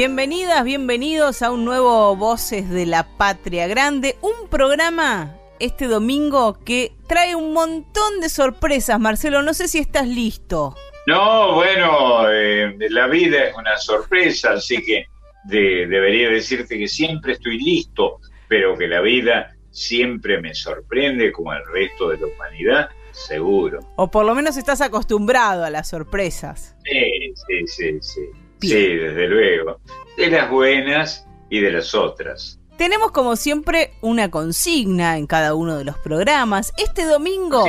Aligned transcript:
Bienvenidas, 0.00 0.64
bienvenidos 0.64 1.42
a 1.42 1.50
un 1.50 1.66
nuevo 1.66 2.16
Voces 2.16 2.70
de 2.70 2.86
la 2.86 3.06
Patria 3.18 3.66
Grande, 3.66 4.16
un 4.22 4.48
programa 4.48 5.36
este 5.58 5.88
domingo 5.88 6.58
que 6.64 6.92
trae 7.06 7.34
un 7.34 7.52
montón 7.52 8.18
de 8.22 8.30
sorpresas. 8.30 8.98
Marcelo, 8.98 9.42
no 9.42 9.52
sé 9.52 9.68
si 9.68 9.76
estás 9.76 10.08
listo. 10.08 10.74
No, 11.06 11.52
bueno, 11.52 12.30
eh, 12.30 12.78
la 12.88 13.08
vida 13.08 13.44
es 13.44 13.54
una 13.54 13.76
sorpresa, 13.76 14.52
así 14.52 14.82
que 14.82 15.04
debería 15.44 16.30
decirte 16.30 16.78
que 16.78 16.88
siempre 16.88 17.34
estoy 17.34 17.58
listo, 17.58 18.20
pero 18.48 18.78
que 18.78 18.88
la 18.88 19.02
vida 19.02 19.54
siempre 19.70 20.40
me 20.40 20.54
sorprende 20.54 21.30
como 21.30 21.52
el 21.52 21.60
resto 21.74 22.08
de 22.08 22.16
la 22.16 22.26
humanidad, 22.26 22.88
seguro. 23.10 23.80
O 23.96 24.10
por 24.10 24.24
lo 24.24 24.34
menos 24.34 24.56
estás 24.56 24.80
acostumbrado 24.80 25.62
a 25.62 25.68
las 25.68 25.90
sorpresas. 25.90 26.74
Sí, 26.86 27.34
sí, 27.46 27.66
sí, 27.66 27.98
sí. 28.00 28.39
Sí, 28.60 28.94
desde 28.94 29.26
luego. 29.26 29.80
De 30.16 30.30
las 30.30 30.50
buenas 30.50 31.26
y 31.48 31.60
de 31.60 31.72
las 31.72 31.94
otras. 31.94 32.58
Tenemos 32.76 33.10
como 33.10 33.36
siempre 33.36 33.92
una 34.00 34.30
consigna 34.30 35.18
en 35.18 35.26
cada 35.26 35.54
uno 35.54 35.76
de 35.76 35.84
los 35.84 35.98
programas. 35.98 36.72
Este 36.78 37.04
domingo, 37.04 37.64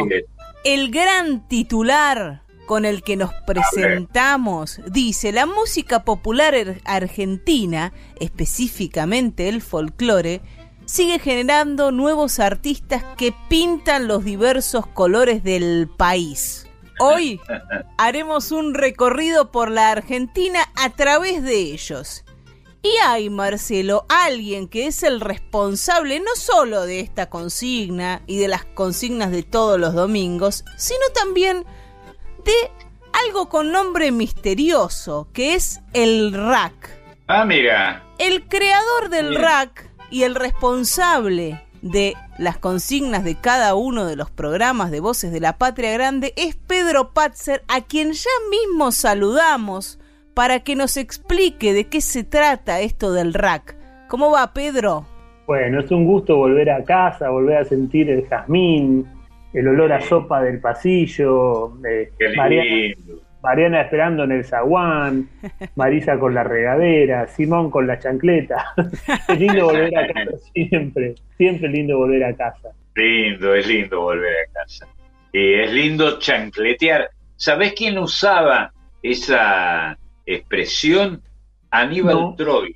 el 0.63 0.91
gran 0.91 1.47
titular 1.47 2.43
con 2.65 2.85
el 2.85 3.03
que 3.03 3.17
nos 3.17 3.33
presentamos 3.45 4.79
dice, 4.85 5.33
la 5.33 5.45
música 5.45 6.05
popular 6.05 6.55
argentina, 6.85 7.91
específicamente 8.21 9.49
el 9.49 9.61
folclore, 9.61 10.39
sigue 10.85 11.19
generando 11.19 11.91
nuevos 11.91 12.39
artistas 12.39 13.03
que 13.17 13.33
pintan 13.49 14.07
los 14.07 14.23
diversos 14.23 14.87
colores 14.87 15.43
del 15.43 15.89
país. 15.97 16.67
Hoy 17.03 17.41
haremos 17.97 18.51
un 18.51 18.75
recorrido 18.75 19.49
por 19.49 19.71
la 19.71 19.89
Argentina 19.89 20.59
a 20.75 20.91
través 20.91 21.41
de 21.41 21.55
ellos. 21.55 22.23
Y 22.83 22.91
hay, 23.03 23.31
Marcelo, 23.31 24.05
alguien 24.07 24.67
que 24.67 24.85
es 24.85 25.01
el 25.01 25.19
responsable 25.19 26.19
no 26.19 26.35
solo 26.35 26.85
de 26.85 26.99
esta 26.99 27.27
consigna 27.27 28.21
y 28.27 28.37
de 28.37 28.47
las 28.47 28.65
consignas 28.65 29.31
de 29.31 29.41
todos 29.41 29.79
los 29.79 29.95
domingos, 29.95 30.63
sino 30.77 31.01
también 31.15 31.65
de 32.45 32.53
algo 33.25 33.49
con 33.49 33.71
nombre 33.71 34.11
misterioso, 34.11 35.27
que 35.33 35.55
es 35.55 35.79
el 35.93 36.31
RAC. 36.33 37.01
Ah, 37.25 37.45
mira. 37.45 38.03
El 38.19 38.47
creador 38.47 39.09
del 39.09 39.33
RAC 39.33 39.89
y 40.11 40.21
el 40.21 40.35
responsable 40.35 41.63
de 41.81 42.13
las 42.37 42.57
consignas 42.57 43.23
de 43.23 43.35
cada 43.35 43.75
uno 43.75 44.05
de 44.05 44.15
los 44.15 44.29
programas 44.29 44.91
de 44.91 44.99
Voces 44.99 45.31
de 45.31 45.39
la 45.39 45.57
Patria 45.57 45.91
Grande 45.91 46.33
es 46.37 46.55
Pedro 46.55 47.11
Patzer, 47.13 47.63
a 47.67 47.81
quien 47.81 48.13
ya 48.13 48.29
mismo 48.49 48.91
saludamos 48.91 49.99
para 50.33 50.59
que 50.59 50.75
nos 50.75 50.97
explique 50.97 51.73
de 51.73 51.85
qué 51.85 52.01
se 52.01 52.23
trata 52.23 52.79
esto 52.81 53.13
del 53.13 53.33
RAC. 53.33 53.75
¿Cómo 54.07 54.31
va, 54.31 54.53
Pedro? 54.53 55.05
Bueno, 55.47 55.79
es 55.79 55.91
un 55.91 56.05
gusto 56.05 56.37
volver 56.37 56.69
a 56.69 56.83
casa, 56.83 57.29
volver 57.29 57.57
a 57.57 57.65
sentir 57.65 58.09
el 58.09 58.27
jazmín, 58.27 59.05
el 59.53 59.67
olor 59.67 59.91
a 59.91 60.01
sopa 60.01 60.41
del 60.41 60.59
pasillo, 60.59 61.73
eh, 61.85 62.11
Mariana 62.35 62.95
esperando 63.81 64.23
en 64.23 64.31
el 64.31 64.45
zaguán, 64.45 65.29
Marisa 65.75 66.17
con 66.17 66.33
la 66.33 66.43
regadera, 66.43 67.27
Simón 67.27 67.71
con 67.71 67.87
la 67.87 67.99
chancleta. 67.99 68.73
es 69.27 69.39
lindo 69.39 69.65
volver 69.65 69.97
a 69.97 70.07
casa 70.07 70.37
siempre, 70.53 71.15
siempre 71.37 71.69
lindo 71.69 71.97
volver 71.97 72.23
a 72.23 72.35
casa. 72.35 72.69
Lindo, 72.95 73.55
es 73.55 73.67
lindo 73.67 74.01
volver 74.01 74.33
a 74.33 74.53
casa. 74.53 74.87
Y 75.33 75.53
es 75.53 75.71
lindo 75.71 76.19
chancletear. 76.19 77.09
¿Sabés 77.35 77.73
quién 77.73 77.97
usaba 77.97 78.71
esa 79.01 79.97
expresión? 80.25 81.21
Aníbal 81.71 82.35
Troilo. 82.35 82.75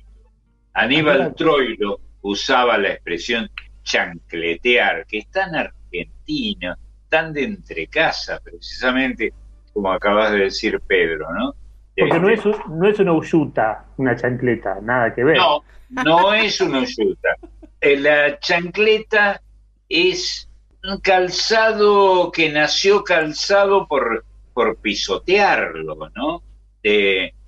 Aníbal 0.72 1.34
Troilo 1.34 2.00
usaba 2.22 2.78
la 2.78 2.88
expresión 2.92 3.48
chancletear, 3.82 5.06
que 5.06 5.18
está 5.18 5.46
en 5.46 5.56
Argentina, 5.56 6.78
tan 7.08 7.32
de 7.32 7.44
entre 7.44 7.86
casa, 7.86 8.40
precisamente 8.42 9.32
como 9.76 9.92
acabas 9.92 10.32
de 10.32 10.38
decir 10.38 10.80
Pedro, 10.86 11.26
¿no? 11.34 11.54
Porque 11.98 12.18
no 12.18 12.30
es, 12.30 12.40
no 12.70 12.88
es 12.88 12.98
una 12.98 13.12
uyuta, 13.12 13.84
una 13.98 14.16
chancleta, 14.16 14.78
nada 14.80 15.14
que 15.14 15.22
ver. 15.22 15.36
No, 15.36 15.62
no 16.02 16.32
es 16.32 16.58
una 16.62 16.78
uyuta. 16.78 17.36
Eh, 17.82 17.98
la 17.98 18.38
chancleta 18.38 19.42
es 19.86 20.48
un 20.82 20.98
calzado 21.00 22.32
que 22.32 22.50
nació 22.50 23.04
calzado 23.04 23.86
por, 23.86 24.24
por 24.54 24.78
pisotearlo, 24.78 25.94
¿no? 26.14 26.42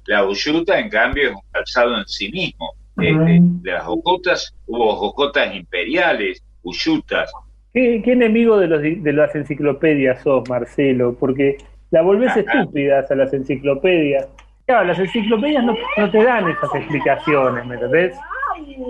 la 0.04 0.26
uyuta, 0.26 0.78
en 0.78 0.90
cambio, 0.90 1.30
es 1.30 1.34
un 1.34 1.42
calzado 1.50 1.96
en 1.96 2.06
sí 2.06 2.30
mismo. 2.30 2.74
de 2.96 3.72
las 3.72 3.84
jocotas, 3.84 4.54
hubo 4.66 4.96
jocotas 4.96 5.54
imperiales, 5.54 6.42
uyutas. 6.62 7.30
¿Qué, 7.72 8.02
enemigo 8.04 8.58
de, 8.58 8.66
los, 8.66 8.82
de 8.82 9.12
las 9.14 9.34
enciclopedias 9.34 10.22
sos, 10.22 10.46
Marcelo? 10.46 11.16
Porque 11.18 11.56
la 11.90 12.02
volvés 12.02 12.36
estúpidas 12.36 13.10
a 13.10 13.14
las 13.14 13.32
enciclopedias. 13.32 14.28
Claro, 14.66 14.86
las 14.86 14.98
enciclopedias 14.98 15.64
no, 15.64 15.74
te 16.10 16.22
dan 16.22 16.50
esas 16.50 16.74
explicaciones, 16.74 17.64
¿me 17.64 17.74
entendés? 17.74 18.16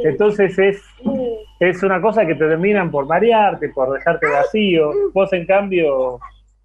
Entonces 0.04 0.58
es, 0.58 0.82
es 1.60 1.82
una 1.82 2.00
cosa 2.00 2.26
que 2.26 2.34
te 2.34 2.48
terminan 2.48 2.90
por 2.90 3.06
marearte, 3.06 3.68
por 3.68 3.92
dejarte 3.92 4.26
vacío. 4.26 4.90
Vos, 5.12 5.32
en 5.32 5.46
cambio, 5.46 6.18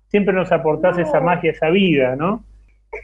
siempre 0.07 0.33
nos 0.33 0.51
aportás 0.51 0.97
esa 0.97 1.19
magia, 1.19 1.51
esa 1.51 1.69
vida, 1.69 2.16
¿no? 2.16 2.43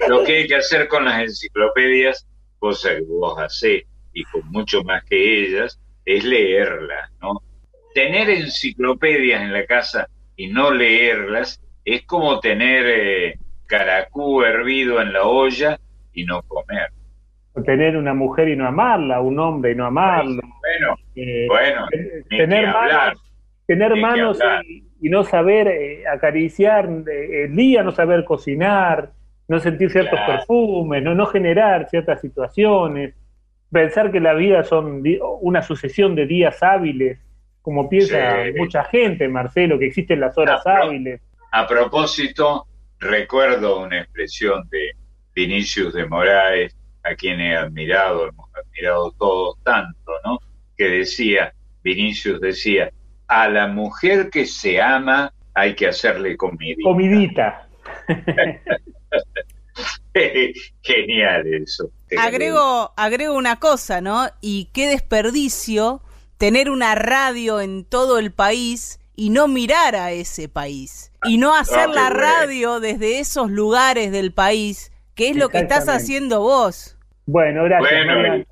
Lo 0.08 0.24
que 0.24 0.38
hay 0.38 0.48
que 0.48 0.56
hacer 0.56 0.88
con 0.88 1.06
las 1.06 1.22
enciclopedias, 1.22 2.28
cosa 2.58 2.96
que 2.96 3.02
vos 3.02 3.38
hacés 3.40 3.84
y 4.14 4.24
con 4.26 4.48
mucho 4.52 4.84
más 4.84 5.04
que 5.06 5.44
ellas, 5.44 5.80
es 6.06 6.24
leerlas, 6.24 7.12
¿no? 7.22 7.42
Tener 7.94 8.30
enciclopedias 8.30 9.42
en 9.42 9.54
la 9.54 9.66
casa 9.66 10.08
y 10.36 10.48
no 10.48 10.72
leerlas 10.72 11.62
es 11.94 12.06
como 12.06 12.40
tener 12.40 12.86
eh, 12.88 13.40
caracú 13.66 14.44
hervido 14.44 15.02
en 15.02 15.14
la 15.14 15.24
olla 15.24 15.80
y 16.14 16.26
no 16.26 16.42
comer. 16.44 16.90
O 17.54 17.62
tener 17.64 17.98
una 17.98 18.14
mujer 18.14 18.50
y 18.50 18.56
no 18.56 18.68
amarla, 18.68 19.22
un 19.22 19.40
hombre 19.40 19.72
y 19.72 19.76
no 19.76 19.86
amarlo. 19.86 20.42
Bueno, 20.62 20.96
eh, 21.16 21.46
bueno, 21.48 21.88
tener 22.30 22.68
manos, 22.68 23.34
tener 23.66 23.96
manos 23.96 24.40
y, 25.02 25.10
no 25.10 25.24
saber 25.24 25.68
eh, 25.68 26.04
acariciar 26.08 26.90
el 27.08 27.56
día, 27.56 27.84
no 27.84 27.92
saber 27.92 28.26
cocinar, 28.26 29.12
no 29.48 29.60
sentir 29.60 29.90
ciertos 29.90 30.20
perfumes, 30.28 31.02
no, 31.02 31.16
no 31.16 31.26
generar 31.26 31.90
ciertas 31.90 32.22
situaciones, 32.22 33.16
pensar 33.72 34.12
que 34.12 34.20
la 34.20 34.34
vida 34.34 34.64
son 34.64 35.04
una 35.42 35.62
sucesión 35.62 36.16
de 36.16 36.28
días 36.28 36.62
hábiles, 36.62 37.20
como 37.62 37.90
piensa 37.90 38.36
mucha 38.56 38.84
gente, 38.84 39.28
Marcelo, 39.28 39.80
que 39.80 39.88
existen 39.88 40.20
las 40.20 40.38
horas 40.38 40.66
hábiles. 40.68 41.22
A 41.52 41.68
propósito, 41.68 42.68
recuerdo 43.00 43.80
una 43.80 44.02
expresión 44.02 44.68
de 44.70 44.92
Vinicius 45.34 45.94
de 45.94 46.06
Moraes, 46.06 46.76
a 47.04 47.16
quien 47.16 47.40
he 47.40 47.56
admirado, 47.56 48.28
hemos 48.28 48.50
admirado 48.54 49.12
todos 49.18 49.58
tanto, 49.64 50.12
¿no? 50.26 50.40
Que 50.78 50.90
decía, 50.90 51.54
Vinicius 51.84 52.40
decía, 52.40 52.92
a 53.28 53.50
la 53.50 53.68
mujer 53.68 54.30
que 54.30 54.46
se 54.46 54.82
ama 54.82 55.34
hay 55.54 55.76
que 55.76 55.88
hacerle 55.88 56.38
comidita. 56.38 56.82
Comidita. 56.84 57.68
Genial 60.82 61.54
eso. 61.54 61.92
Agrego, 62.18 62.92
agrego 62.98 63.36
una 63.36 63.60
cosa, 63.60 64.02
¿no? 64.02 64.28
Y 64.42 64.70
qué 64.74 64.88
desperdicio 64.88 66.02
tener 66.38 66.70
una 66.70 66.96
radio 66.96 67.62
en 67.62 67.86
todo 67.86 68.20
el 68.20 68.32
país 68.32 69.00
y 69.16 69.30
no 69.30 69.48
mirar 69.48 69.96
a 69.96 70.12
ese 70.12 70.50
país 70.50 71.09
y 71.26 71.38
no 71.38 71.56
hacer 71.56 71.90
la 71.90 72.10
radio 72.10 72.80
desde 72.80 73.20
esos 73.20 73.52
lugares 73.52 74.12
del 74.12 74.32
país, 74.32 74.92
que 75.16 75.30
es 75.30 75.36
lo 75.36 75.50
que 75.50 75.60
estás 75.60 75.88
haciendo 75.90 76.42
vos. 76.42 76.98
Bueno, 77.26 77.66
gracias. 77.66 78.06
Bueno, 78.06 78.46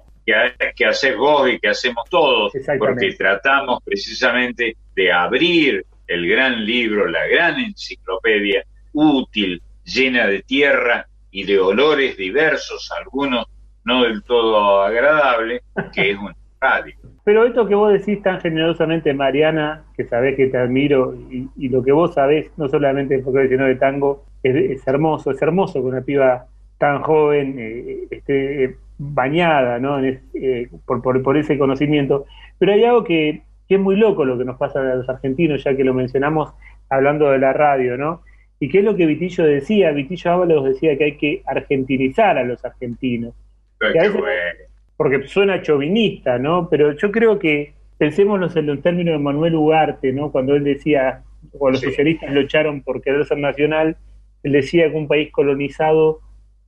que, 0.76 0.86
haces 0.86 1.16
vos 1.16 1.50
y 1.50 1.60
que 1.60 1.70
hacemos 1.70 2.10
todos, 2.10 2.52
porque 2.78 3.14
tratamos 3.14 3.82
precisamente 3.84 4.76
de 4.96 5.12
abrir 5.12 5.86
el 6.08 6.28
gran 6.28 6.66
libro, 6.66 7.08
la 7.08 7.26
gran 7.28 7.60
enciclopedia 7.60 8.66
útil, 8.94 9.62
llena 9.86 10.28
de 10.28 10.42
tierra 10.42 11.08
y 11.32 11.46
de 11.46 11.60
olores 11.60 12.18
diversos, 12.18 12.92
algunos 12.92 13.46
no 13.86 14.04
del 14.04 14.22
todo 14.24 14.82
agradable, 14.84 15.62
que 15.94 16.12
es 16.12 16.18
un 16.18 16.34
radio. 16.60 16.94
Pero 17.24 17.46
esto 17.46 17.68
que 17.68 17.76
vos 17.76 17.92
decís 17.92 18.22
tan 18.22 18.40
generosamente, 18.40 19.14
Mariana, 19.14 19.84
que 19.96 20.06
sabés 20.06 20.36
que 20.36 20.48
te 20.48 20.58
admiro, 20.58 21.14
y, 21.30 21.70
lo 21.70 21.84
que 21.84 21.92
vos 21.92 22.14
sabés, 22.14 22.52
no 22.58 22.70
solamente 22.70 23.20
porque 23.20 23.48
sino 23.50 23.66
de 23.66 23.76
tango, 23.76 24.26
es, 24.44 24.88
hermoso, 24.88 25.32
es 25.32 25.42
hermoso 25.42 25.82
que 25.82 25.88
una 25.88 26.02
piba 26.02 26.46
tan 26.78 27.02
joven 27.02 27.56
eh, 27.58 28.08
esté 28.12 28.78
bañada 29.00 29.80
¿no? 29.80 30.00
Eh, 30.00 30.70
por, 30.86 31.02
por, 31.02 31.38
ese 31.38 31.58
conocimiento. 31.58 32.26
Pero 32.58 32.74
hay 32.74 32.84
algo 32.84 33.04
que, 33.04 33.42
que 33.68 33.76
es 33.76 33.82
muy 33.82 33.96
loco 33.96 34.26
lo 34.26 34.38
que 34.38 34.46
nos 34.46 34.58
pasa 34.58 34.80
a 34.80 34.96
los 34.96 35.10
argentinos, 35.10 35.64
ya 35.64 35.76
que 35.76 35.84
lo 35.84 35.94
mencionamos 35.94 36.54
hablando 36.90 37.30
de 37.32 37.40
la 37.40 37.54
radio, 37.54 37.98
¿no? 37.98 38.22
¿Y 38.60 38.70
qué 38.70 38.80
es 38.80 38.84
lo 38.84 38.96
que 38.96 39.06
Vitillo 39.06 39.44
decía? 39.44 39.92
Vitillo 39.92 40.32
Ábalos 40.32 40.66
decía 40.66 40.98
que 40.98 41.04
hay 41.04 41.18
que 41.18 41.44
argentinizar 41.46 42.38
a 42.38 42.44
los 42.44 42.64
argentinos. 42.66 43.34
Porque 44.98 45.28
suena 45.28 45.62
chauvinista, 45.62 46.38
¿no? 46.40 46.68
Pero 46.70 46.94
yo 46.98 47.12
creo 47.12 47.40
que 47.40 47.74
pensémonos 47.98 48.56
en 48.56 48.66
los 48.66 48.82
términos 48.82 49.14
de 49.14 49.20
Manuel 49.20 49.56
Ugarte, 49.56 50.12
¿no? 50.12 50.32
Cuando 50.32 50.56
él 50.56 50.64
decía, 50.64 51.24
o 51.58 51.70
los 51.70 51.80
socialistas 51.82 52.32
lo 52.32 52.42
echaron 52.42 52.82
por 52.82 53.02
querer 53.02 53.26
ser 53.26 53.38
nacional, 53.38 53.98
él 54.44 54.52
decía 54.52 54.90
que 54.90 54.98
un 54.98 55.08
país 55.08 55.32
colonizado 55.32 56.20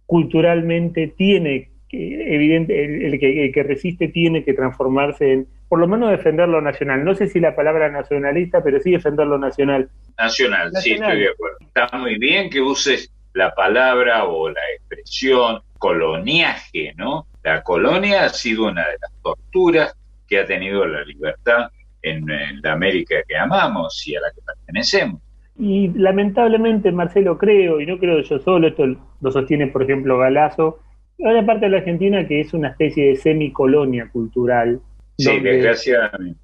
culturalmente 0.06 1.08
tiene 1.08 1.70
que, 1.88 2.36
evidente, 2.36 3.06
el, 3.06 3.20
que, 3.20 3.46
el 3.46 3.52
que 3.52 3.64
resiste 3.64 4.08
tiene 4.08 4.44
que 4.44 4.54
transformarse 4.54 5.34
en 5.34 5.48
por 5.68 5.80
lo 5.80 5.88
menos 5.88 6.10
defender 6.10 6.50
lo 6.50 6.62
nacional. 6.62 7.06
No 7.06 7.14
sé 7.14 7.28
si 7.28 7.40
la 7.40 7.56
palabra 7.56 7.90
nacionalista, 7.90 8.64
pero 8.64 8.80
sí 8.80 8.92
defender 8.92 9.28
lo 9.28 9.38
nacional. 9.38 9.88
Nacional, 10.18 10.72
sí, 10.82 10.94
estoy 10.94 11.20
de 11.20 11.30
acuerdo. 11.30 11.58
Está 11.62 11.96
muy 11.98 12.18
bien 12.18 12.50
que 12.50 12.60
uses 12.60 13.12
la 13.34 13.54
palabra 13.54 14.25
o 14.25 14.50
la 14.50 14.62
expresión 14.75 15.62
coloniaje, 15.78 16.94
¿no? 16.98 17.28
La 17.44 17.63
colonia 17.63 18.25
ha 18.25 18.30
sido 18.30 18.68
una 18.68 18.81
de 18.81 18.97
las 19.01 19.12
torturas 19.21 19.95
que 20.27 20.39
ha 20.39 20.45
tenido 20.45 20.86
la 20.86 21.03
libertad 21.03 21.69
en, 22.01 22.25
la 22.62 22.74
América 22.74 23.15
que 23.27 23.36
amamos 23.36 24.07
y 24.07 24.15
a 24.15 24.21
la 24.21 24.31
que 24.31 24.41
pertenecemos. 24.41 25.21
Y 25.57 25.89
lamentablemente, 25.89 26.91
Marcelo, 26.91 27.38
creo, 27.38 27.81
y 27.81 27.86
no 27.86 27.97
creo 27.97 28.21
yo 28.21 28.39
solo, 28.39 28.68
esto 28.68 28.86
lo 29.19 29.31
sostiene, 29.31 29.68
por 29.68 29.83
ejemplo, 29.83 30.18
Galazo, 30.18 30.80
hay 31.19 31.33
una 31.33 31.45
parte 31.45 31.65
de 31.65 31.71
la 31.71 31.77
Argentina 31.80 32.25
que 32.25 32.39
es 32.39 32.53
una 32.53 32.69
especie 32.69 33.07
de 33.07 33.15
semicolonia 33.18 34.09
cultural, 34.09 34.81
Sí, 35.19 35.38
desgraciadamente. 35.41 36.39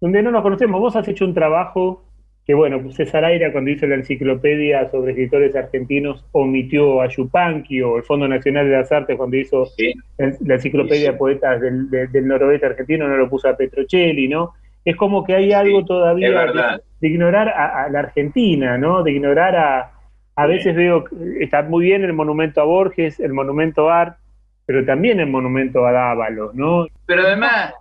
Donde 0.00 0.22
no 0.22 0.32
nos 0.32 0.42
conocemos. 0.42 0.80
Vos 0.80 0.96
has 0.96 1.06
hecho 1.06 1.24
un 1.24 1.32
trabajo 1.32 2.04
que, 2.46 2.54
bueno, 2.54 2.92
César 2.92 3.24
Aira, 3.24 3.50
cuando 3.50 3.72
hizo 3.72 3.86
la 3.86 3.96
enciclopedia 3.96 4.88
sobre 4.90 5.12
escritores 5.12 5.56
argentinos, 5.56 6.24
omitió 6.30 7.02
a 7.02 7.08
Yupanqui, 7.08 7.82
o 7.82 7.96
el 7.96 8.04
Fondo 8.04 8.28
Nacional 8.28 8.70
de 8.70 8.76
las 8.76 8.92
Artes, 8.92 9.16
cuando 9.16 9.36
hizo 9.36 9.66
la 10.16 10.54
enciclopedia 10.54 11.10
de 11.10 11.18
poetas 11.18 11.60
del, 11.60 11.88
noroeste 12.26 12.66
argentino, 12.66 13.08
no 13.08 13.16
lo 13.16 13.28
puso 13.28 13.48
a 13.48 13.56
Petrocelli, 13.56 14.28
¿no? 14.28 14.54
Es 14.84 14.94
como 14.94 15.24
que 15.24 15.34
hay 15.34 15.52
algo 15.52 15.84
todavía 15.84 16.80
de, 17.00 17.08
ignorar 17.08 17.48
a, 17.48 17.88
la 17.90 17.98
Argentina, 17.98 18.78
¿no? 18.78 19.02
De 19.02 19.10
ignorar 19.10 19.56
a. 19.56 19.92
A 20.38 20.46
veces 20.46 20.76
veo, 20.76 21.04
está 21.40 21.62
muy 21.62 21.86
bien 21.86 22.04
el 22.04 22.12
monumento 22.12 22.60
a 22.60 22.64
Borges, 22.64 23.18
el 23.20 23.32
monumento 23.32 23.88
a 23.88 24.02
Art, 24.02 24.18
pero 24.66 24.84
también 24.84 25.18
el 25.18 25.28
monumento 25.28 25.86
a 25.86 25.92
Dávalos, 25.92 26.54
¿no? 26.54 26.86
Pero 27.06 27.22
además, 27.22 27.72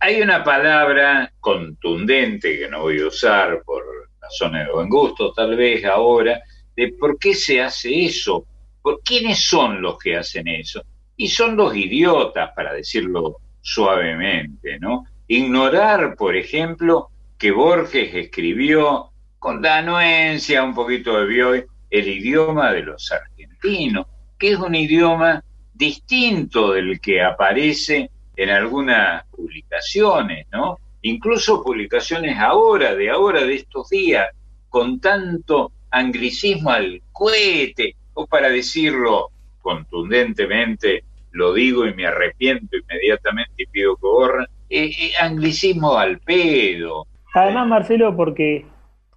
hay 0.00 0.20
una 0.20 0.42
palabra 0.44 1.32
contundente 1.40 2.58
que 2.58 2.68
no 2.68 2.82
voy 2.82 3.00
a 3.00 3.06
usar 3.06 3.62
por 3.64 3.84
razones 4.20 4.66
de 4.66 4.72
buen 4.72 4.88
gusto, 4.88 5.32
tal 5.32 5.56
vez 5.56 5.84
ahora, 5.84 6.40
de 6.76 6.88
por 6.98 7.18
qué 7.18 7.34
se 7.34 7.62
hace 7.62 8.04
eso, 8.04 8.46
por 8.82 9.02
quiénes 9.02 9.46
son 9.46 9.80
los 9.80 9.98
que 9.98 10.16
hacen 10.16 10.48
eso. 10.48 10.82
Y 11.16 11.28
son 11.28 11.56
los 11.56 11.74
idiotas, 11.76 12.50
para 12.54 12.72
decirlo 12.72 13.38
suavemente, 13.60 14.78
¿no? 14.78 15.04
Ignorar, 15.28 16.16
por 16.16 16.36
ejemplo, 16.36 17.08
que 17.38 17.50
Borges 17.50 18.14
escribió 18.14 19.10
con 19.38 19.62
la 19.62 19.78
anuencia, 19.78 20.62
un 20.62 20.74
poquito 20.74 21.18
de 21.18 21.26
Bioy, 21.26 21.64
el 21.90 22.08
idioma 22.08 22.72
de 22.72 22.82
los 22.82 23.10
argentinos, 23.12 24.06
que 24.38 24.52
es 24.52 24.58
un 24.58 24.74
idioma 24.74 25.42
distinto 25.72 26.72
del 26.72 27.00
que 27.00 27.22
aparece 27.22 28.10
en 28.36 28.50
algunas 28.50 29.24
publicaciones, 29.30 30.46
¿no? 30.52 30.78
Incluso 31.02 31.62
publicaciones 31.62 32.38
ahora, 32.38 32.94
de 32.94 33.10
ahora, 33.10 33.44
de 33.44 33.54
estos 33.54 33.90
días, 33.90 34.28
con 34.68 35.00
tanto 35.00 35.72
anglicismo 35.90 36.70
al 36.70 37.02
cohete, 37.12 37.94
o 38.14 38.26
para 38.26 38.48
decirlo 38.48 39.30
contundentemente, 39.60 41.04
lo 41.32 41.52
digo 41.52 41.86
y 41.86 41.94
me 41.94 42.06
arrepiento 42.06 42.76
inmediatamente 42.76 43.52
y 43.56 43.66
pido 43.66 43.96
que 43.96 44.06
borren, 44.06 44.46
eh, 44.70 44.90
eh, 44.98 45.12
anglicismo 45.20 45.96
al 45.96 46.18
pedo. 46.20 47.06
Además, 47.34 47.66
Marcelo, 47.66 48.16
porque 48.16 48.64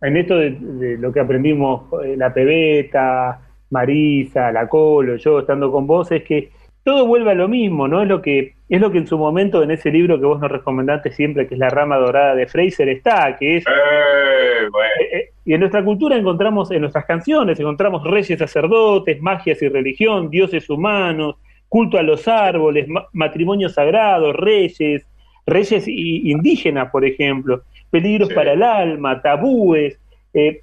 en 0.02 0.18
esto 0.18 0.38
de, 0.38 0.98
lo 1.00 1.12
que 1.12 1.20
aprendimos, 1.20 1.84
eh, 2.04 2.16
la 2.18 2.34
pebeta, 2.34 3.40
Marisa, 3.70 4.52
la 4.52 4.68
Colo, 4.68 5.18
yo 5.18 5.40
estando 5.40 5.72
con 5.72 5.86
vos, 5.86 6.12
es 6.12 6.24
que 6.24 6.52
todo 6.88 7.06
vuelve 7.06 7.32
a 7.32 7.36
lo 7.36 7.50
mismo, 7.50 7.86
¿no? 7.90 8.02
Es 8.02 8.08
lo 8.08 8.22
que 8.22 8.54
es 8.70 8.80
lo 8.80 8.90
que 8.90 8.98
en 8.98 9.08
su 9.08 9.18
momento 9.18 9.62
en 9.62 9.72
ese 9.72 9.92
libro 9.92 10.18
que 10.18 10.26
vos 10.26 10.40
nos 10.40 10.50
recomendaste 10.50 11.12
siempre, 11.12 11.46
que 11.46 11.56
es 11.56 11.60
La 11.60 11.68
rama 11.68 11.98
dorada 11.98 12.34
de 12.34 12.48
Fraser, 12.48 12.88
está, 12.88 13.36
que 13.36 13.58
es... 13.58 13.66
Eh, 13.68 14.68
eh, 15.02 15.18
eh, 15.18 15.30
y 15.44 15.54
en 15.54 15.60
nuestra 15.60 15.84
cultura 15.84 16.16
encontramos, 16.16 16.72
en 16.72 16.80
nuestras 16.80 17.04
canciones, 17.04 17.60
encontramos 17.60 18.06
reyes 18.06 18.40
sacerdotes, 18.40 19.22
magias 19.22 19.62
y 19.62 19.68
religión, 19.68 20.30
dioses 20.30 20.70
humanos, 20.70 21.36
culto 21.68 21.98
a 21.98 22.04
los 22.04 22.26
árboles, 22.26 22.88
matrimonios 23.12 23.74
sagrados, 23.74 24.34
reyes, 24.38 25.06
reyes 25.46 25.90
indígenas, 25.90 26.90
por 26.90 27.04
ejemplo, 27.04 27.64
peligros 27.90 28.32
para 28.32 28.54
el 28.54 28.64
alma, 28.64 29.22
tabúes. 29.22 30.00
Eh, 30.34 30.62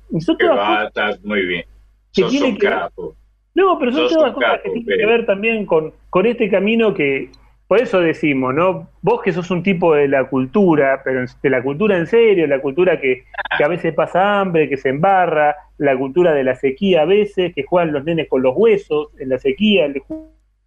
muy 1.23 1.45
bien. 1.45 1.65
Sos 2.13 2.33
un 2.41 2.57
capo. 2.57 3.15
No, 3.55 3.79
pero 3.79 3.93
son 3.93 4.09
todas 4.09 4.33
cosas 4.33 4.61
que 4.63 4.71
tienen 4.71 4.99
que 4.99 5.07
ver 5.07 5.27
también 5.27 5.65
con, 5.65 5.93
con 6.11 6.27
este 6.27 6.51
camino 6.51 6.93
que, 6.93 7.31
por 7.67 7.81
eso 7.81 8.01
decimos, 8.01 8.55
¿no? 8.55 8.91
Vos 9.01 9.23
que 9.23 9.33
sos 9.33 9.51
un 9.51 9.63
tipo 9.63 9.95
de 9.95 10.07
la 10.07 10.25
cultura, 10.29 11.01
pero 11.03 11.25
de 11.43 11.51
la 11.51 11.63
cultura 11.63 11.97
en 11.97 12.07
serio, 12.07 12.47
la 12.47 12.61
cultura 12.61 13.01
que, 13.01 13.25
a 13.51 13.69
veces 13.69 13.95
pasa 13.95 14.41
hambre, 14.41 14.69
que 14.69 14.77
se 14.77 14.91
embarra, 14.91 15.57
la 15.79 15.97
cultura 15.97 16.33
de 16.33 16.45
la 16.45 16.57
sequía 16.57 17.03
a 17.03 17.05
veces, 17.07 17.55
que 17.55 17.63
juegan 17.63 17.93
los 17.93 18.05
nenes 18.05 18.29
con 18.29 18.43
los 18.43 18.55
huesos 18.57 19.09
en 19.19 19.31
la 19.31 19.39
sequía, 19.39 19.87
el 19.87 20.03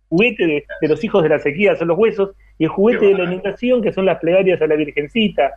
juguete 0.09 0.47
de, 0.47 0.65
de 0.81 0.87
los 0.87 1.03
hijos 1.03 1.23
de 1.23 1.29
la 1.29 1.39
sequía 1.39 1.75
son 1.75 1.89
los 1.89 1.97
huesos, 1.97 2.31
y 2.57 2.63
el 2.63 2.69
juguete 2.69 3.05
de 3.05 3.13
la 3.13 3.25
inundación, 3.25 3.81
que 3.81 3.93
son 3.93 4.05
las 4.05 4.19
plegarias 4.19 4.61
a 4.61 4.67
la 4.67 4.75
Virgencita. 4.75 5.51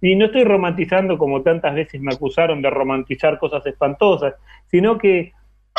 Y 0.00 0.14
no 0.14 0.26
estoy 0.26 0.44
romantizando 0.44 1.18
como 1.18 1.42
tantas 1.42 1.74
veces 1.74 2.00
me 2.00 2.14
acusaron 2.14 2.62
de 2.62 2.70
romantizar 2.70 3.38
cosas 3.38 3.66
espantosas, 3.66 4.34
sino 4.66 4.98
que 4.98 5.32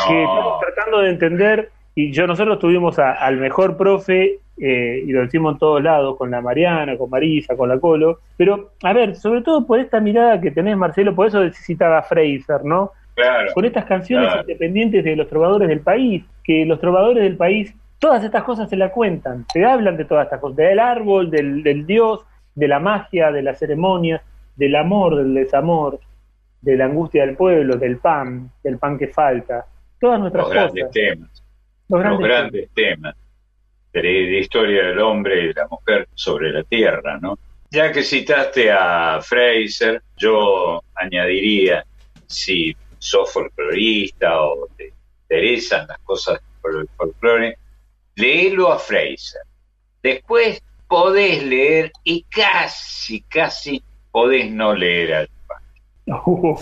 que 0.06 0.22
estamos 0.22 0.60
tratando 0.60 1.00
de 1.00 1.10
entender, 1.10 1.70
y 1.94 2.12
yo 2.12 2.26
nosotros 2.26 2.58
tuvimos 2.58 2.98
al 2.98 3.38
mejor 3.38 3.76
profe, 3.76 4.38
eh, 4.60 5.04
y 5.06 5.12
lo 5.12 5.22
decimos 5.22 5.54
en 5.54 5.58
todos 5.58 5.82
lados, 5.82 6.16
con 6.16 6.30
la 6.30 6.40
Mariana, 6.40 6.96
con 6.96 7.10
Marisa, 7.10 7.56
con 7.56 7.68
la 7.68 7.78
Colo, 7.78 8.20
pero 8.36 8.70
a 8.82 8.92
ver, 8.92 9.16
sobre 9.16 9.42
todo 9.42 9.66
por 9.66 9.78
esta 9.78 10.00
mirada 10.00 10.40
que 10.40 10.50
tenés, 10.50 10.76
Marcelo, 10.76 11.14
por 11.14 11.26
eso 11.26 11.42
necesitaba 11.42 12.02
Fraser, 12.02 12.64
¿no? 12.64 12.92
Claro, 13.14 13.52
con 13.52 13.64
estas 13.64 13.84
canciones 13.84 14.32
independientes 14.40 15.02
de 15.02 15.16
los 15.16 15.28
trovadores 15.28 15.68
del 15.68 15.80
país, 15.80 16.24
que 16.44 16.64
los 16.64 16.80
trovadores 16.80 17.22
del 17.22 17.36
país, 17.36 17.74
todas 17.98 18.22
estas 18.22 18.44
cosas 18.44 18.70
se 18.70 18.76
la 18.76 18.90
cuentan, 18.90 19.44
se 19.52 19.64
hablan 19.64 19.96
de 19.96 20.04
todas 20.04 20.26
estas 20.26 20.40
cosas, 20.40 20.56
del 20.56 20.78
árbol, 20.78 21.30
del, 21.30 21.64
del 21.64 21.84
dios, 21.84 22.24
de 22.54 22.68
la 22.68 22.78
magia, 22.78 23.32
de 23.32 23.42
las 23.42 23.58
ceremonias, 23.58 24.22
del 24.54 24.76
amor, 24.76 25.16
del 25.16 25.34
desamor, 25.34 25.98
de 26.60 26.76
la 26.76 26.86
angustia 26.86 27.24
del 27.24 27.36
pueblo, 27.36 27.76
del 27.76 27.98
pan, 27.98 28.50
del 28.62 28.78
pan 28.78 28.98
que 28.98 29.08
falta, 29.08 29.66
todas 30.00 30.20
nuestras 30.20 30.44
los 30.44 30.52
grandes 30.52 30.90
temas. 30.90 31.42
Los 31.88 32.18
grandes, 32.18 32.70
temas 32.74 33.14
de 33.92 34.02
la 34.02 34.38
historia 34.38 34.84
del 34.84 34.98
hombre 34.98 35.44
y 35.44 35.52
la 35.52 35.66
mujer 35.68 36.08
sobre 36.14 36.52
la 36.52 36.62
tierra, 36.64 37.18
¿no? 37.18 37.38
Ya 37.70 37.92
que 37.92 38.02
citaste 38.02 38.70
a 38.70 39.20
Fraser, 39.22 40.02
yo 40.16 40.82
añadiría, 40.94 41.84
si 42.26 42.76
sos 42.98 43.32
folclorista 43.32 44.42
o 44.42 44.68
te 44.76 44.92
interesan 45.22 45.86
las 45.86 45.98
cosas 46.00 46.40
por 46.60 46.76
el 46.76 46.88
folclore, 46.96 47.56
léelo 48.16 48.72
a 48.72 48.78
Fraser. 48.78 49.42
Después 50.02 50.62
podés 50.86 51.42
leer 51.44 51.92
y 52.04 52.22
casi, 52.24 53.22
casi 53.22 53.82
podés 54.10 54.50
no 54.50 54.74
leer 54.74 55.14
al 55.14 55.30
Uh, 56.08 56.56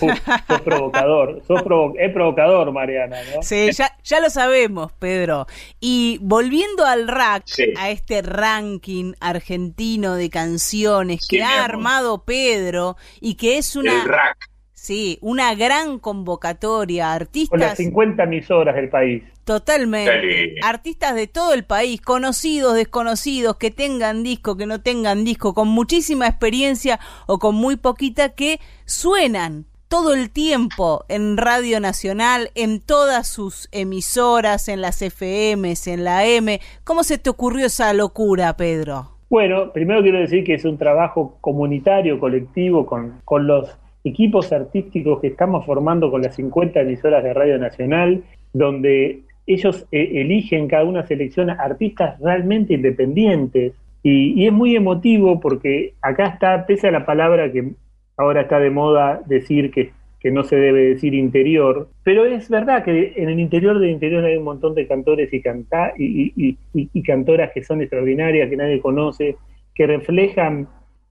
sos 0.47 0.61
provocador, 0.61 1.41
sos 1.47 1.63
es 1.97 2.13
provocador, 2.13 2.71
Mariana, 2.71 3.17
¿no? 3.33 3.41
Sí, 3.41 3.69
ya, 3.71 3.97
ya 4.03 4.19
lo 4.19 4.29
sabemos, 4.29 4.91
Pedro. 4.93 5.47
Y 5.79 6.19
volviendo 6.21 6.85
al 6.85 7.07
rack, 7.07 7.45
a 7.77 7.89
este 7.89 8.21
ranking 8.21 9.13
argentino 9.19 10.15
de 10.15 10.29
canciones 10.29 11.25
que 11.27 11.43
ha 11.43 11.63
armado 11.63 12.23
Pedro 12.25 12.97
y 13.21 13.35
que 13.35 13.57
es 13.57 13.75
una... 13.75 14.01
El 14.01 14.07
rack. 14.07 14.37
Sí, 14.73 15.17
una 15.21 15.53
gran 15.55 15.99
convocatoria, 15.99 17.13
artistas. 17.13 17.49
Con 17.49 17.59
las 17.59 17.77
50 17.77 18.23
emisoras 18.23 18.75
del 18.75 18.89
país. 18.89 19.23
Totalmente. 19.47 20.55
Artistas 20.61 21.15
de 21.15 21.25
todo 21.25 21.53
el 21.53 21.63
país, 21.63 22.01
conocidos, 22.01 22.75
desconocidos, 22.75 23.55
que 23.55 23.71
tengan 23.71 24.21
disco, 24.21 24.57
que 24.57 24.65
no 24.65 24.81
tengan 24.81 25.23
disco, 25.23 25.53
con 25.53 25.69
muchísima 25.69 26.27
experiencia 26.27 26.99
o 27.27 27.39
con 27.39 27.55
muy 27.55 27.77
poquita, 27.77 28.35
que 28.35 28.59
suenan 28.83 29.63
todo 29.87 30.13
el 30.13 30.31
tiempo 30.31 31.05
en 31.07 31.37
Radio 31.37 31.79
Nacional, 31.79 32.49
en 32.55 32.81
todas 32.81 33.29
sus 33.29 33.69
emisoras, 33.71 34.67
en 34.67 34.81
las 34.81 35.01
FMs, 35.01 35.87
en 35.87 36.03
la 36.03 36.25
M. 36.25 36.59
¿Cómo 36.83 37.03
se 37.03 37.17
te 37.17 37.29
ocurrió 37.29 37.67
esa 37.67 37.93
locura, 37.93 38.57
Pedro? 38.57 39.11
Bueno, 39.29 39.71
primero 39.71 40.01
quiero 40.01 40.19
decir 40.19 40.43
que 40.43 40.55
es 40.55 40.65
un 40.65 40.77
trabajo 40.77 41.37
comunitario, 41.39 42.19
colectivo, 42.19 42.85
con, 42.85 43.21
con 43.23 43.47
los 43.47 43.77
equipos 44.03 44.51
artísticos 44.51 45.21
que 45.21 45.27
estamos 45.27 45.65
formando 45.65 46.11
con 46.11 46.21
las 46.21 46.35
50 46.35 46.81
emisoras 46.81 47.23
de 47.23 47.33
Radio 47.33 47.57
Nacional, 47.57 48.25
donde 48.51 49.23
ellos 49.47 49.87
eh, 49.91 50.21
eligen, 50.21 50.67
cada 50.67 50.83
una 50.83 51.07
selecciona 51.07 51.53
artistas 51.53 52.19
realmente 52.19 52.73
independientes. 52.73 53.73
Y, 54.03 54.45
es 54.45 54.53
muy 54.53 54.75
emotivo 54.75 55.39
porque 55.39 55.93
acá 56.01 56.27
está, 56.27 56.65
pese 56.65 56.89
a 56.89 56.91
la 56.91 57.05
palabra 57.05 57.51
que 57.51 57.71
ahora 58.17 58.41
está 58.41 58.59
de 58.59 58.69
moda 58.69 59.21
decir 59.25 59.71
que, 59.71 59.91
que 60.19 60.31
no 60.31 60.43
se 60.43 60.57
debe 60.57 60.89
decir 60.89 61.13
interior, 61.13 61.89
pero 62.03 62.25
es 62.25 62.49
verdad 62.49 62.83
que 62.83 63.13
en 63.15 63.29
el 63.29 63.39
interior 63.39 63.79
del 63.79 63.91
interior 63.91 64.23
hay 64.25 64.37
un 64.37 64.43
montón 64.43 64.75
de 64.75 64.87
cantores 64.87 65.33
y, 65.33 65.41
canta, 65.41 65.93
y, 65.97 66.57
y 66.73 67.03
cantoras 67.03 67.51
que 67.53 67.63
son 67.63 67.81
extraordinarias, 67.81 68.49
que 68.49 68.57
nadie 68.57 68.79
conoce, 68.79 69.35
que 69.75 69.87
reflejan 69.87 70.67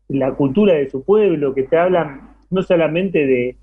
la 0.09 0.33
cultura 0.33 0.75
de 0.75 0.89
su 0.89 1.05
pueblo, 1.05 1.55
que 1.55 1.65
te 1.65 1.77
hablan 1.77 2.33
no 2.51 2.63
solamente 2.63 3.27
de, 3.27 3.57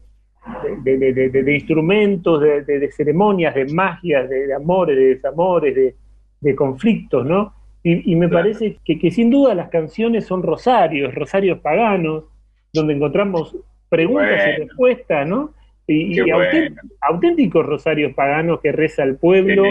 de, 0.84 1.54
instrumentos, 1.56 2.42
de, 2.42 2.92
ceremonias, 2.92 3.56
de 3.56 3.66
magias, 3.66 4.30
de, 4.30 4.54
amores, 4.54 4.98
de 4.98 5.04
desamores, 5.16 5.96
de, 6.42 6.56
conflictos, 6.56 7.26
¿no? 7.26 7.54
Y, 7.84 8.16
me 8.16 8.30
parece 8.30 8.78
que, 8.86 8.98
que, 8.98 9.12
sin 9.12 9.30
duda 9.30 9.54
las 9.54 9.70
canciones 9.70 10.26
son 10.26 10.42
rosarios, 10.42 11.14
rosarios 11.14 11.60
paganos, 11.60 12.26
donde 12.72 12.94
encontramos 12.94 13.56
preguntas 13.90 14.42
y 14.48 14.62
respuestas, 14.62 15.28
¿no? 15.28 15.54
Y, 15.88 16.18
auténticos 17.02 17.66
rosarios 17.66 18.14
paganos 18.14 18.62
que 18.62 18.72
reza 18.72 19.04
el 19.04 19.18
pueblo, 19.18 19.64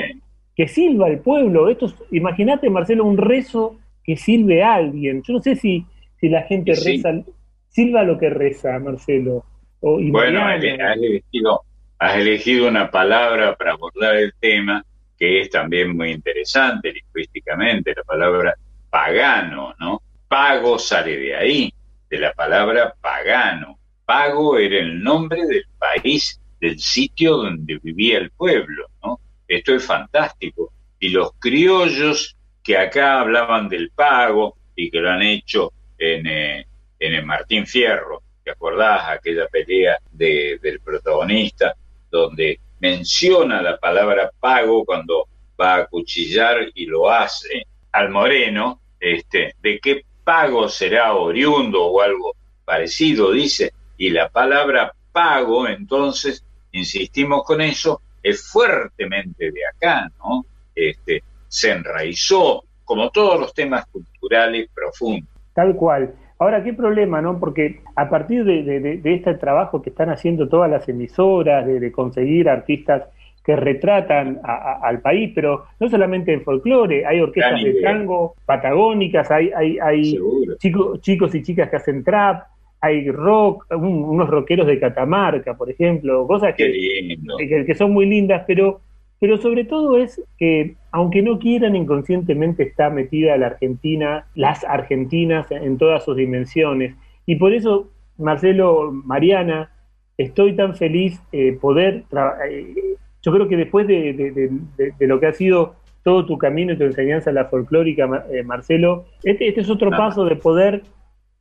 que 0.55 0.69
silba 0.69 1.09
el 1.09 1.21
pueblo. 1.21 1.69
Esto 1.69 1.93
imagínate, 2.11 2.69
Marcelo, 2.69 3.05
un 3.05 3.17
rezo 3.17 3.79
que 4.05 4.17
silbe 4.17 4.62
a 4.62 4.75
alguien. 4.75 5.23
Yo 5.23 5.35
no 5.35 5.43
sé 5.43 5.57
si, 5.57 5.87
si 6.21 6.29
la 6.29 6.43
gente 6.43 6.73
reza 6.75 7.25
silba 7.69 8.02
lo 8.05 8.19
que 8.19 8.31
reza, 8.31 8.79
Marcelo. 8.79 9.45
Bueno, 9.83 10.47
has 10.47 10.62
elegido, 10.62 11.62
has 11.99 12.17
elegido 12.17 12.69
una 12.69 12.91
palabra 12.91 13.57
para 13.57 13.73
abordar 13.73 14.17
el 14.17 14.33
tema 14.39 14.85
que 15.19 15.41
es 15.41 15.51
también 15.51 15.97
muy 15.97 16.11
interesante 16.11 16.93
lingüísticamente, 16.93 17.95
la 17.95 18.03
palabra 18.03 18.55
pagano, 18.91 19.75
¿no? 19.79 20.03
Pago 20.29 20.79
sale 20.79 21.17
de 21.17 21.37
ahí, 21.37 21.75
de 22.11 22.19
la 22.19 22.33
palabra 22.33 22.95
pagano. 23.01 23.79
Pago 24.05 24.59
era 24.59 24.79
el 24.79 25.03
nombre 25.03 25.47
del 25.47 25.65
país, 25.79 26.41
del 26.61 26.79
sitio 26.79 27.37
donde 27.37 27.79
vivía 27.83 28.19
el 28.19 28.31
pueblo, 28.31 28.87
¿no? 29.05 29.21
Esto 29.47 29.75
es 29.75 29.85
fantástico. 29.85 30.73
Y 30.99 31.11
los 31.11 31.33
criollos 31.39 32.37
que 32.62 32.77
acá 32.77 33.21
hablaban 33.21 33.69
del 33.69 33.91
pago 33.91 34.57
y 34.75 34.91
que 34.91 34.99
lo 34.99 35.11
han 35.11 35.23
hecho 35.23 35.73
en, 35.99 36.27
eh, 36.27 36.67
en 36.99 37.15
el 37.15 37.25
Martín 37.25 37.67
Fierro, 37.67 38.23
¿te 38.45 38.51
acordás 38.51 39.09
aquella 39.09 39.47
pelea 39.49 39.99
del 40.11 40.81
protagonista 40.85 41.75
donde 42.11 42.61
menciona 42.81 43.63
la 43.63 43.79
palabra 43.79 44.31
pago 44.39 44.85
cuando 44.85 45.29
va 45.61 45.77
a 45.77 45.87
cuchillar 45.87 46.67
y 46.75 46.87
lo 46.87 47.11
hace 47.11 47.67
al 47.93 48.11
moreno, 48.11 48.81
este, 48.99 49.55
de 49.63 49.79
qué 49.79 50.05
pago 50.25 50.69
será 50.69 51.15
oriundo 51.15 51.85
o 51.85 52.01
algo 52.01 52.35
parecido, 52.65 53.33
dice, 53.33 53.73
y 53.97 54.11
la 54.11 54.29
palabra 54.29 54.93
pago, 55.13 55.69
entonces, 55.69 56.45
insistimos 56.73 57.45
con 57.45 57.61
eso, 57.61 58.01
es 58.23 58.49
fuertemente 58.51 59.51
de 59.51 59.61
acá, 59.67 60.11
¿no? 60.19 60.45
Este, 60.75 61.23
se 61.49 61.71
enraizó, 61.71 62.65
como 62.85 63.11
todos 63.11 63.39
los 63.39 63.55
temas 63.55 63.87
culturales 63.87 64.69
profundos. 64.75 65.29
Tal 65.55 65.77
cual. 65.77 66.15
Ahora, 66.43 66.65
qué 66.65 66.73
problema, 66.73 67.23
¿no? 67.23 67.39
Porque 67.39 67.83
a 67.95 68.11
partir 68.11 68.43
de, 68.43 69.01
este 69.05 69.35
trabajo 69.35 69.81
que 69.81 69.91
están 69.91 70.11
haciendo 70.11 70.49
todas 70.49 70.69
las 70.69 70.89
emisoras, 70.89 71.65
de, 71.65 71.93
conseguir 71.93 72.49
artistas 72.49 73.05
que 73.45 73.55
retratan 73.55 74.41
al 74.43 75.01
país, 75.01 75.31
pero 75.37 75.67
no 75.79 75.89
solamente 75.89 76.33
en 76.33 76.43
folclore, 76.43 77.07
hay 77.07 77.21
orquestas 77.21 77.63
de 77.63 77.75
tango 77.75 78.35
patagónicas, 78.45 79.31
hay, 79.31 79.53
hay, 79.55 79.79
hay 79.79 80.19
chicos, 80.59 81.01
chicos 81.01 81.33
y 81.37 81.43
chicas 81.45 81.71
que 81.71 81.77
hacen 81.77 82.03
trap, 82.03 82.43
hay 82.81 83.09
rock, 83.13 83.67
unos 83.77 84.29
rockeros 84.29 84.67
de 84.67 84.81
Catamarca, 84.81 85.55
por 85.55 85.71
ejemplo, 85.71 86.27
cosas 86.27 86.57
que, 86.57 87.17
que, 87.39 87.75
son 87.77 87.93
muy 87.93 88.07
lindas, 88.07 88.43
pero 88.49 88.81
pero 89.23 89.38
sobre 89.38 89.62
todo 89.62 89.99
es 89.99 90.21
que, 90.37 90.75
aunque 90.91 91.23
no 91.23 91.38
quieran, 91.38 91.76
inconscientemente 91.76 92.64
está 92.64 92.91
metida 92.91 93.37
la 93.37 93.47
Argentina, 93.47 94.26
las 94.35 94.64
argentinas 94.64 95.49
en 95.52 95.79
todas 95.79 96.05
sus 96.05 96.17
dimensiones. 96.17 96.97
Y 97.25 97.37
por 97.37 97.55
eso, 97.55 97.88
Marcelo, 98.19 98.91
Mariana, 98.91 99.71
estoy 100.19 100.57
tan 100.57 100.75
feliz 100.75 101.23
eh, 101.31 101.57
poder, 101.61 102.02
eh, 102.50 102.97
yo 103.23 103.33
creo 103.33 103.47
que 103.47 103.57
después 103.57 103.87
de, 103.87 104.50
lo 104.99 105.21
que 105.21 105.26
ha 105.29 105.33
sido 105.33 105.76
todo 106.02 106.26
tu 106.26 106.37
camino 106.37 106.73
y 106.73 106.79
tu 106.79 106.83
enseñanza 106.83 107.31
en 107.31 107.37
la 107.37 107.45
folclórica, 107.45 108.26
eh, 108.33 108.43
Marcelo, 108.43 109.05
este, 109.23 109.47
este, 109.47 109.61
es 109.61 109.71
otro 109.71 109.91
paso 109.91 110.25
de 110.25 110.35
poder 110.35 110.83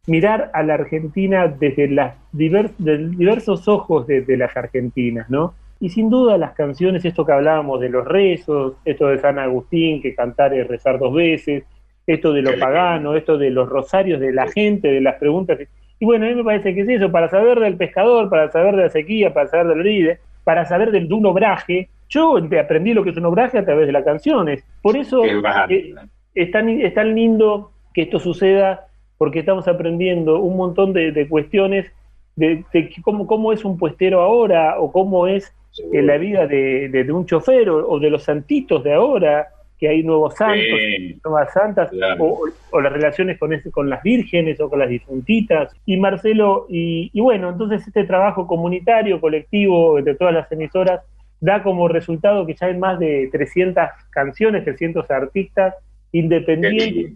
mirar 0.05 0.51
a 0.53 0.61
la 0.61 0.75
Argentina 0.75 1.47
desde 1.47 1.88
las 1.88 2.15
diversos 2.31 3.67
ojos 3.67 4.05
de, 4.05 4.21
de 4.21 4.38
las 4.38 4.55
argentinas, 4.55 5.31
¿no? 5.31 5.55
Y 5.81 5.89
sin 5.89 6.11
duda 6.11 6.38
las 6.38 6.53
canciones, 6.53 7.03
esto 7.03 7.25
que 7.25 7.31
hablábamos 7.31 7.81
de 7.81 7.89
los 7.89 8.07
rezos, 8.07 8.75
esto 8.85 9.07
de 9.07 9.17
San 9.17 9.39
Agustín, 9.39 10.00
que 10.00 10.13
cantar 10.13 10.53
es 10.53 10.67
rezar 10.67 11.00
dos 11.00 11.11
veces, 11.11 11.63
esto 12.05 12.31
de 12.33 12.43
lo 12.43 12.57
pagano, 12.59 13.15
esto 13.15 13.35
de 13.35 13.50
los 13.50 13.67
rosarios 13.67 14.19
de 14.19 14.31
la 14.31 14.47
gente, 14.47 14.89
de 14.89 15.01
las 15.01 15.15
preguntas. 15.15 15.57
Y 16.00 16.05
bueno, 16.05 16.27
a 16.27 16.29
mí 16.29 16.35
me 16.35 16.43
parece 16.43 16.75
que 16.75 16.81
es 16.81 16.89
eso, 16.89 17.11
para 17.11 17.29
saber 17.29 17.59
del 17.59 17.77
pescador, 17.77 18.29
para 18.29 18.51
saber 18.51 18.75
de 18.75 18.83
la 18.83 18.89
sequía, 18.89 19.33
para 19.33 19.47
saber 19.47 19.69
del 19.69 19.83
ride, 19.83 20.19
para 20.43 20.65
saber 20.65 20.91
del, 20.91 21.07
de 21.07 21.13
un 21.15 21.25
obraje. 21.25 21.89
Yo 22.09 22.38
aprendí 22.38 22.93
lo 22.93 23.03
que 23.03 23.09
es 23.09 23.17
un 23.17 23.25
obraje 23.25 23.57
a 23.57 23.65
través 23.65 23.88
de 23.88 23.93
las 23.93 24.03
canciones. 24.03 24.63
Por 24.83 24.95
eso 24.95 25.25
eh, 25.25 25.95
es, 26.35 26.51
tan, 26.51 26.69
es 26.69 26.93
tan 26.93 27.15
lindo 27.15 27.71
que 27.95 28.03
esto 28.03 28.19
suceda, 28.19 28.85
porque 29.17 29.39
estamos 29.39 29.67
aprendiendo 29.67 30.41
un 30.41 30.57
montón 30.57 30.93
de, 30.93 31.27
cuestiones 31.27 31.91
de, 32.35 32.65
de 32.71 32.91
cómo, 33.01 33.25
cómo 33.25 33.51
es 33.51 33.65
un 33.65 33.79
puestero 33.79 34.21
ahora 34.21 34.79
o 34.79 34.91
cómo 34.91 35.25
es 35.25 35.51
en 35.77 36.07
la 36.07 36.17
vida 36.17 36.47
de, 36.47 37.07
un 37.11 37.25
chofer 37.25 37.69
o, 37.69 37.99
de 37.99 38.09
los 38.09 38.23
santitos 38.23 38.83
de 38.83 38.93
ahora, 38.93 39.47
que 39.79 39.87
hay 39.87 40.03
nuevos 40.03 40.35
santos, 40.35 40.79
nuevas 41.23 41.53
santas, 41.53 41.89
o, 42.19 42.81
las 42.81 42.93
relaciones 42.93 43.39
con, 43.39 43.53
ese, 43.53 43.71
con 43.71 43.89
las 43.89 44.03
vírgenes 44.03 44.59
o 44.59 44.69
con 44.69 44.79
las 44.79 44.89
difuntitas. 44.89 45.73
Y 45.85 45.97
Marcelo, 45.97 46.67
y, 46.69 47.19
bueno, 47.19 47.49
entonces 47.49 47.87
este 47.87 48.03
trabajo 48.03 48.45
comunitario, 48.45 49.19
colectivo 49.19 50.01
de 50.01 50.15
todas 50.15 50.33
las 50.33 50.51
emisoras, 50.51 51.01
da 51.39 51.63
como 51.63 51.87
resultado 51.87 52.45
que 52.45 52.53
ya 52.53 52.67
hay 52.67 52.77
más 52.77 52.99
de 52.99 53.29
300 53.31 53.89
canciones, 54.11 54.63
300 54.63 55.09
artistas 55.09 55.73
independientes 56.11 57.13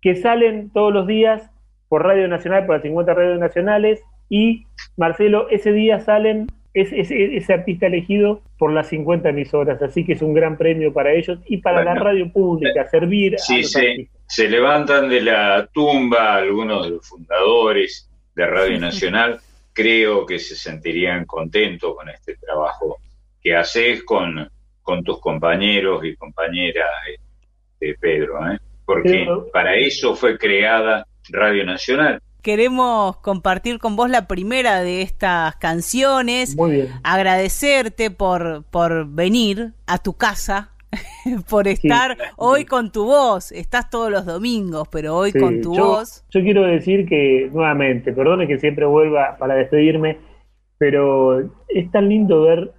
que 0.00 0.14
salen 0.14 0.70
todos 0.70 0.92
los 0.92 1.06
días 1.06 1.50
por 1.88 2.04
Radio 2.04 2.28
Nacional, 2.28 2.66
por 2.66 2.76
las 2.76 2.82
50 2.82 3.14
radios 3.14 3.40
nacionales, 3.40 4.02
y 4.28 4.66
Marcelo, 4.96 5.48
ese 5.50 5.72
día 5.72 6.00
salen 6.00 6.46
es, 6.74 7.10
ese 7.10 7.52
artista 7.52 7.86
elegido 7.86 8.42
por 8.58 8.72
las 8.72 8.88
50 8.88 9.28
emisoras, 9.28 9.80
así 9.80 10.04
que 10.04 10.14
es 10.14 10.22
un 10.22 10.34
gran 10.34 10.58
premio 10.58 10.92
para 10.92 11.12
ellos 11.12 11.38
y 11.46 11.58
para 11.58 11.84
la 11.84 11.94
radio 11.94 12.30
pública, 12.30 12.88
servir 12.90 13.36
a 13.36 13.54
los 13.54 13.70
se, 13.70 14.08
se 14.26 14.48
levantan 14.48 15.08
de 15.08 15.22
la 15.22 15.68
tumba 15.72 16.34
algunos 16.34 16.84
de 16.84 16.90
los 16.90 17.08
fundadores 17.08 18.10
de 18.34 18.46
Radio 18.46 18.80
Nacional, 18.80 19.38
creo 19.72 20.26
que 20.26 20.40
se 20.40 20.56
sentirían 20.56 21.24
contentos 21.24 21.94
con 21.94 22.08
este 22.08 22.36
trabajo 22.36 22.98
que 23.40 23.54
haces 23.54 24.02
con, 24.02 24.50
con 24.82 25.04
tus 25.04 25.20
compañeros 25.20 26.04
y 26.04 26.16
compañeras 26.16 26.88
de 27.06 27.90
este, 27.90 28.00
Pedro, 28.00 28.50
¿eh? 28.50 28.58
porque 28.84 29.26
para 29.52 29.76
eso 29.76 30.16
fue 30.16 30.36
creada 30.36 31.06
Radio 31.30 31.64
Nacional 31.64 32.20
queremos 32.44 33.16
compartir 33.16 33.78
con 33.78 33.96
vos 33.96 34.10
la 34.10 34.28
primera 34.28 34.82
de 34.82 35.00
estas 35.00 35.56
canciones. 35.56 36.56
Muy 36.56 36.72
bien. 36.72 36.88
Agradecerte 37.02 38.10
por, 38.10 38.64
por 38.70 39.08
venir 39.08 39.72
a 39.86 39.96
tu 39.98 40.12
casa, 40.12 40.70
por 41.50 41.66
estar 41.66 42.16
hoy 42.36 42.66
con 42.66 42.92
tu 42.92 43.06
voz. 43.06 43.50
Estás 43.50 43.88
todos 43.88 44.12
los 44.12 44.26
domingos, 44.26 44.86
pero 44.92 45.16
hoy 45.16 45.32
con 45.32 45.62
tu 45.62 45.74
voz. 45.74 46.24
Yo 46.30 46.42
quiero 46.42 46.64
decir 46.64 47.06
que, 47.08 47.48
nuevamente, 47.50 48.12
perdone 48.12 48.46
que 48.46 48.58
siempre 48.58 48.84
vuelva 48.84 49.36
para 49.38 49.54
despedirme, 49.54 50.18
pero 50.76 51.40
es 51.68 51.90
tan 51.90 52.10
lindo 52.10 52.42
ver 52.42 52.72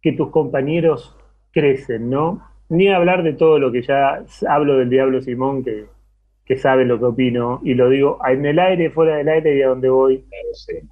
que 0.00 0.12
tus 0.12 0.30
compañeros 0.30 1.16
crecen, 1.50 2.08
¿no? 2.08 2.48
Ni 2.68 2.88
hablar 2.88 3.24
de 3.24 3.32
todo 3.32 3.58
lo 3.58 3.72
que 3.72 3.82
ya 3.82 4.22
hablo 4.48 4.78
del 4.78 4.90
Diablo 4.90 5.20
Simón, 5.22 5.64
que, 5.64 5.86
que 6.48 6.56
sabe 6.56 6.86
lo 6.86 6.98
que 6.98 7.04
opino, 7.04 7.60
y 7.62 7.74
lo 7.74 7.90
digo 7.90 8.18
en 8.26 8.46
el 8.46 8.58
aire, 8.58 8.88
fuera 8.88 9.16
del 9.16 9.28
aire 9.28 9.54
y 9.54 9.60
a 9.60 9.68
donde 9.68 9.90
voy. 9.90 10.24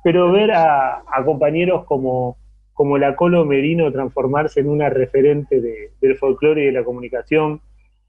Pero 0.04 0.30
ver 0.30 0.52
a, 0.52 1.02
compañeros 1.25 1.86
como, 1.86 2.36
como 2.75 2.98
la 2.98 3.16
Colo 3.16 3.46
Merino 3.46 3.90
transformarse 3.90 4.60
en 4.60 4.68
una 4.68 4.90
referente 4.90 5.62
del 5.98 6.16
folclore 6.16 6.62
y 6.62 6.66
de 6.66 6.72
la 6.72 6.84
comunicación, 6.84 7.62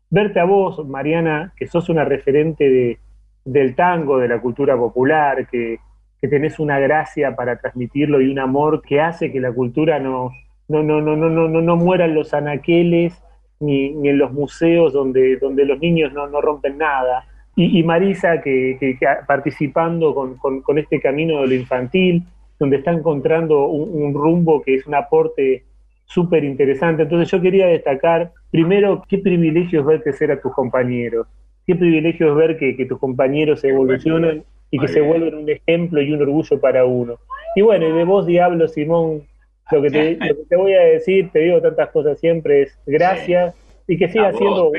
verte 0.10 0.42
a 0.42 0.44
vos, 0.44 0.86
Mariana, 0.86 1.54
que 1.56 1.68
sos 1.68 1.88
una 1.88 2.04
referente 2.04 2.70
de, 2.70 3.00
del 3.46 3.75
tango, 3.75 4.18
de 4.18 4.27
la 4.27 4.42
cultura 4.42 4.75
popular, 4.75 5.48
que, 5.48 5.80
que 6.22 6.27
tenés 6.27 6.60
una 6.60 6.80
gracia 6.80 7.34
para 7.38 7.60
transmitirlo 7.62 8.20
y 8.20 8.30
un 8.30 8.39
amor 8.39 8.82
que 8.82 9.00
hace 9.00 9.32
que 9.32 9.39
la 9.39 9.54
cultura 9.54 10.00
no, 10.00 10.32
no, 10.68 10.84
no, 10.84 11.00
no, 11.00 11.16
no, 11.16 11.30
no, 11.30 11.48
no 11.48 11.75
muera 11.77 12.04
en 12.04 12.13
los 12.16 12.34
anaqueles 12.34 13.24
ni, 13.62 13.92
ni 13.92 14.10
en 14.10 14.18
los 14.18 14.34
museos 14.34 14.92
donde, 14.92 15.38
donde 15.38 15.63
los 15.63 15.80
niños 15.80 16.12
no, 16.12 16.27
no 16.27 16.42
rompen 16.42 16.77
nada. 16.77 17.25
Y, 17.60 17.82
Marisa, 17.82 18.40
que, 18.40 18.78
que, 18.80 19.00
participando 19.26 20.14
con, 20.14 20.38
con, 20.38 20.78
este 20.78 21.02
camino 21.02 21.42
de 21.42 21.48
lo 21.48 21.54
infantil, 21.56 22.24
donde 22.60 22.78
está 22.78 22.92
encontrando 22.92 23.66
un, 23.66 24.14
rumbo 24.14 24.62
que 24.62 24.76
es 24.76 24.86
un 24.86 24.94
aporte 24.94 25.64
súper 26.06 26.44
interesante. 26.44 27.02
Entonces 27.02 27.32
yo 27.32 27.42
quería 27.42 27.66
destacar, 27.66 28.32
primero, 28.52 29.04
qué 29.10 29.18
privilegio 29.18 29.80
es 29.80 29.86
ver 29.88 30.04
crecer 30.04 30.32
a 30.32 30.40
tus 30.40 30.54
compañeros, 30.54 31.26
qué 31.66 31.76
privilegio 31.76 32.30
es 32.30 32.36
ver 32.36 32.58
que, 32.60 32.78
que 32.78 32.86
tus 32.86 33.00
compañeros 33.00 33.64
evolucionan 33.64 34.44
y 34.70 34.78
que 34.78 34.88
se 34.88 35.02
vuelven 35.02 35.34
un 35.34 35.50
ejemplo 35.50 36.00
y 36.00 36.14
un 36.14 36.22
orgullo 36.22 36.62
para 36.62 36.86
uno. 36.86 37.18
Y 37.56 37.62
bueno, 37.62 37.88
y 37.88 37.92
de 37.92 38.04
vos, 38.04 38.28
Diablo, 38.28 38.68
Simón, 38.68 39.24
lo 39.72 39.82
que, 39.82 39.90
te, 39.90 40.16
lo 40.28 40.36
que 40.36 40.46
te 40.48 40.56
voy 40.56 40.74
a 40.74 40.82
decir, 40.82 41.32
te 41.32 41.40
digo 41.40 41.62
tantas 41.62 41.90
cosas 41.90 42.20
siempre, 42.20 42.64
es 42.64 42.80
gracias 42.86 43.56
y 43.88 43.98
que 43.98 44.10
sigas 44.10 44.36
siendo 44.38 44.72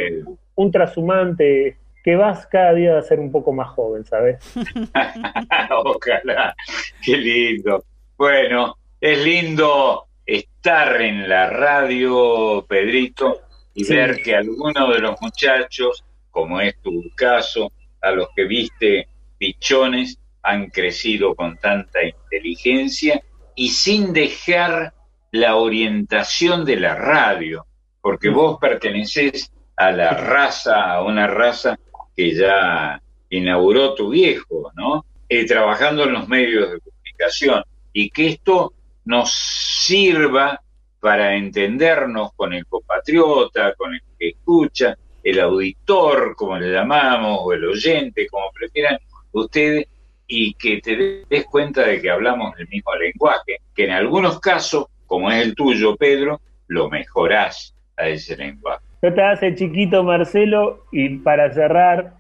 un, 0.55 0.71
trashumante, 0.71 1.77
que 2.09 2.17
vas 2.17 2.47
cada 2.47 2.73
día 2.73 2.97
a 2.97 3.03
ser 3.03 3.21
un 3.21 3.31
poco 3.31 3.53
más 3.53 3.69
joven, 3.69 4.03
¿sabes? 4.03 4.39
Ojalá, 5.85 6.57
qué 7.05 7.19
lindo. 7.19 7.85
Bueno, 8.17 8.79
es 8.99 9.23
lindo 9.23 10.07
estar 10.25 11.03
en 11.03 11.29
la 11.29 11.51
radio, 11.51 12.65
Pedrito, 12.67 13.43
y 13.75 13.85
ver 13.85 14.23
que 14.23 14.35
algunos 14.35 14.89
de 14.89 15.01
los 15.01 15.21
muchachos, 15.21 16.03
como 16.31 16.63
es 16.63 16.81
tu 16.81 17.11
caso, 17.15 17.73
a 18.01 18.11
los 18.13 18.29
que 18.35 18.45
viste 18.45 19.09
pichones, 19.37 20.19
han 20.43 20.71
crecido 20.71 21.35
con 21.35 21.59
tanta 21.59 22.03
inteligencia 22.03 23.23
y 23.55 23.69
sin 23.69 24.15
dejar 24.15 24.95
la 25.31 25.57
orientación 25.57 26.65
de 26.65 26.77
la 26.77 26.95
radio, 26.95 27.67
porque 28.01 28.31
vos 28.31 28.57
perteneces 28.59 29.53
a 29.77 29.91
la 29.91 30.13
raza, 30.13 30.91
a 30.91 31.03
una 31.03 31.27
raza 31.27 31.79
que 32.19 32.35
ya 32.35 33.01
inauguró 33.31 33.95
tu 33.95 34.09
viejo, 34.11 34.73
¿no? 34.75 35.05
Eh, 35.29 35.47
trabajando 35.47 36.03
en 36.03 36.15
los 36.15 36.27
medios 36.27 36.69
de 36.69 36.81
comunicación 36.81 37.63
y 37.93 38.11
que 38.11 38.27
esto 38.27 38.73
nos 39.05 39.33
sirva 39.33 40.61
para 40.99 41.37
entendernos 41.37 42.33
con 42.35 42.55
el 42.55 42.67
compatriota, 42.67 43.73
con 43.75 43.95
el 43.95 44.01
que 44.19 44.31
escucha, 44.31 44.99
el 45.23 45.39
auditor, 45.39 46.35
como 46.35 46.59
le 46.59 46.73
llamamos, 46.73 47.39
o 47.41 47.53
el 47.53 47.65
oyente, 47.65 48.27
como 48.27 48.51
prefieran 48.51 48.99
ustedes, 49.31 49.87
y 50.27 50.55
que 50.55 50.81
te 50.81 51.25
des 51.31 51.45
cuenta 51.45 51.83
de 51.83 52.03
que 52.03 52.11
hablamos 52.11 52.59
el 52.59 52.67
mismo 52.67 52.97
lenguaje, 52.97 53.59
que 53.73 53.85
en 53.85 53.93
algunos 53.93 54.41
casos, 54.41 54.87
como 55.07 55.31
es 55.31 55.41
el 55.41 55.55
tuyo, 55.55 55.95
Pedro, 55.95 56.41
lo 56.67 56.91
mejorás 56.91 57.77
a 57.97 58.09
ese 58.09 58.37
lenguaje. 58.37 58.88
Yo 59.03 59.15
te 59.15 59.23
hace 59.23 59.55
chiquito, 59.55 60.03
Marcelo, 60.03 60.85
y 60.93 61.19
para 61.19 61.53
cerrar, 61.53 62.15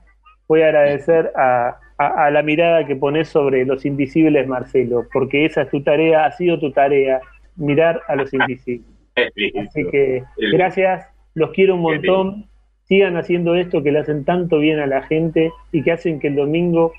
voy 0.47 0.63
a 0.63 0.67
agradecer 0.67 1.33
a, 1.37 1.79
la 2.31 2.43
mirada 2.43 2.87
que 2.87 2.95
pones 2.95 3.29
sobre 3.29 3.65
los 3.65 3.85
invisibles, 3.85 4.47
Marcelo, 4.47 5.05
porque 5.13 5.45
esa 5.45 5.63
es 5.63 5.71
tu 5.71 5.83
tarea, 5.83 6.27
ha 6.27 6.33
sido 6.33 6.61
tu 6.61 6.71
tarea, 6.71 7.21
mirar 7.57 8.01
a 8.07 8.15
los 8.15 8.33
invisibles. 8.33 8.87
Así 9.17 9.85
que 9.91 10.23
gracias, 10.53 11.09
los 11.35 11.51
quiero 11.51 11.75
un 11.75 11.81
montón, 11.81 12.47
sigan 12.85 13.17
haciendo 13.17 13.57
esto 13.57 13.83
que 13.83 13.91
le 13.91 13.99
hacen 13.99 14.25
tanto 14.25 14.59
bien 14.59 14.79
a 14.79 14.87
la 14.87 15.03
gente 15.03 15.51
y 15.73 15.83
que 15.83 15.91
hacen 15.91 16.21
que 16.21 16.29
el 16.29 16.37
domingo 16.37 16.93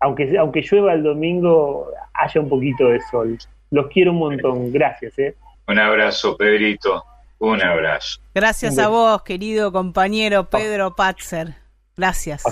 aunque, 0.00 0.36
aunque 0.38 0.62
llueva 0.62 0.92
el 0.92 1.02
domingo, 1.02 1.90
haya 2.14 2.40
un 2.40 2.48
poquito 2.48 2.88
de 2.88 3.00
sol. 3.10 3.38
Los 3.70 3.88
quiero 3.88 4.12
un 4.12 4.18
montón. 4.18 4.72
Gracias. 4.72 5.18
¿eh? 5.18 5.34
Un 5.68 5.78
abrazo, 5.78 6.36
Pedrito. 6.36 7.04
Un 7.38 7.62
abrazo. 7.62 8.20
Gracias 8.34 8.78
a 8.78 8.88
vos, 8.88 9.22
querido 9.22 9.72
compañero 9.72 10.48
Pedro 10.48 10.96
Patzer. 10.96 11.56
Gracias. 11.96 12.42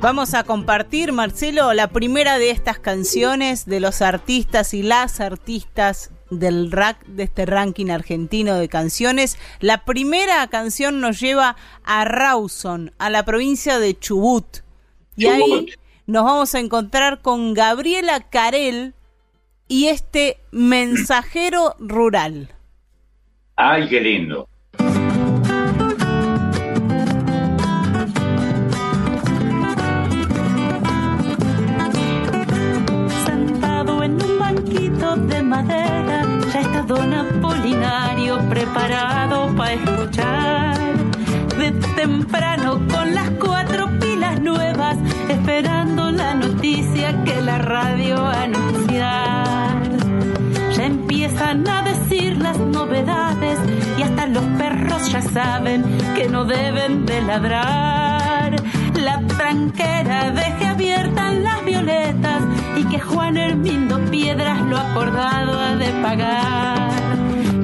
Vamos 0.00 0.34
a 0.34 0.44
compartir, 0.44 1.12
Marcelo, 1.12 1.72
la 1.72 1.88
primera 1.88 2.38
de 2.38 2.50
estas 2.50 2.78
canciones 2.78 3.66
de 3.66 3.80
los 3.80 4.02
artistas 4.02 4.74
y 4.74 4.82
las 4.82 5.20
artistas 5.20 6.10
del 6.30 6.70
rack 6.70 7.04
de 7.06 7.24
este 7.24 7.46
ranking 7.46 7.90
argentino 7.90 8.56
de 8.56 8.68
canciones. 8.68 9.38
La 9.60 9.84
primera 9.84 10.46
canción 10.48 11.00
nos 11.00 11.18
lleva 11.18 11.56
a 11.84 12.04
Rawson, 12.04 12.92
a 12.98 13.10
la 13.10 13.24
provincia 13.24 13.78
de 13.78 13.98
Chubut. 13.98 14.58
Y 15.16 15.26
ahí 15.26 15.72
nos 16.06 16.24
vamos 16.24 16.54
a 16.54 16.60
encontrar 16.60 17.22
con 17.22 17.54
Gabriela 17.54 18.20
Carel 18.20 18.94
y 19.68 19.86
este 19.86 20.38
mensajero 20.50 21.74
rural. 21.78 22.54
Ay, 23.56 23.88
qué 23.88 24.00
lindo. 24.00 24.48
Sentado 33.24 34.02
en 34.02 34.22
un 34.22 34.38
banquito 34.38 35.16
de 35.16 35.42
madera 35.42 36.06
don 36.86 37.12
Apolinario 37.12 38.38
preparado 38.48 39.54
para 39.56 39.72
escuchar. 39.72 40.78
De 41.58 41.72
temprano 41.96 42.80
con 42.88 43.14
las 43.14 43.30
cuatro 43.30 43.88
pilas 43.98 44.40
nuevas, 44.40 44.96
esperando 45.32 46.10
la 46.10 46.34
noticia 46.34 47.22
que 47.24 47.40
la 47.40 47.58
radio 47.58 48.26
anunciar. 48.26 49.82
Ya 50.74 50.84
empiezan 50.84 51.66
a 51.68 51.82
decir 51.82 52.36
las 52.36 52.58
novedades 52.58 53.58
y 53.98 54.02
hasta 54.02 54.26
los 54.26 54.44
perros 54.58 55.10
ya 55.10 55.22
saben 55.22 55.84
que 56.14 56.28
no 56.28 56.44
deben 56.44 57.06
de 57.06 57.22
ladrar. 57.22 58.56
La 58.94 59.20
tranquera 59.26 60.30
deje 60.32 60.66
abiertas 60.66 61.34
las 61.34 61.64
violetas 61.64 62.42
y 62.76 62.84
que 62.84 62.98
Juan 63.00 63.36
Hermindo 63.36 63.98
Piedras 64.10 64.60
lo 64.62 64.76
acordado 64.76 65.58
ha 65.58 65.76
de 65.76 65.88
pagar. 66.02 66.90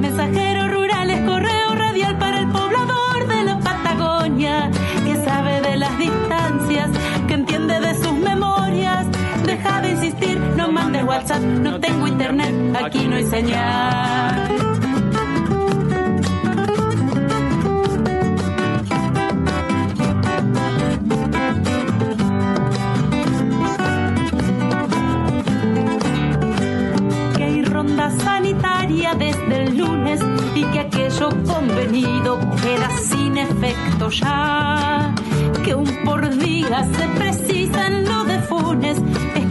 Mensajeros 0.01 0.71
rurales, 0.71 1.21
correo 1.27 1.75
radial 1.75 2.19
para 2.19 2.41
el 2.41 2.49
poblador 2.49 3.27
de 3.27 3.45
la 3.45 3.59
Patagonia, 3.61 4.71
que 5.05 5.17
sabe 5.25 5.61
de 5.61 5.77
las 5.77 5.99
distancias, 5.99 6.91
No 11.41 11.79
tengo 11.79 12.07
internet, 12.07 12.77
aquí 12.83 13.07
no 13.07 13.17
hay 13.17 13.25
señal. 13.25 14.73
sanitaria 28.11 29.15
desde 29.15 29.63
el 29.63 29.77
lunes 29.77 30.21
y 30.55 30.65
que 30.65 30.81
aquello 30.81 31.29
convenido 31.47 32.39
queda 32.63 32.91
sin 32.99 33.37
efecto 33.37 34.11
ya. 34.11 35.15
Que 35.65 35.75
un 35.75 35.89
por 36.05 36.29
día 36.37 36.85
se 36.97 37.09
precisa 37.09 37.87
en 37.87 38.05
lo 38.09 38.25
de 38.25 38.39
Funes, 38.41 38.99
que 39.35 39.42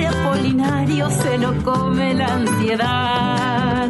pobre 0.00 0.06
Apolinario 0.06 1.10
se 1.10 1.38
lo 1.38 1.52
come 1.62 2.14
la 2.14 2.34
ansiedad. 2.34 3.88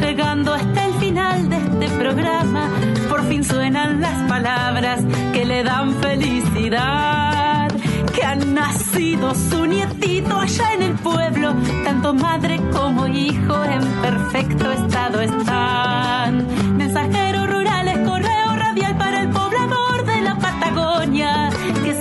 Llegando 0.00 0.54
hasta 0.54 0.86
el 0.86 0.94
final 0.94 1.48
de 1.48 1.56
este 1.56 1.88
programa, 1.98 2.68
por 3.08 3.22
fin 3.28 3.44
suenan 3.44 4.00
las 4.00 4.28
palabras 4.28 5.00
que 5.32 5.44
le 5.44 5.62
dan 5.62 5.94
felicidad 5.94 7.68
que 8.14 8.22
han 8.22 8.54
nacido 8.54 9.34
su 9.34 9.64
nietito 9.66 10.36
allá 10.36 10.74
en 10.74 10.82
el 10.82 10.94
pueblo, 10.94 11.54
tanto 11.84 12.14
madre 12.14 12.60
como 12.72 13.06
hijo 13.06 13.64
en 13.64 13.82
perfecto 14.02 14.70
estado 14.72 15.20
están. 15.20 16.76
Mensajeros 16.76 17.48
rurales, 17.48 17.98
correo 18.06 18.56
radial 18.56 18.96
para 18.98 19.22
el 19.22 19.28
poblador 19.30 20.04
de 20.04 20.20
la 20.20 20.34
Patagonia, 20.36 21.50
que 21.82 21.94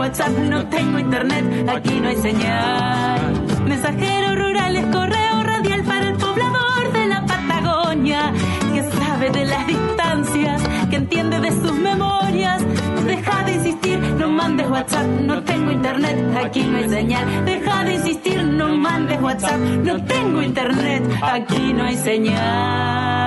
WhatsApp, 0.00 0.30
no 0.30 0.66
tengo 0.66 0.98
internet, 0.98 1.68
aquí 1.68 2.00
no 2.00 2.08
hay 2.08 2.16
señal. 2.16 3.44
Mensajeros 3.66 4.38
rurales, 4.38 4.86
correo 4.86 5.42
radial 5.42 5.84
para 5.84 6.08
el 6.08 6.16
poblador 6.16 6.92
de 6.92 7.06
la 7.06 7.26
Patagonia, 7.26 8.32
que 8.72 8.82
sabe 8.82 9.30
de 9.30 9.44
las 9.44 9.66
distancias, 9.66 10.62
que 10.88 10.96
entiende 10.96 11.38
de 11.38 11.50
sus 11.50 11.74
memorias. 11.74 12.62
Deja 13.06 13.44
de 13.44 13.52
insistir, 13.52 13.98
no 13.98 14.28
mandes 14.30 14.70
WhatsApp, 14.70 15.06
no 15.06 15.42
tengo 15.44 15.70
internet, 15.70 16.16
aquí 16.44 16.62
no 16.62 16.78
hay 16.78 16.88
señal. 16.88 17.44
Deja 17.44 17.84
de 17.84 17.94
insistir, 17.94 18.42
no 18.42 18.74
mandes 18.74 19.20
WhatsApp, 19.20 19.60
no 19.60 20.02
tengo 20.04 20.42
internet, 20.42 21.02
aquí 21.22 21.72
no 21.74 21.84
hay 21.84 21.96
señal. 21.96 23.20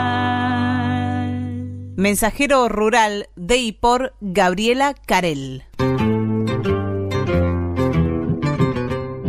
Mensajero 1.95 2.69
rural 2.69 3.29
de 3.35 3.57
y 3.57 3.71
por 3.71 4.15
Gabriela 4.19 4.95
Carel. 5.05 5.63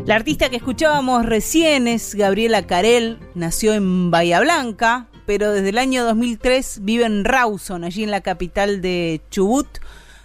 La 0.06 0.14
artista 0.14 0.48
que 0.48 0.56
escuchábamos 0.56 1.26
recién 1.26 1.86
es 1.86 2.14
Gabriela 2.14 2.66
Carel, 2.66 3.18
nació 3.34 3.74
en 3.74 4.10
Bahía 4.10 4.40
Blanca, 4.40 5.08
pero 5.26 5.52
desde 5.52 5.68
el 5.68 5.78
año 5.78 6.04
2003 6.04 6.80
vive 6.82 7.04
en 7.04 7.26
Rawson, 7.26 7.84
allí 7.84 8.02
en 8.02 8.10
la 8.10 8.22
capital 8.22 8.80
de 8.80 9.20
Chubut, 9.30 9.68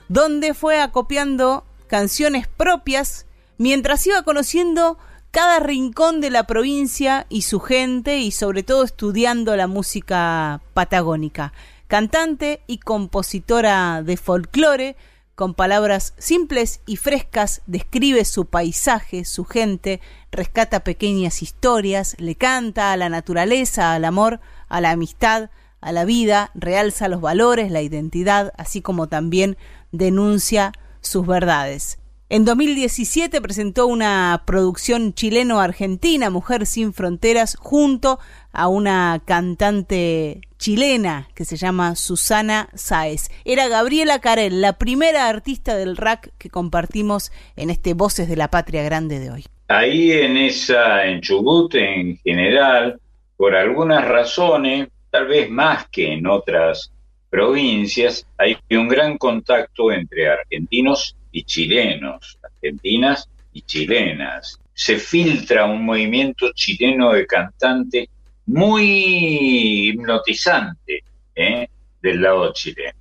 donde 0.07 0.53
fue 0.53 0.79
acopiando 0.79 1.65
canciones 1.87 2.47
propias 2.47 3.25
mientras 3.57 4.07
iba 4.07 4.23
conociendo 4.23 4.97
cada 5.31 5.59
rincón 5.59 6.21
de 6.21 6.29
la 6.29 6.47
provincia 6.47 7.25
y 7.27 7.41
su 7.41 7.59
gente 7.59 8.19
y 8.19 8.31
sobre 8.31 8.63
todo 8.63 8.85
estudiando 8.85 9.55
la 9.57 9.67
música 9.67 10.61
patagónica. 10.73 11.53
Cantante 11.89 12.61
y 12.67 12.77
compositora 12.77 14.03
de 14.03 14.15
folclore, 14.15 14.95
con 15.33 15.55
palabras 15.55 16.13
simples 16.19 16.81
y 16.85 16.97
frescas 16.97 17.63
describe 17.65 18.25
su 18.25 18.45
paisaje, 18.45 19.25
su 19.25 19.43
gente, 19.43 19.99
rescata 20.31 20.83
pequeñas 20.83 21.41
historias, 21.41 22.15
le 22.19 22.35
canta 22.35 22.91
a 22.91 22.97
la 22.97 23.09
naturaleza, 23.09 23.95
al 23.95 24.05
amor, 24.05 24.39
a 24.67 24.81
la 24.81 24.91
amistad, 24.91 25.49
a 25.81 25.91
la 25.91 26.05
vida, 26.05 26.51
realza 26.53 27.07
los 27.07 27.21
valores, 27.21 27.71
la 27.71 27.81
identidad, 27.81 28.53
así 28.55 28.83
como 28.83 29.07
también 29.07 29.57
denuncia 29.91 30.73
sus 31.01 31.25
verdades. 31.25 31.97
En 32.31 32.45
2017 32.45 33.41
presentó 33.41 33.87
una 33.87 34.43
producción 34.45 35.15
chileno-argentina, 35.15 36.29
Mujer 36.29 36.67
sin 36.67 36.93
Fronteras, 36.93 37.55
junto 37.59 38.19
a 38.51 38.67
una 38.67 39.21
cantante 39.25 40.41
chilena 40.57 41.29
que 41.35 41.45
se 41.45 41.57
llama 41.57 41.95
Susana 41.95 42.69
Sáez. 42.73 43.29
Era 43.45 43.67
Gabriela 43.67 44.19
Carel, 44.19 44.61
la 44.61 44.73
primera 44.73 45.29
artista 45.29 45.75
del 45.75 45.97
rack 45.97 46.31
que 46.37 46.49
compartimos 46.49 47.31
en 47.55 47.69
este 47.69 47.93
Voces 47.93 48.27
de 48.27 48.35
la 48.35 48.49
Patria 48.49 48.83
Grande 48.83 49.19
de 49.19 49.31
hoy. 49.31 49.45
Ahí 49.67 50.11
en 50.11 50.35
esa, 50.37 51.05
en 51.05 51.21
Chubut 51.21 51.75
en 51.75 52.17
general, 52.17 52.99
por 53.37 53.55
algunas 53.55 54.07
razones, 54.07 54.89
tal 55.09 55.27
vez 55.27 55.49
más 55.49 55.87
que 55.89 56.13
en 56.13 56.27
otras 56.27 56.91
provincias, 57.29 58.25
hay 58.37 58.57
un 58.71 58.87
gran 58.87 59.17
contacto 59.17 59.91
entre 59.91 60.27
argentinos 60.27 61.15
y 61.31 61.43
chilenos, 61.43 62.39
argentinas 62.43 63.29
y 63.53 63.61
chilenas. 63.61 64.59
Se 64.73 64.97
filtra 64.97 65.65
un 65.65 65.85
movimiento 65.85 66.51
chileno 66.53 67.13
de 67.13 67.27
cantantes 67.27 68.09
muy 68.49 69.89
hipnotizante 69.89 71.03
¿eh? 71.35 71.69
del 72.01 72.21
lado 72.21 72.51
chileno. 72.53 72.97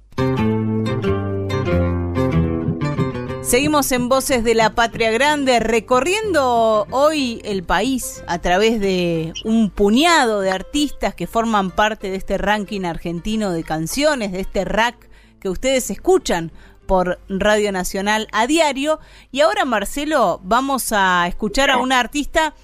Seguimos 3.43 3.91
en 3.93 4.11
Voces 4.11 4.45
de 4.45 4.55
la 4.55 4.75
Patria 4.75 5.11
Grande, 5.11 5.59
recorriendo 5.59 6.87
hoy 6.91 7.41
el 7.45 7.63
país 7.63 8.23
a 8.27 8.41
través 8.41 8.79
de 8.79 9.33
un 9.47 9.71
puñado 9.71 10.43
de 10.43 10.51
artistas 10.51 11.15
que 11.15 11.27
forman 11.27 11.71
parte 11.71 12.11
de 12.11 12.17
este 12.17 12.37
ranking 12.37 12.85
argentino 12.85 13.51
de 13.51 13.65
canciones, 13.65 14.33
de 14.33 14.41
este 14.41 14.67
rack 14.67 15.09
que 15.41 15.49
ustedes 15.49 15.89
escuchan 15.89 16.53
por 16.87 17.21
Radio 17.31 17.73
Nacional 17.73 18.29
a 18.33 18.47
diario. 18.47 19.01
Y 19.33 19.41
ahora, 19.41 19.65
Marcelo, 19.65 20.41
vamos 20.43 20.93
a 20.93 21.27
escuchar 21.27 21.71
a 21.71 21.79
una 21.79 22.01
artista 22.01 22.55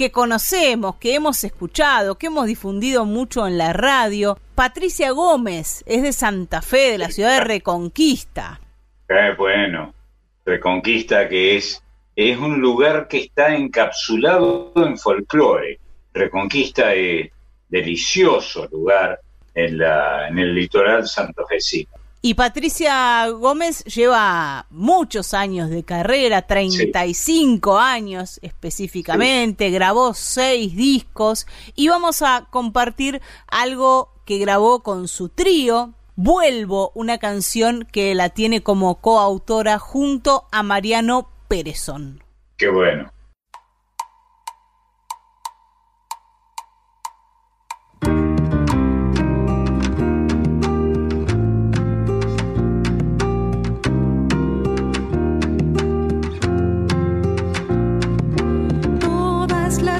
que 0.00 0.10
conocemos, 0.10 0.96
que 0.96 1.14
hemos 1.14 1.44
escuchado, 1.44 2.16
que 2.16 2.28
hemos 2.28 2.46
difundido 2.46 3.04
mucho 3.04 3.46
en 3.46 3.58
la 3.58 3.74
radio. 3.74 4.38
Patricia 4.54 5.10
Gómez 5.10 5.84
es 5.84 6.00
de 6.00 6.14
Santa 6.14 6.62
Fe, 6.62 6.92
de 6.92 6.96
la 6.96 7.10
ciudad 7.10 7.34
de 7.34 7.44
Reconquista. 7.44 8.62
Eh, 9.06 9.34
bueno, 9.36 9.92
Reconquista, 10.46 11.28
que 11.28 11.58
es, 11.58 11.84
es 12.16 12.38
un 12.38 12.62
lugar 12.62 13.08
que 13.08 13.18
está 13.18 13.54
encapsulado 13.54 14.72
en 14.76 14.96
folclore. 14.96 15.78
Reconquista 16.14 16.94
es 16.94 17.30
delicioso 17.68 18.66
lugar 18.72 19.20
en, 19.54 19.76
la, 19.76 20.28
en 20.28 20.38
el 20.38 20.54
litoral 20.54 21.06
santofesino. 21.06 21.90
Y 22.22 22.34
Patricia 22.34 23.28
Gómez 23.30 23.82
lleva 23.84 24.66
muchos 24.68 25.32
años 25.32 25.70
de 25.70 25.84
carrera, 25.84 26.42
35 26.42 27.78
años 27.78 28.38
específicamente, 28.42 29.70
grabó 29.70 30.12
seis 30.12 30.76
discos 30.76 31.46
y 31.74 31.88
vamos 31.88 32.20
a 32.20 32.46
compartir 32.50 33.22
algo 33.46 34.12
que 34.26 34.36
grabó 34.38 34.82
con 34.82 35.08
su 35.08 35.30
trío, 35.30 35.94
Vuelvo, 36.22 36.92
una 36.94 37.16
canción 37.16 37.88
que 37.90 38.14
la 38.14 38.28
tiene 38.28 38.62
como 38.62 39.00
coautora 39.00 39.78
junto 39.78 40.46
a 40.52 40.62
Mariano 40.62 41.30
Pérezón. 41.48 42.22
Qué 42.58 42.68
bueno. 42.68 43.10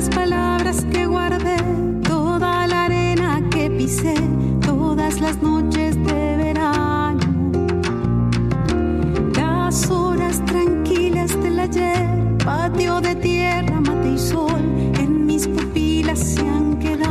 Las 0.01 0.09
palabras 0.09 0.87
que 0.91 1.05
guardé, 1.05 1.59
toda 2.09 2.67
la 2.67 2.85
arena 2.85 3.43
que 3.51 3.71
pisé, 3.71 4.15
todas 4.65 5.21
las 5.21 5.43
noches 5.43 5.95
patio 12.45 13.01
de 13.01 13.15
tierra, 13.17 13.81
mate 13.81 14.13
y 14.13 14.19
sol, 14.19 14.63
en 14.99 15.27
mis 15.27 15.47
pupilas 15.47 16.19
se 16.19 16.41
han 16.41 16.79
quedado. 16.79 17.10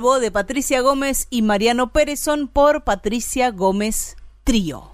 De 0.00 0.30
Patricia 0.30 0.80
Gómez 0.80 1.26
y 1.28 1.42
Mariano 1.42 1.92
Pérezón 1.92 2.48
por 2.48 2.84
Patricia 2.84 3.50
Gómez 3.50 4.16
Trío. 4.44 4.92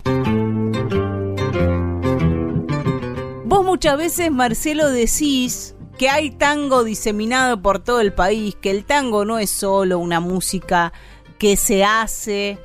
Vos 3.44 3.64
muchas 3.64 3.96
veces, 3.98 4.32
Marcelo, 4.32 4.90
decís 4.90 5.76
que 5.96 6.08
hay 6.08 6.32
tango 6.32 6.82
diseminado 6.82 7.62
por 7.62 7.84
todo 7.84 8.00
el 8.00 8.12
país, 8.14 8.56
que 8.56 8.72
el 8.72 8.84
tango 8.84 9.24
no 9.24 9.38
es 9.38 9.48
solo 9.48 10.00
una 10.00 10.18
música 10.18 10.92
que 11.38 11.56
se 11.56 11.84
hace 11.84 12.58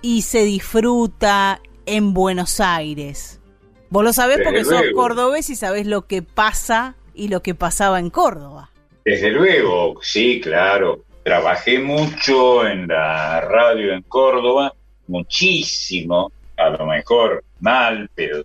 y 0.00 0.22
se 0.22 0.44
disfruta 0.44 1.60
en 1.84 2.14
Buenos 2.14 2.60
Aires. 2.60 3.40
Vos 3.90 4.04
lo 4.04 4.12
sabés 4.12 4.38
porque 4.44 4.64
sos 4.64 4.84
cordobés 4.94 5.50
y 5.50 5.56
sabés 5.56 5.84
lo 5.88 6.06
que 6.06 6.22
pasa 6.22 6.94
y 7.12 7.26
lo 7.26 7.42
que 7.42 7.56
pasaba 7.56 7.98
en 7.98 8.10
Córdoba. 8.10 8.70
Desde 9.04 9.30
luego, 9.30 9.98
sí, 10.00 10.40
claro. 10.40 11.07
Trabajé 11.28 11.78
mucho 11.78 12.66
en 12.66 12.88
la 12.88 13.42
radio 13.42 13.92
en 13.92 14.00
Córdoba, 14.00 14.72
muchísimo, 15.08 16.32
a 16.56 16.70
lo 16.70 16.86
mejor 16.86 17.44
mal, 17.60 18.08
pero, 18.14 18.44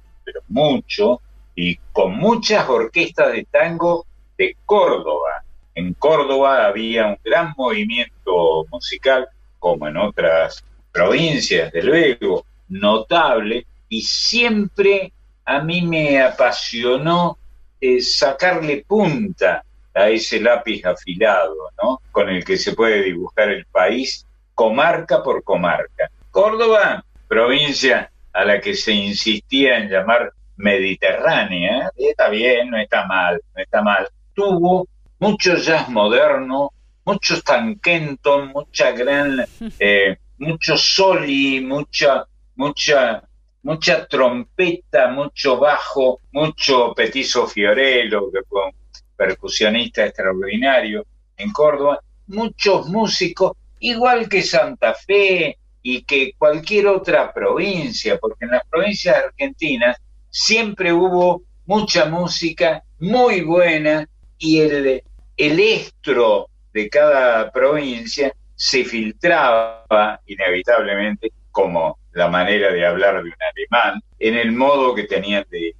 mucho 0.49 1.21
y 1.55 1.77
con 1.93 2.17
muchas 2.17 2.67
orquestas 2.67 3.31
de 3.31 3.47
tango 3.49 4.05
de 4.37 4.57
Córdoba. 4.65 5.45
En 5.73 5.93
Córdoba 5.93 6.65
había 6.65 7.07
un 7.07 7.17
gran 7.23 7.53
movimiento 7.55 8.65
musical, 8.69 9.29
como 9.59 9.87
en 9.87 9.95
otras 9.95 10.61
provincias, 10.91 11.71
de 11.71 11.83
luego, 11.83 12.45
notable, 12.67 13.65
y 13.87 14.01
siempre 14.01 15.13
a 15.45 15.61
mí 15.61 15.83
me 15.83 16.21
apasionó 16.21 17.37
eh, 17.79 18.01
sacarle 18.01 18.83
punta 18.85 19.63
a 19.93 20.09
ese 20.09 20.39
lápiz 20.39 20.83
afilado, 20.85 21.69
¿no? 21.81 22.01
Con 22.11 22.29
el 22.29 22.43
que 22.43 22.57
se 22.57 22.73
puede 22.73 23.03
dibujar 23.03 23.49
el 23.49 23.65
país 23.65 24.25
comarca 24.55 25.23
por 25.23 25.43
comarca. 25.43 26.09
Córdoba, 26.31 27.03
provincia 27.27 28.11
a 28.31 28.45
la 28.45 28.59
que 28.59 28.75
se 28.75 28.91
insistía 28.91 29.77
en 29.77 29.89
llamar 29.89 30.31
mediterránea, 30.55 31.91
está 31.97 32.29
bien, 32.29 32.69
no 32.69 32.77
está 32.77 33.05
mal, 33.05 33.41
no 33.55 33.61
está 33.61 33.81
mal. 33.81 34.07
Tuvo 34.33 34.87
mucho 35.19 35.55
jazz 35.55 35.89
moderno, 35.89 36.71
mucho 37.05 37.35
Stan 37.35 37.79
Kenton, 37.79 38.49
mucha 38.49 38.91
gran, 38.91 39.45
eh, 39.79 40.17
mucho 40.37 40.77
soli, 40.77 41.61
mucha, 41.61 42.25
mucha, 42.55 43.23
mucha 43.63 44.05
trompeta, 44.07 45.07
mucho 45.07 45.57
bajo, 45.57 46.19
mucho 46.31 46.93
petizo 46.93 47.47
Fiorello, 47.47 48.31
que 48.31 48.41
fue 48.47 48.65
un 48.65 48.82
percusionista 49.15 50.05
extraordinario 50.05 51.05
en 51.37 51.51
Córdoba, 51.51 51.99
muchos 52.27 52.87
músicos, 52.87 53.53
igual 53.79 54.29
que 54.29 54.41
Santa 54.41 54.93
Fe 54.93 55.57
y 55.81 56.03
que 56.03 56.33
cualquier 56.37 56.87
otra 56.87 57.33
provincia, 57.33 58.17
porque 58.17 58.45
en 58.45 58.51
las 58.51 58.63
provincias 58.69 59.17
argentinas 59.17 59.97
siempre 60.29 60.93
hubo 60.93 61.43
mucha 61.65 62.05
música 62.05 62.83
muy 62.99 63.41
buena 63.41 64.07
y 64.37 64.59
el, 64.59 65.03
el 65.37 65.59
estro 65.59 66.49
de 66.73 66.89
cada 66.89 67.51
provincia 67.51 68.33
se 68.55 68.85
filtraba 68.85 70.19
inevitablemente 70.25 71.31
como 71.51 71.99
la 72.13 72.29
manera 72.29 72.71
de 72.71 72.85
hablar 72.85 73.23
de 73.23 73.29
un 73.29 73.35
alemán 73.51 74.01
en 74.19 74.35
el 74.35 74.51
modo 74.51 74.95
que 74.95 75.03
tenían 75.03 75.45
de, 75.49 75.75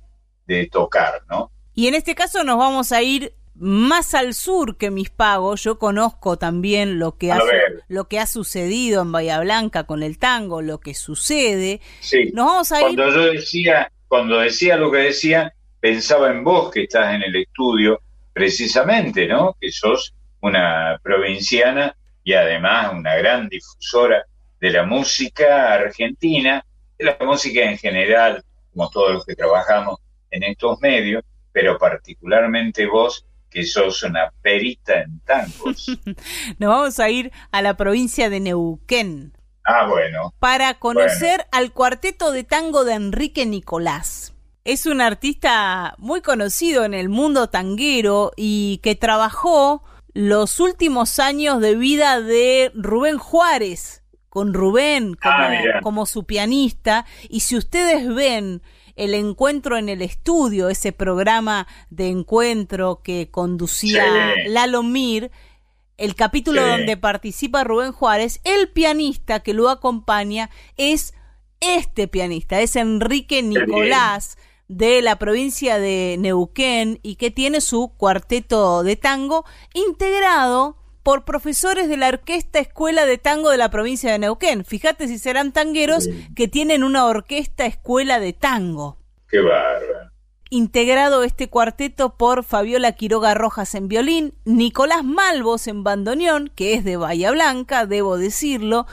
de 0.46 0.68
tocar, 0.68 1.22
¿no? 1.30 1.52
Y 1.76 1.88
en 1.88 1.96
este 1.96 2.16
caso 2.16 2.44
nos 2.44 2.58
vamos 2.58 2.92
a 2.92 3.02
ir 3.02 3.34
más 3.56 4.14
al 4.14 4.34
sur 4.34 4.78
que 4.78 4.92
mis 4.92 5.10
pagos. 5.10 5.64
Yo 5.64 5.78
conozco 5.80 6.38
también 6.38 7.00
lo 7.00 7.18
que, 7.18 7.32
ha, 7.32 7.40
lo 7.88 8.08
que 8.08 8.20
ha 8.20 8.28
sucedido 8.28 9.02
en 9.02 9.12
Bahía 9.12 9.40
Blanca 9.40 9.86
con 9.86 10.04
el 10.04 10.18
tango, 10.18 10.62
lo 10.62 10.80
que 10.80 10.94
sucede. 10.94 11.82
Sí. 12.00 12.32
Nos 12.34 12.46
vamos 12.46 12.72
a 12.72 12.80
Cuando 12.80 13.10
yo 13.10 13.32
decía 13.32 13.90
cuando 14.14 14.38
decía 14.38 14.78
lo 14.78 14.92
que 14.92 15.00
decía, 15.00 15.56
pensaba 15.80 16.30
en 16.30 16.44
vos 16.44 16.70
que 16.70 16.84
estás 16.84 17.16
en 17.16 17.24
el 17.24 17.36
estudio, 17.36 18.00
precisamente, 18.32 19.28
¿no? 19.28 19.58
Que 19.60 19.72
sos 19.72 20.14
una 20.40 21.00
provinciana 21.02 21.96
y 22.24 22.34
además 22.34 22.94
una 22.94 23.16
gran 23.16 23.50
difusora 23.50 24.24
de 24.62 24.70
la 24.70 24.84
música 24.84 25.74
argentina, 25.74 26.64
de 26.96 27.06
la 27.06 27.18
música 27.22 27.64
en 27.64 27.76
general, 27.80 28.44
como 28.72 28.88
todos 28.92 29.14
los 29.14 29.26
que 29.26 29.34
trabajamos 29.34 30.00
en 30.30 30.44
estos 30.44 30.80
medios, 30.80 31.24
pero 31.54 31.78
particularmente 31.78 32.86
vos, 32.88 33.26
que 33.50 33.64
sos 33.64 34.04
una 34.04 34.34
perita 34.42 35.02
en 35.02 35.20
tangos. 35.20 35.88
Nos 36.58 36.70
vamos 36.70 37.00
a 37.00 37.10
ir 37.10 37.32
a 37.52 37.62
la 37.62 37.78
provincia 37.78 38.30
de 38.30 38.40
Neuquén. 38.40 39.34
Ah, 39.64 39.88
bueno. 39.88 40.34
Para 40.40 40.74
conocer 40.74 41.46
al 41.52 41.72
cuarteto 41.72 42.32
de 42.32 42.44
tango 42.44 42.84
de 42.84 42.96
Enrique 42.96 43.46
Nicolás. 43.46 44.34
Es 44.66 44.86
un 44.86 45.02
artista 45.02 45.94
muy 46.00 46.22
conocido 46.22 46.84
en 46.84 46.94
el 46.94 47.10
mundo 47.10 47.48
tanguero 47.50 48.32
y 48.36 48.80
que 48.82 48.96
trabajó 48.96 49.84
los 50.14 50.60
últimos 50.60 51.20
años 51.20 51.60
de 51.62 51.76
vida 51.76 52.22
de 52.22 52.72
Rubén 52.74 53.18
Juárez, 53.18 54.04
con 54.30 54.54
Rubén 54.54 55.16
como, 55.16 55.36
ah, 55.36 55.80
como 55.82 56.06
su 56.06 56.26
pianista. 56.26 57.06
Y 57.30 57.42
si 57.42 57.56
ustedes 57.56 58.14
ven 58.14 58.62
el 58.96 59.14
encuentro 59.14 59.78
en 59.78 59.90
el 59.90 60.02
estudio, 60.02 60.70
ese 60.70 60.92
programa 60.92 61.68
de 61.90 62.08
encuentro 62.08 63.02
que 63.04 63.30
conducía 63.32 64.06
Lalo 64.48 64.84
Mir, 64.84 65.32
el 65.98 66.16
capítulo 66.16 66.66
donde 66.66 66.98
participa 66.98 67.64
Rubén 67.64 67.92
Juárez, 67.92 68.40
el 68.44 68.70
pianista 68.70 69.42
que 69.42 69.54
lo 69.54 69.70
acompaña 69.70 70.50
es 70.78 71.14
este 71.60 72.08
pianista, 72.08 72.62
es 72.62 72.76
Enrique 72.76 73.42
Nicolás 73.42 74.38
de 74.68 75.02
la 75.02 75.18
provincia 75.18 75.80
de 75.80 76.16
Neuquén 76.20 77.00
y 77.04 77.16
que 77.16 77.32
tiene 77.32 77.62
su 77.62 77.94
cuarteto 77.96 78.84
de 78.84 78.96
tango 78.96 79.46
integrado 79.74 80.78
por 81.04 81.26
profesores 81.26 81.90
de 81.90 81.98
la 81.98 82.08
Orquesta 82.08 82.60
Escuela 82.60 83.06
de 83.06 83.18
Tango 83.18 83.50
de 83.50 83.58
la 83.58 83.70
provincia 83.70 84.12
de 84.12 84.20
Neuquén. 84.20 84.66
Fíjate 84.66 85.08
si 85.08 85.20
serán 85.20 85.52
tangueros 85.52 86.10
que 86.36 86.48
tienen 86.48 86.84
una 86.84 87.06
orquesta 87.06 87.66
escuela 87.66 88.20
de 88.20 88.34
tango. 88.34 88.98
Qué 89.28 89.40
bárbaro 89.40 90.14
integrado 90.54 91.24
este 91.24 91.50
cuarteto 91.50 92.16
por 92.16 92.44
Fabiola 92.44 92.92
Quiroga 92.92 93.34
Rojas 93.34 93.74
en 93.74 93.88
violín, 93.88 94.36
Nicolás 94.46 95.04
Malvos 95.04 95.66
en 95.66 95.84
bandoneón, 95.84 96.52
que 96.54 96.76
es 96.76 96.84
de 96.84 96.96
Bahía 96.96 97.32
Blanca, 97.32 97.88
debo 97.88 98.20
decirlo, 98.20 98.86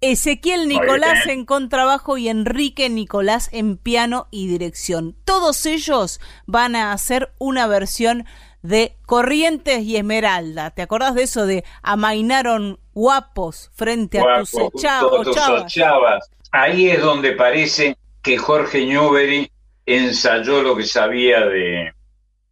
Ezequiel 0.00 0.68
Nicolás 0.68 1.26
en 1.26 1.44
contrabajo 1.44 2.16
y 2.16 2.28
Enrique 2.28 2.88
Nicolás 2.88 3.48
en 3.50 3.76
piano 3.76 4.28
y 4.30 4.46
dirección. 4.46 5.16
Todos 5.24 5.66
ellos 5.66 6.20
van 6.46 6.76
a 6.76 6.92
hacer 6.92 7.32
una 7.38 7.66
versión 7.66 8.24
de 8.68 8.96
Corrientes 9.06 9.82
y 9.82 9.96
Esmeralda. 9.96 10.70
¿Te 10.70 10.82
acordás 10.82 11.14
de 11.14 11.22
eso 11.22 11.46
de 11.46 11.64
amainaron 11.82 12.78
guapos 12.92 13.70
frente 13.74 14.20
a 14.20 14.44
tus 14.44 15.66
chavas? 15.66 16.30
Ahí 16.52 16.90
es 16.90 17.00
donde 17.00 17.32
parece 17.32 17.96
que 18.22 18.36
Jorge 18.36 18.84
Newbery 18.84 19.50
ensayó 19.86 20.62
lo 20.62 20.76
que 20.76 20.84
sabía 20.84 21.46
de, 21.46 21.92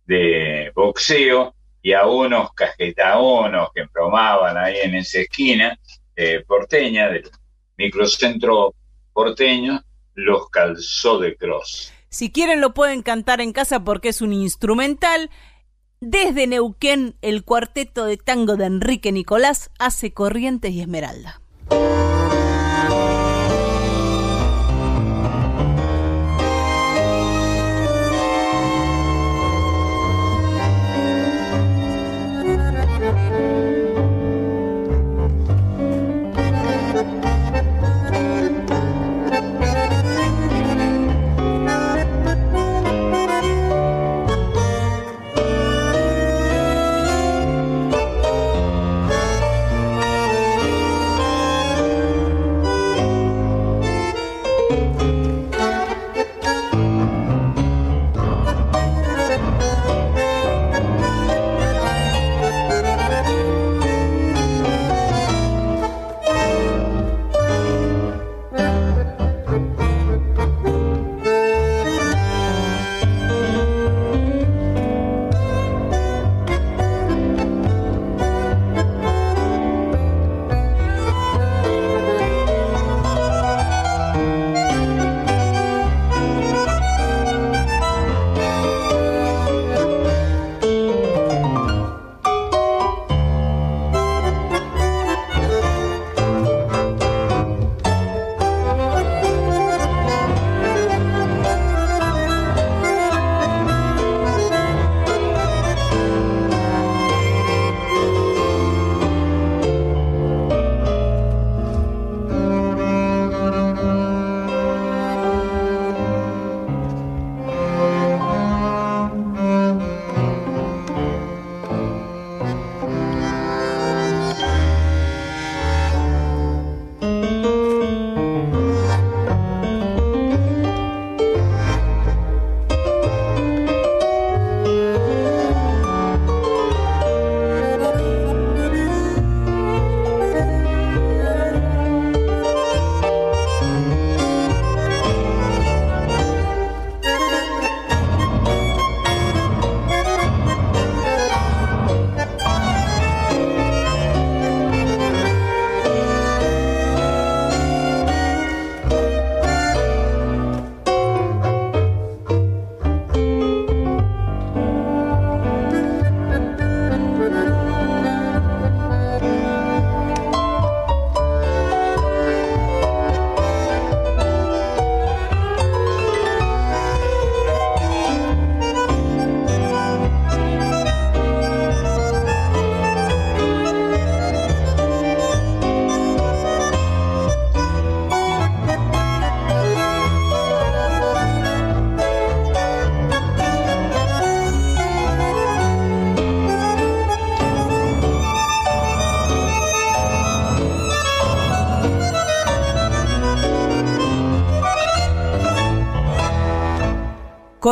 de 0.07 0.73
boxeo 0.75 1.55
y 1.83 1.93
a 1.93 2.07
unos 2.07 2.53
cajetaonos 2.55 3.69
que 3.75 3.87
promaban 3.87 4.57
ahí 4.57 4.79
en 4.83 4.95
esa 4.95 5.21
esquina 5.21 5.79
eh, 6.17 6.43
porteña, 6.47 7.09
del 7.09 7.31
microcentro 7.77 8.75
porteño, 9.13 9.83
los 10.15 10.49
calzó 10.49 11.19
de 11.19 11.37
cross. 11.37 11.93
Si 12.09 12.33
quieren 12.33 12.63
lo 12.63 12.73
pueden 12.73 13.03
cantar 13.03 13.43
en 13.43 13.53
casa 13.53 13.85
porque 13.85 14.09
es 14.09 14.23
un 14.23 14.33
instrumental. 14.33 15.31
Desde 16.01 16.47
Neuquén, 16.47 17.17
el 17.23 17.43
cuarteto 17.43 18.05
de 18.05 18.19
tango 18.19 18.57
de 18.57 18.67
Enrique 18.67 19.13
Nicolás 19.13 19.71
hace 19.79 20.13
Corrientes 20.13 20.73
y 20.73 20.83
Esmeralda. 20.83 21.41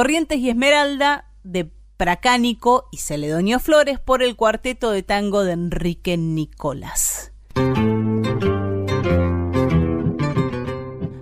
Corrientes 0.05 0.37
y 0.37 0.51
Esmeralda 0.51 1.25
de 1.45 1.71
Pracánico 1.97 2.91
y 2.93 2.99
Celedonio 2.99 3.59
Flores 3.59 3.99
por 3.99 4.23
el 4.23 4.37
cuarteto 4.37 4.91
de 4.91 5.03
tango 5.03 5.45
de 5.45 5.53
Enrique 5.53 6.19
Nicolás. 6.19 7.33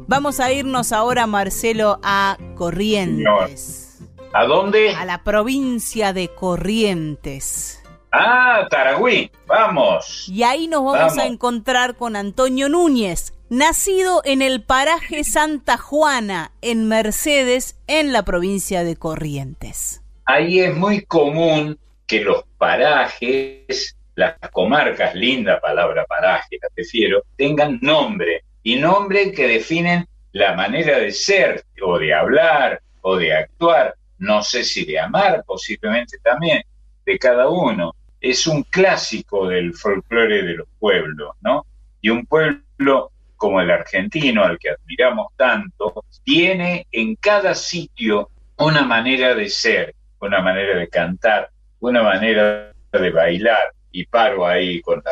Vamos 0.08 0.40
a 0.40 0.52
irnos 0.52 0.90
ahora, 0.90 1.28
Marcelo, 1.28 2.00
a 2.02 2.36
Corrientes. 2.56 4.00
¿A 4.32 4.46
dónde? 4.46 4.96
A 4.96 5.04
la 5.04 5.22
provincia 5.22 6.12
de 6.12 6.34
Corrientes. 6.34 7.80
Ah, 8.10 8.66
Taragüí, 8.68 9.30
vamos. 9.46 10.28
Y 10.28 10.42
ahí 10.42 10.66
nos 10.66 10.84
vamos, 10.84 11.18
a 11.18 11.26
encontrar 11.26 11.96
con 11.96 12.16
Antonio 12.16 12.68
Núñez, 12.68 13.31
nacido 13.52 14.22
en 14.24 14.40
el 14.40 14.62
paraje 14.62 15.24
Santa 15.24 15.76
Juana, 15.76 16.52
en 16.62 16.88
Mercedes, 16.88 17.78
en 17.86 18.10
la 18.10 18.24
provincia 18.24 18.82
de 18.82 18.96
Corrientes. 18.96 20.00
Ahí 20.24 20.60
es 20.60 20.74
muy 20.74 21.04
común 21.04 21.78
que 22.06 22.22
los 22.22 22.44
parajes, 22.56 23.94
las 24.14 24.38
comarcas, 24.52 25.14
linda 25.14 25.60
palabra 25.60 26.06
paraje, 26.06 26.58
la 26.62 26.68
prefiero, 26.74 27.24
tengan 27.36 27.78
nombre 27.82 28.42
y 28.62 28.76
nombre 28.76 29.32
que 29.32 29.46
definen 29.46 30.08
la 30.32 30.54
manera 30.54 30.98
de 30.98 31.12
ser 31.12 31.62
o 31.82 31.98
de 31.98 32.14
hablar 32.14 32.80
o 33.02 33.16
de 33.16 33.34
actuar, 33.34 33.94
no 34.16 34.42
sé 34.42 34.64
si 34.64 34.86
de 34.86 34.98
amar 34.98 35.44
posiblemente 35.46 36.16
también, 36.24 36.62
de 37.04 37.18
cada 37.18 37.50
uno. 37.50 37.94
Es 38.18 38.46
un 38.46 38.62
clásico 38.62 39.46
del 39.46 39.74
folclore 39.74 40.42
de 40.42 40.54
los 40.54 40.68
pueblos, 40.78 41.36
¿no? 41.42 41.66
Y 42.00 42.08
un 42.08 42.24
pueblo 42.24 43.11
como 43.42 43.60
el 43.60 43.72
argentino, 43.72 44.44
al 44.44 44.56
que 44.56 44.70
admiramos 44.70 45.32
tanto, 45.36 46.04
tiene 46.22 46.86
en 46.92 47.16
cada 47.16 47.56
sitio 47.56 48.30
una 48.56 48.82
manera 48.82 49.34
de 49.34 49.50
ser, 49.50 49.96
una 50.20 50.40
manera 50.40 50.78
de 50.78 50.86
cantar, 50.86 51.50
una 51.80 52.04
manera 52.04 52.72
de 52.92 53.10
bailar, 53.10 53.72
y 53.90 54.06
paro 54.06 54.46
ahí 54.46 54.80
con, 54.80 55.02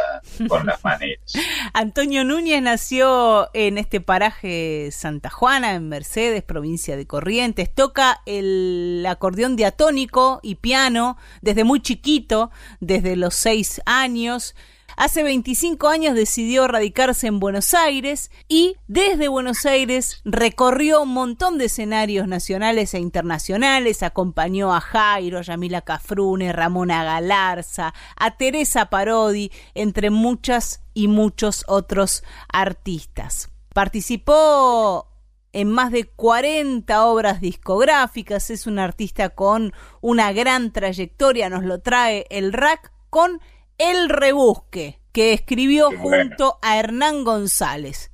con 0.46 0.64
las 0.64 0.84
maneras. 0.84 1.32
Antonio 1.74 2.22
Núñez 2.22 2.62
nació 2.62 3.50
en 3.52 3.78
este 3.78 4.00
paraje 4.00 4.90
Santa 4.92 5.28
Juana, 5.28 5.74
en 5.74 5.88
Mercedes, 5.88 6.44
provincia 6.44 6.96
de 6.96 7.08
Corrientes. 7.08 7.74
Toca 7.74 8.20
el 8.26 9.04
acordeón 9.08 9.56
diatónico 9.56 10.38
y 10.44 10.54
piano 10.54 11.18
desde 11.42 11.64
muy 11.64 11.82
chiquito, 11.82 12.52
desde 12.78 13.16
los 13.16 13.34
seis 13.34 13.82
años. 13.86 14.54
Hace 15.00 15.22
25 15.22 15.88
años 15.88 16.14
decidió 16.14 16.68
radicarse 16.68 17.26
en 17.26 17.40
Buenos 17.40 17.72
Aires 17.72 18.30
y 18.48 18.76
desde 18.86 19.28
Buenos 19.28 19.64
Aires 19.64 20.20
recorrió 20.26 21.04
un 21.04 21.14
montón 21.14 21.56
de 21.56 21.64
escenarios 21.64 22.28
nacionales 22.28 22.92
e 22.92 22.98
internacionales, 22.98 24.02
acompañó 24.02 24.74
a 24.74 24.82
Jairo, 24.82 25.38
a 25.38 25.40
Yamila 25.40 25.80
Cafrune, 25.80 26.52
Ramona 26.52 27.02
Galarza, 27.02 27.94
a 28.14 28.36
Teresa 28.36 28.90
Parodi, 28.90 29.50
entre 29.72 30.10
muchas 30.10 30.82
y 30.92 31.08
muchos 31.08 31.64
otros 31.66 32.22
artistas. 32.52 33.48
Participó 33.72 35.08
en 35.54 35.70
más 35.70 35.92
de 35.92 36.04
40 36.04 37.06
obras 37.06 37.40
discográficas, 37.40 38.50
es 38.50 38.66
un 38.66 38.78
artista 38.78 39.30
con 39.30 39.72
una 40.02 40.30
gran 40.34 40.74
trayectoria, 40.74 41.48
nos 41.48 41.64
lo 41.64 41.80
trae 41.80 42.26
el 42.28 42.52
rack 42.52 42.92
con 43.08 43.40
el 43.80 44.10
Rebusque, 44.10 45.00
que 45.10 45.32
escribió 45.32 45.90
junto 45.98 46.58
a 46.60 46.78
Hernán 46.78 47.24
González. 47.24 48.12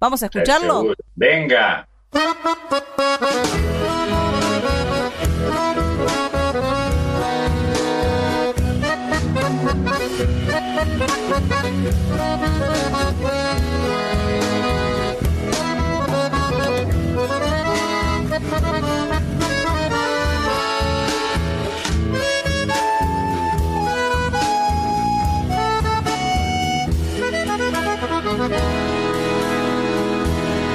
¿Vamos 0.00 0.22
a 0.22 0.26
escucharlo? 0.26 0.92
Venga. 1.14 1.88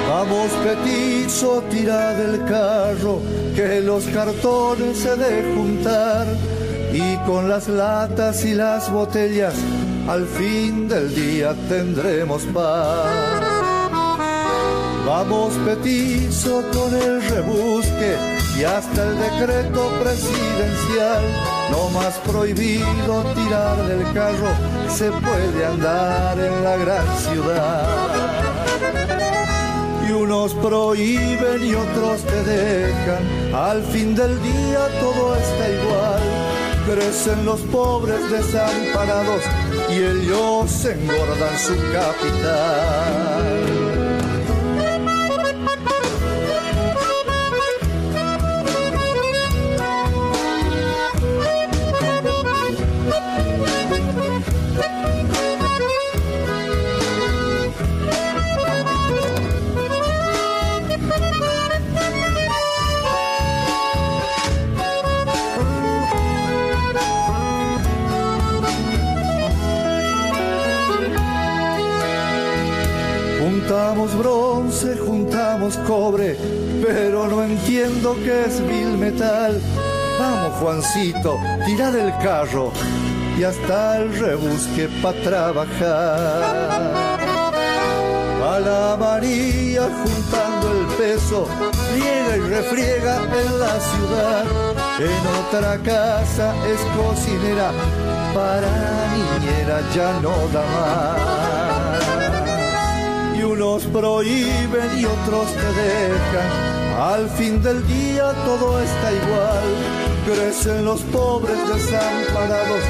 Vamos 0.08 0.50
petizo, 0.64 1.62
tira 1.70 2.14
del 2.14 2.44
carro, 2.44 3.20
que 3.54 3.80
los 3.80 4.04
cartones 4.06 4.98
se 4.98 5.16
de 5.16 5.54
juntar 5.54 6.26
y 6.92 7.16
con 7.26 7.48
las 7.48 7.68
latas 7.68 8.44
y 8.44 8.54
las 8.54 8.90
botellas 8.90 9.54
al 10.08 10.26
fin 10.26 10.86
del 10.88 11.14
día 11.14 11.54
tendremos 11.68 12.42
paz. 12.52 13.73
Vamos 15.06 15.52
petizo 15.66 16.62
con 16.72 16.94
el 16.94 17.22
rebusque 17.28 18.16
y 18.58 18.64
hasta 18.64 19.02
el 19.02 19.18
decreto 19.18 19.90
presidencial, 20.02 21.22
no 21.70 21.90
más 21.90 22.14
prohibido 22.26 23.22
tirar 23.34 23.76
del 23.86 24.12
carro, 24.14 24.48
se 24.88 25.10
puede 25.10 25.66
andar 25.66 26.38
en 26.38 26.64
la 26.64 26.76
gran 26.76 27.18
ciudad 27.18 28.24
y 30.08 30.12
unos 30.12 30.54
prohíben 30.54 31.64
y 31.64 31.74
otros 31.74 32.22
te 32.22 32.42
dejan. 32.44 33.54
Al 33.54 33.82
fin 33.82 34.14
del 34.14 34.42
día 34.42 34.88
todo 35.00 35.36
está 35.36 35.68
igual. 35.70 36.22
Crecen 36.86 37.44
los 37.44 37.60
pobres 37.62 38.30
desamparados 38.30 39.42
y 39.90 39.94
ellos 39.94 40.84
engordan 40.84 41.58
su 41.58 41.74
capital. 41.92 43.83
Juntamos 73.66 74.14
bronce, 74.18 74.94
juntamos 74.98 75.78
cobre, 75.86 76.36
pero 76.84 77.26
no 77.28 77.42
entiendo 77.42 78.14
qué 78.22 78.44
es 78.44 78.60
vil 78.60 78.98
metal. 78.98 79.58
Vamos, 80.18 80.52
Juancito, 80.60 81.38
tira 81.64 81.90
del 81.90 82.12
carro 82.18 82.72
y 83.38 83.42
hasta 83.42 84.02
el 84.02 84.18
rebusque 84.18 84.90
para 85.02 85.18
trabajar. 85.22 86.42
A 88.44 88.60
la 88.60 88.98
María 89.00 89.88
juntando 90.04 90.70
el 90.70 90.86
peso, 90.98 91.48
friega 91.90 92.36
y 92.36 92.40
refriega 92.40 93.22
en 93.22 93.60
la 93.60 93.80
ciudad. 93.80 94.44
En 95.00 95.26
otra 95.40 95.78
casa 95.78 96.54
es 96.66 96.80
cocinera, 96.94 97.72
para 98.34 98.68
niñera 99.14 99.80
ya 99.94 100.20
no 100.20 100.36
da 100.52 100.60
más 100.60 101.73
prohíben 103.94 104.98
y 104.98 105.04
otros 105.04 105.46
te 105.52 105.70
dejan. 105.80 106.50
Al 107.00 107.28
fin 107.30 107.62
del 107.62 107.86
día 107.86 108.32
todo 108.44 108.80
está 108.80 109.12
igual. 109.12 109.68
Crecen 110.26 110.84
los 110.84 111.00
pobres 111.02 111.56
desamparados 111.68 112.82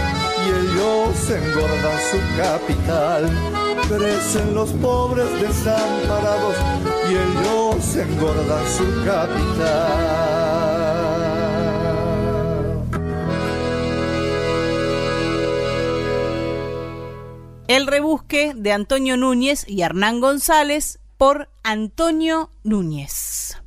y 0.44 0.48
ellos 0.62 1.30
engordan 1.30 1.98
su 2.10 2.18
capital. 2.42 3.22
Crecen 3.86 4.54
los 4.54 4.70
pobres 4.70 5.30
desamparados 5.42 6.56
y 7.10 7.12
ellos 7.12 7.96
engordan 7.96 8.64
su 8.76 9.04
capital. 9.04 10.33
El 17.66 17.86
rebusque 17.86 18.52
de 18.54 18.72
Antonio 18.72 19.16
Núñez 19.16 19.64
y 19.66 19.80
Hernán 19.80 20.20
González 20.20 20.98
por 21.16 21.48
Antonio 21.62 22.50
Núñez. 22.62 23.58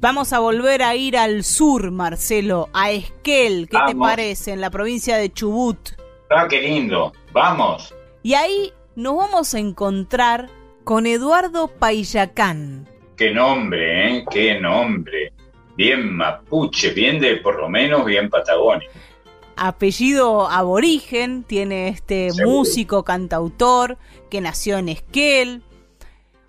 Vamos 0.00 0.32
a 0.32 0.38
volver 0.38 0.82
a 0.82 0.96
ir 0.96 1.18
al 1.18 1.44
sur, 1.44 1.90
Marcelo, 1.90 2.70
a 2.72 2.90
Esquel. 2.90 3.68
¿Qué 3.68 3.76
te 3.86 3.94
parece? 3.94 4.52
En 4.52 4.62
la 4.62 4.70
provincia 4.70 5.18
de 5.18 5.30
Chubut. 5.30 5.90
Ah, 6.30 6.46
qué 6.48 6.62
lindo. 6.62 7.12
Vamos. 7.32 7.94
Y 8.22 8.32
ahí 8.32 8.72
nos 8.96 9.16
vamos 9.16 9.54
a 9.54 9.58
encontrar 9.58 10.48
con 10.84 11.06
Eduardo 11.06 11.68
Payacán. 11.68 12.88
qué 13.14 13.30
nombre, 13.30 14.08
¿eh? 14.08 14.24
Qué 14.30 14.58
nombre. 14.58 15.34
Bien 15.76 16.14
mapuche, 16.16 16.90
bien 16.90 17.20
de 17.20 17.36
por 17.36 17.60
lo 17.60 17.68
menos 17.68 18.06
bien 18.06 18.30
patagónico. 18.30 18.90
Apellido 19.56 20.48
aborigen, 20.48 21.44
tiene 21.44 21.88
este 21.88 22.30
músico, 22.44 23.04
cantautor, 23.04 23.98
que 24.30 24.40
nació 24.40 24.78
en 24.78 24.88
Esquel, 24.88 25.62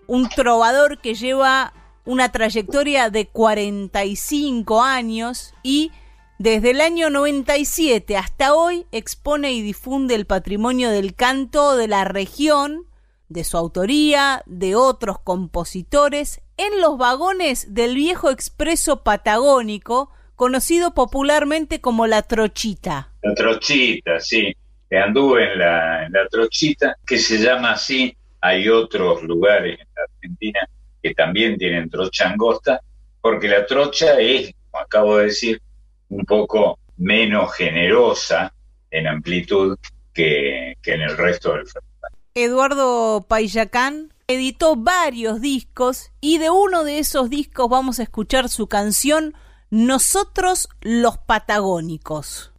un 0.07 0.29
trovador 0.29 0.99
que 0.99 1.15
lleva 1.15 1.73
una 2.05 2.31
trayectoria 2.31 3.09
de 3.09 3.27
45 3.27 4.81
años 4.81 5.53
y 5.63 5.91
desde 6.39 6.71
el 6.71 6.81
año 6.81 7.09
97 7.09 8.17
hasta 8.17 8.53
hoy 8.53 8.85
expone 8.91 9.53
y 9.53 9.61
difunde 9.61 10.15
el 10.15 10.25
patrimonio 10.25 10.89
del 10.89 11.15
canto 11.15 11.77
de 11.77 11.87
la 11.87 12.03
región, 12.03 12.87
de 13.29 13.43
su 13.43 13.57
autoría, 13.57 14.43
de 14.45 14.75
otros 14.75 15.19
compositores, 15.19 16.41
en 16.57 16.81
los 16.81 16.97
vagones 16.97 17.73
del 17.73 17.95
viejo 17.95 18.29
expreso 18.29 19.03
patagónico, 19.03 20.09
conocido 20.43 20.93
popularmente 20.93 21.79
como 21.79 22.05
la 22.05 22.21
Trochita. 22.21 23.13
La 23.21 23.33
Trochita, 23.33 24.19
sí. 24.19 24.53
Que 24.89 24.97
anduve 24.97 25.53
en 25.53 25.57
la, 25.57 26.05
en 26.05 26.11
la 26.11 26.27
Trochita, 26.27 26.97
que 27.07 27.17
se 27.17 27.37
llama 27.37 27.71
así. 27.71 28.13
Hay 28.41 28.67
otros 28.67 29.23
lugares 29.23 29.79
en 29.79 29.87
la 29.95 30.03
Argentina 30.03 30.59
que 31.01 31.13
también 31.13 31.57
tienen 31.57 31.89
trocha 31.89 32.29
angosta, 32.29 32.81
porque 33.21 33.47
la 33.47 33.65
trocha 33.65 34.19
es, 34.19 34.53
como 34.69 34.83
acabo 34.83 35.15
de 35.15 35.27
decir, 35.27 35.61
un 36.09 36.25
poco 36.25 36.77
menos 36.97 37.53
generosa 37.55 38.53
en 38.91 39.07
amplitud 39.07 39.77
que, 40.13 40.73
en 40.83 41.01
el 41.01 41.15
resto 41.15 41.53
del 41.53 41.63
festival. 41.63 42.11
Eduardo 42.35 43.25
Payacán 43.29 44.13
editó 44.27 44.75
varios 44.75 45.39
discos 45.39 46.11
y 46.19 46.37
de 46.37 46.49
uno 46.49 46.83
de 46.83 46.99
esos 46.99 47.29
discos 47.29 47.69
vamos 47.69 48.01
a 48.01 48.03
escuchar 48.03 48.49
su 48.49 48.67
canción 48.67 49.35
Nosotros 49.73 50.69
los 50.83 51.17
Patagónicos. 51.17 52.53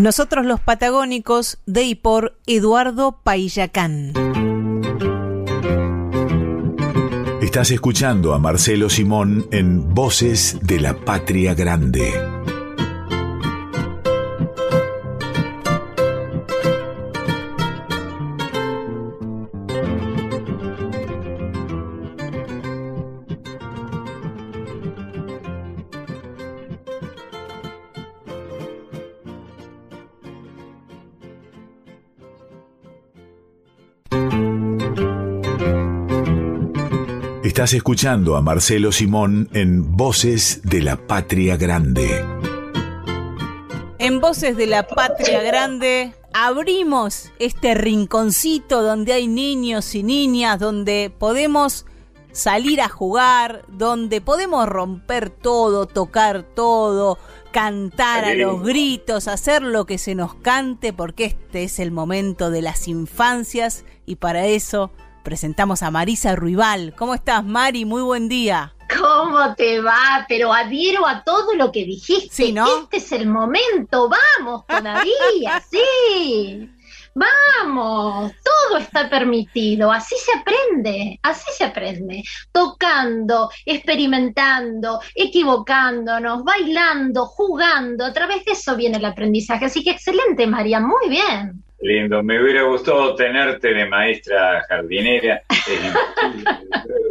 Nosotros 0.00 0.46
los 0.46 0.60
Patagónicos 0.60 1.58
de 1.66 1.82
y 1.82 1.94
por 1.94 2.38
Eduardo 2.46 3.20
Paillacán. 3.22 4.14
Estás 7.42 7.70
escuchando 7.70 8.32
a 8.32 8.38
Marcelo 8.38 8.88
Simón 8.88 9.46
en 9.52 9.92
Voces 9.94 10.56
de 10.62 10.80
la 10.80 10.94
Patria 10.94 11.52
Grande. 11.52 12.29
Estás 37.60 37.74
escuchando 37.74 38.36
a 38.36 38.40
Marcelo 38.40 38.90
Simón 38.90 39.50
en 39.52 39.94
Voces 39.94 40.62
de 40.64 40.80
la 40.80 40.96
Patria 40.96 41.58
Grande. 41.58 42.24
En 43.98 44.18
Voces 44.18 44.56
de 44.56 44.66
la 44.66 44.86
Patria 44.86 45.42
Grande 45.42 46.14
abrimos 46.32 47.30
este 47.38 47.74
rinconcito 47.74 48.82
donde 48.82 49.12
hay 49.12 49.28
niños 49.28 49.94
y 49.94 50.02
niñas, 50.02 50.58
donde 50.58 51.12
podemos 51.18 51.84
salir 52.32 52.80
a 52.80 52.88
jugar, 52.88 53.66
donde 53.68 54.22
podemos 54.22 54.66
romper 54.66 55.28
todo, 55.28 55.84
tocar 55.84 56.44
todo, 56.44 57.18
cantar 57.52 58.24
a 58.24 58.32
los 58.32 58.62
gritos, 58.62 59.28
hacer 59.28 59.60
lo 59.60 59.84
que 59.84 59.98
se 59.98 60.14
nos 60.14 60.34
cante, 60.34 60.94
porque 60.94 61.26
este 61.26 61.64
es 61.64 61.78
el 61.78 61.90
momento 61.90 62.50
de 62.50 62.62
las 62.62 62.88
infancias 62.88 63.84
y 64.06 64.16
para 64.16 64.46
eso 64.46 64.92
presentamos 65.30 65.84
a 65.84 65.92
Marisa 65.92 66.34
Ruibal. 66.34 66.92
¿Cómo 66.96 67.14
estás, 67.14 67.44
Mari? 67.44 67.84
Muy 67.84 68.02
buen 68.02 68.28
día. 68.28 68.74
¿Cómo 68.98 69.54
te 69.54 69.80
va? 69.80 70.26
Pero 70.28 70.52
adhiero 70.52 71.06
a 71.06 71.22
todo 71.22 71.54
lo 71.54 71.70
que 71.70 71.84
dijiste. 71.84 72.34
Sí, 72.34 72.52
¿no? 72.52 72.66
Este 72.82 72.96
es 72.96 73.12
el 73.12 73.28
momento, 73.28 74.08
vamos 74.08 74.66
todavía, 74.66 75.62
sí. 75.70 76.68
Vamos, 77.14 78.32
todo 78.42 78.78
está 78.78 79.08
permitido, 79.08 79.92
así 79.92 80.16
se 80.16 80.36
aprende, 80.36 81.20
así 81.22 81.46
se 81.56 81.62
aprende, 81.62 82.24
tocando, 82.50 83.50
experimentando, 83.64 84.98
equivocándonos, 85.14 86.42
bailando, 86.42 87.26
jugando, 87.26 88.04
a 88.04 88.12
través 88.12 88.44
de 88.44 88.52
eso 88.52 88.74
viene 88.74 88.98
el 88.98 89.04
aprendizaje. 89.04 89.66
Así 89.66 89.84
que 89.84 89.92
excelente, 89.92 90.48
María, 90.48 90.80
muy 90.80 91.08
bien. 91.08 91.62
Lindo, 91.82 92.22
me 92.22 92.42
hubiera 92.42 92.62
gustado 92.64 93.14
tenerte 93.14 93.72
de 93.72 93.86
maestra 93.86 94.62
jardinera. 94.68 95.42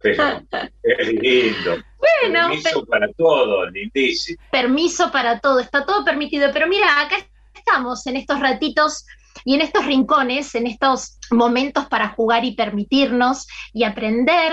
pero 0.00 0.42
es 0.82 1.08
lindo. 1.08 1.76
Bueno, 1.98 2.48
permiso 2.48 2.84
para 2.86 3.08
todo, 3.12 3.70
lindísimo. 3.70 4.40
Permiso 4.50 5.12
para 5.12 5.38
todo, 5.38 5.60
está 5.60 5.86
todo 5.86 6.04
permitido. 6.04 6.50
Pero 6.52 6.66
mira, 6.66 7.00
acá 7.00 7.16
estamos 7.54 8.06
en 8.06 8.16
estos 8.16 8.40
ratitos 8.40 9.04
y 9.44 9.54
en 9.54 9.60
estos 9.60 9.86
rincones, 9.86 10.54
en 10.54 10.66
estos 10.66 11.18
momentos 11.30 11.86
para 11.86 12.08
jugar 12.08 12.44
y 12.44 12.54
permitirnos 12.54 13.46
y 13.72 13.84
aprender. 13.84 14.52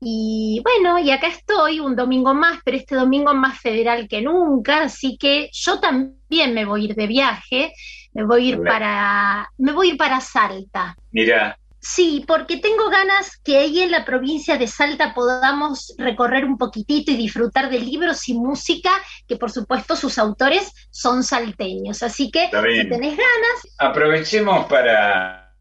Y 0.00 0.62
bueno, 0.64 0.98
y 0.98 1.10
acá 1.10 1.28
estoy 1.28 1.80
un 1.80 1.94
domingo 1.94 2.32
más, 2.32 2.60
pero 2.64 2.76
este 2.76 2.94
domingo 2.94 3.34
más 3.34 3.60
federal 3.60 4.08
que 4.08 4.22
nunca, 4.22 4.84
así 4.84 5.18
que 5.18 5.50
yo 5.52 5.78
también 5.78 6.54
me 6.54 6.64
voy 6.64 6.82
a 6.82 6.84
ir 6.84 6.94
de 6.94 7.06
viaje 7.06 7.72
me 8.12 8.24
voy 8.24 8.46
a 8.46 8.48
ir 8.48 8.62
para, 8.62 9.50
me 9.58 9.72
voy 9.72 9.88
a 9.88 9.92
ir 9.92 9.96
para 9.96 10.20
Salta. 10.20 10.96
Mira. 11.12 11.56
Sí, 11.82 12.24
porque 12.26 12.58
tengo 12.58 12.90
ganas 12.90 13.38
que 13.38 13.56
ahí 13.56 13.80
en 13.80 13.90
la 13.90 14.04
provincia 14.04 14.58
de 14.58 14.66
Salta 14.66 15.14
podamos 15.14 15.94
recorrer 15.96 16.44
un 16.44 16.58
poquitito 16.58 17.10
y 17.10 17.16
disfrutar 17.16 17.70
de 17.70 17.78
libros 17.78 18.28
y 18.28 18.34
música, 18.34 18.90
que 19.26 19.36
por 19.36 19.50
supuesto 19.50 19.96
sus 19.96 20.18
autores 20.18 20.70
son 20.90 21.22
salteños. 21.24 22.02
Así 22.02 22.30
que 22.30 22.50
si 22.50 22.88
tenés 22.88 23.16
ganas. 23.16 23.76
Aprovechemos 23.78 24.66
para 24.66 25.54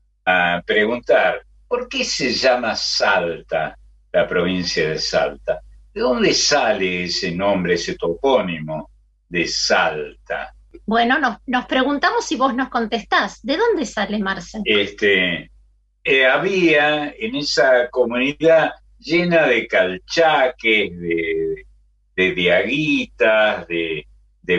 preguntar, 0.65 1.41
¿por 1.69 1.87
qué 1.87 2.03
se 2.03 2.33
llama 2.33 2.75
Salta, 2.75 3.77
la 4.11 4.27
provincia 4.27 4.89
de 4.89 4.99
Salta? 4.99 5.61
¿De 5.93 6.01
dónde 6.01 6.33
sale 6.33 7.05
ese 7.05 7.31
nombre, 7.31 7.75
ese 7.75 7.95
topónimo 7.95 8.89
de 9.29 9.47
Salta? 9.47 10.53
Bueno, 10.89 11.19
nos, 11.45 11.65
preguntamos 11.67 12.25
si 12.25 12.35
vos 12.35 12.55
nos 12.55 12.69
contestás. 12.69 13.43
¿De 13.43 13.57
dónde 13.57 13.85
sale 13.85 14.17
Marce? 14.17 14.59
Este, 14.65 15.51
eh, 16.03 16.25
había 16.25 17.09
en 17.09 17.35
esa 17.35 17.91
comunidad 17.91 18.71
llena 18.97 19.45
de 19.45 19.67
calchaques, 19.67 20.99
de, 20.99 21.67
de 22.15 22.31
diaguitas, 22.33 23.67
de, 23.67 24.07
de 24.41 24.55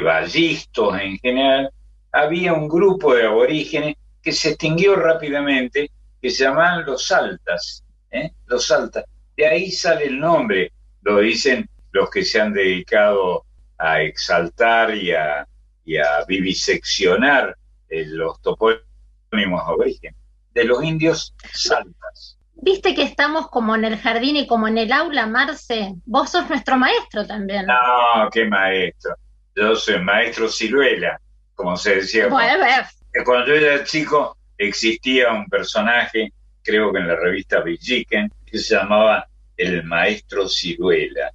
en 1.02 1.18
general, 1.18 1.70
había 2.12 2.52
un 2.52 2.68
grupo 2.68 3.12
de 3.12 3.26
aborígenes 3.26 3.96
que 4.22 4.30
se 4.30 4.50
extinguió 4.50 4.94
rápidamente, 4.94 5.90
que 6.22 6.30
se 6.30 6.44
llamaban 6.44 6.86
los 6.86 7.08
saltas, 7.08 7.82
¿eh? 8.12 8.30
los 8.46 8.68
saltas. 8.68 9.04
De 9.36 9.48
ahí 9.48 9.72
sale 9.72 10.04
el 10.04 10.20
nombre, 10.20 10.70
lo 11.02 11.18
dicen 11.18 11.68
los 11.90 12.08
que 12.08 12.22
se 12.22 12.40
han 12.40 12.52
dedicado 12.52 13.46
a 13.78 14.00
exaltar 14.02 14.94
y 14.94 15.10
a, 15.10 15.44
y 15.90 15.96
a 15.96 16.24
viviseccionar 16.24 17.56
eh, 17.88 18.04
los 18.06 18.40
topónimos 18.42 19.62
origen 19.66 20.14
de 20.54 20.62
los 20.64 20.84
indios 20.84 21.34
saltas. 21.52 22.38
Viste 22.54 22.94
que 22.94 23.02
estamos 23.02 23.48
como 23.48 23.74
en 23.74 23.84
el 23.84 23.96
jardín 23.98 24.36
y 24.36 24.46
como 24.46 24.68
en 24.68 24.78
el 24.78 24.92
aula, 24.92 25.26
Marce. 25.26 25.94
Vos 26.04 26.30
sos 26.30 26.48
nuestro 26.48 26.76
maestro 26.76 27.26
también. 27.26 27.66
No, 27.66 28.30
qué 28.30 28.44
maestro. 28.44 29.16
Yo 29.56 29.74
soy 29.74 29.98
maestro 29.98 30.48
ciruela, 30.48 31.20
como 31.56 31.76
se 31.76 31.96
decía. 31.96 32.28
Bueno, 32.28 32.64
cuando, 32.64 33.24
cuando 33.24 33.46
yo 33.48 33.54
era 33.54 33.82
chico 33.82 34.36
existía 34.58 35.32
un 35.32 35.46
personaje, 35.46 36.32
creo 36.62 36.92
que 36.92 37.00
en 37.00 37.08
la 37.08 37.16
revista 37.16 37.62
Villiquen, 37.62 38.30
que 38.46 38.58
se 38.58 38.76
llamaba 38.76 39.26
el 39.56 39.82
maestro 39.82 40.48
ciruela. 40.48 41.32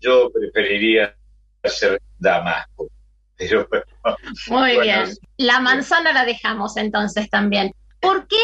Yo 0.00 0.30
preferiría 0.32 1.14
ser 1.64 2.00
Damasco. 2.18 2.88
Muy 4.48 4.80
bien. 4.80 5.16
La 5.36 5.60
manzana 5.60 6.12
la 6.12 6.24
dejamos 6.24 6.76
entonces 6.76 7.28
también. 7.30 7.72
Porque 8.00 8.36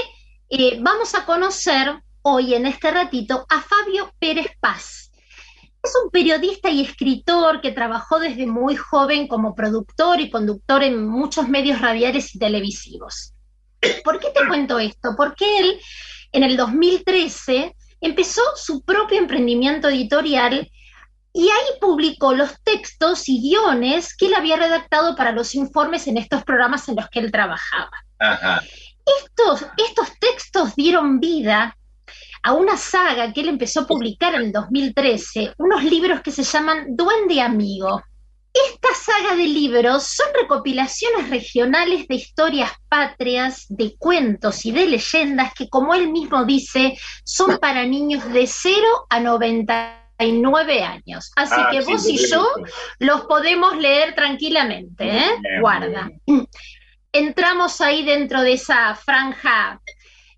eh, 0.48 0.78
vamos 0.80 1.14
a 1.14 1.24
conocer 1.24 1.94
hoy 2.22 2.54
en 2.54 2.66
este 2.66 2.90
ratito 2.90 3.46
a 3.48 3.60
Fabio 3.60 4.12
Pérez 4.18 4.48
Paz. 4.60 5.10
Es 5.82 5.92
un 6.02 6.10
periodista 6.10 6.68
y 6.68 6.82
escritor 6.82 7.60
que 7.60 7.70
trabajó 7.70 8.18
desde 8.18 8.46
muy 8.46 8.74
joven 8.74 9.28
como 9.28 9.54
productor 9.54 10.20
y 10.20 10.30
conductor 10.30 10.82
en 10.82 11.06
muchos 11.06 11.48
medios 11.48 11.80
radiales 11.80 12.34
y 12.34 12.38
televisivos. 12.38 13.32
¿Por 14.02 14.18
qué 14.18 14.30
te 14.30 14.46
cuento 14.48 14.78
esto? 14.78 15.10
Porque 15.16 15.58
él 15.58 15.78
en 16.32 16.42
el 16.42 16.56
2013 16.56 17.76
empezó 18.00 18.42
su 18.56 18.82
propio 18.82 19.18
emprendimiento 19.18 19.88
editorial 19.88 20.68
y 21.36 21.50
ahí 21.50 21.78
publicó 21.82 22.32
los 22.32 22.62
textos 22.62 23.28
y 23.28 23.42
guiones 23.42 24.16
que 24.16 24.24
él 24.24 24.34
había 24.34 24.56
redactado 24.56 25.14
para 25.14 25.32
los 25.32 25.54
informes 25.54 26.06
en 26.06 26.16
estos 26.16 26.42
programas 26.44 26.88
en 26.88 26.96
los 26.96 27.10
que 27.10 27.18
él 27.18 27.30
trabajaba. 27.30 27.90
Estos, 29.20 29.66
estos 29.76 30.18
textos 30.18 30.74
dieron 30.74 31.20
vida 31.20 31.76
a 32.42 32.54
una 32.54 32.78
saga 32.78 33.34
que 33.34 33.42
él 33.42 33.50
empezó 33.50 33.80
a 33.80 33.86
publicar 33.86 34.34
en 34.34 34.44
el 34.44 34.52
2013, 34.52 35.52
unos 35.58 35.84
libros 35.84 36.22
que 36.22 36.30
se 36.30 36.42
llaman 36.42 36.96
Duende 36.96 37.42
Amigo. 37.42 38.02
Esta 38.54 38.94
saga 38.94 39.36
de 39.36 39.44
libros 39.44 40.04
son 40.04 40.28
recopilaciones 40.40 41.28
regionales 41.28 42.08
de 42.08 42.14
historias 42.14 42.70
patrias, 42.88 43.66
de 43.68 43.94
cuentos 43.98 44.64
y 44.64 44.72
de 44.72 44.86
leyendas 44.86 45.52
que, 45.52 45.68
como 45.68 45.94
él 45.94 46.08
mismo 46.08 46.46
dice, 46.46 46.96
son 47.24 47.58
para 47.58 47.84
niños 47.84 48.26
de 48.32 48.46
0 48.46 48.86
a 49.10 49.20
90 49.20 50.05
nueve 50.18 50.82
años. 50.82 51.30
Así 51.36 51.54
ah, 51.56 51.68
que 51.70 51.80
vos 51.82 52.08
y 52.08 52.28
yo 52.28 52.46
los 52.98 53.22
podemos 53.22 53.76
leer 53.76 54.14
tranquilamente, 54.14 55.08
¿eh? 55.08 55.30
Guarda. 55.60 56.10
Entramos 57.12 57.80
ahí 57.80 58.04
dentro 58.04 58.42
de 58.42 58.54
esa 58.54 58.94
franja 58.94 59.80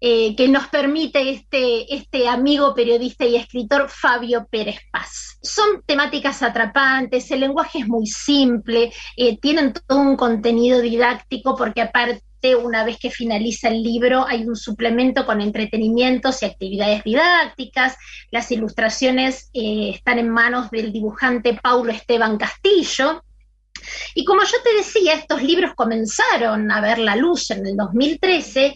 eh, 0.01 0.37
que 0.37 0.47
nos 0.47 0.68
permite 0.68 1.29
este, 1.31 1.93
este 1.93 2.29
amigo 2.29 2.72
periodista 2.72 3.24
y 3.24 3.35
escritor 3.35 3.89
Fabio 3.89 4.47
Pérez 4.49 4.79
Paz. 4.93 5.39
Son 5.43 5.83
temáticas 5.85 6.41
atrapantes, 6.41 7.29
el 7.33 7.41
lenguaje 7.41 7.81
es 7.81 7.89
muy 7.89 8.07
simple, 8.07 8.93
eh, 9.16 9.39
tienen 9.41 9.72
todo 9.72 9.99
un 9.99 10.16
contenido 10.16 10.81
didáctico 10.81 11.57
porque 11.57 11.81
aparte 11.81 12.22
una 12.57 12.84
vez 12.84 12.99
que 12.99 13.11
finaliza 13.11 13.68
el 13.68 13.82
libro, 13.82 14.26
hay 14.26 14.45
un 14.45 14.57
suplemento 14.57 15.26
con 15.26 15.41
entretenimientos 15.41 16.43
y 16.43 16.47
actividades 16.47 17.05
didácticas. 17.05 17.97
Las 18.30 18.51
ilustraciones 18.51 19.51
eh, 19.53 19.91
están 19.95 20.18
en 20.18 20.28
manos 20.28 20.70
del 20.70 20.93
dibujante 20.93 21.55
Paulo 21.55 21.93
Esteban 21.93 22.39
Castillo. 22.39 23.22
Y 24.14 24.24
como 24.24 24.43
yo 24.43 24.57
te 24.62 24.74
decía, 24.74 25.14
estos 25.14 25.43
libros 25.43 25.74
comenzaron 25.74 26.70
a 26.70 26.80
ver 26.80 26.99
la 26.99 27.16
luz 27.16 27.51
en 27.51 27.66
el 27.66 27.76
2013 27.76 28.74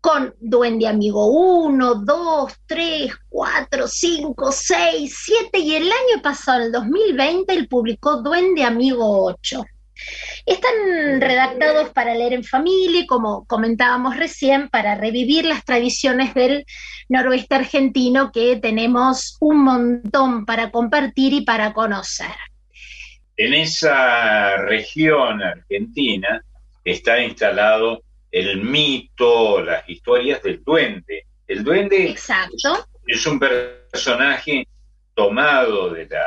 con 0.00 0.34
Duende 0.40 0.86
Amigo 0.86 1.26
1, 1.26 1.94
2, 1.96 2.52
3, 2.66 3.12
4, 3.28 3.88
5, 3.88 4.52
6, 4.52 5.16
7 5.24 5.58
y 5.58 5.74
el 5.74 5.84
año 5.84 6.22
pasado, 6.22 6.64
el 6.64 6.72
2020, 6.72 7.52
él 7.52 7.68
publicó 7.68 8.22
Duende 8.22 8.62
Amigo 8.62 9.24
8. 9.26 9.64
Están 10.46 11.20
redactados 11.20 11.90
para 11.90 12.14
leer 12.14 12.32
en 12.32 12.44
familia, 12.44 13.04
como 13.06 13.44
comentábamos 13.46 14.16
recién, 14.16 14.68
para 14.68 14.94
revivir 14.94 15.44
las 15.44 15.64
tradiciones 15.64 16.34
del 16.34 16.64
noroeste 17.08 17.54
argentino 17.54 18.32
que 18.32 18.56
tenemos 18.56 19.36
un 19.40 19.64
montón 19.64 20.46
para 20.46 20.70
compartir 20.70 21.32
y 21.32 21.40
para 21.42 21.72
conocer. 21.72 22.34
En 23.36 23.54
esa 23.54 24.56
región 24.56 25.42
argentina 25.42 26.42
está 26.84 27.22
instalado 27.22 28.02
el 28.30 28.62
mito, 28.62 29.62
las 29.62 29.88
historias 29.88 30.42
del 30.42 30.62
duende. 30.64 31.24
El 31.46 31.64
duende 31.64 32.10
Exacto. 32.10 32.86
es 33.06 33.26
un 33.26 33.38
personaje 33.38 34.66
tomado 35.14 35.90
de 35.90 36.06
la 36.06 36.24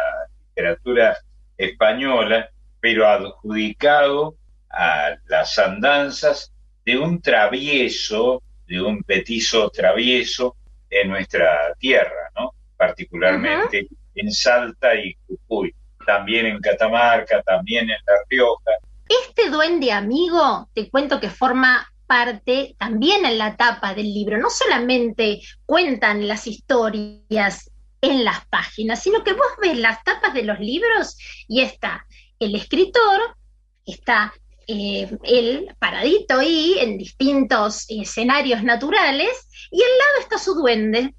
literatura 0.48 1.18
española, 1.58 2.50
pero 2.82 3.08
adjudicado 3.08 4.36
a 4.70 5.16
las 5.28 5.58
andanzas 5.60 6.52
de 6.84 6.98
un 6.98 7.22
travieso, 7.22 8.42
de 8.68 8.82
un 8.82 9.04
petizo 9.04 9.70
travieso 9.70 10.58
en 10.90 11.10
nuestra 11.10 11.74
tierra, 11.80 12.32
¿no? 12.36 12.54
Particularmente 12.76 13.88
en 14.16 14.32
Salta 14.32 14.96
y 14.96 15.16
Jujuy, 15.28 15.74
también 16.06 16.48
en 16.48 16.60
Catamarca, 16.60 17.42
también 17.44 17.90
en 17.90 17.98
La 18.06 18.14
Rioja. 18.28 18.72
Este 19.08 19.50
duende 19.50 19.92
amigo, 19.92 20.70
te 20.74 20.90
cuento 20.90 21.20
que 21.20 21.30
forma 21.30 21.88
parte 22.08 22.76
también 22.78 23.26
en 23.26 23.38
la 23.38 23.56
tapa 23.56 23.94
del 23.94 24.14
libro. 24.14 24.38
No 24.38 24.50
solamente 24.50 25.40
cuentan 25.66 26.28
las 26.28 26.48
historias 26.48 27.72
en 28.02 28.24
las 28.24 28.46
páginas, 28.48 29.02
sino 29.02 29.24
que 29.24 29.34
vos 29.34 29.48
ves 29.62 29.78
las 29.78 30.04
tapas 30.04 30.34
de 30.34 30.44
los 30.44 30.60
libros 30.60 31.18
y 31.48 31.62
está 31.62 32.06
el 32.42 32.56
escritor, 32.56 33.38
está 33.86 34.34
eh, 34.68 35.10
él 35.24 35.76
paradito 35.80 36.40
ahí 36.40 36.76
en 36.80 36.98
distintos 36.98 37.86
escenarios 37.88 38.64
naturales 38.64 39.30
y 39.70 39.82
al 39.82 39.98
lado 39.98 40.20
está 40.22 40.38
su 40.38 40.54
duende 40.56 41.14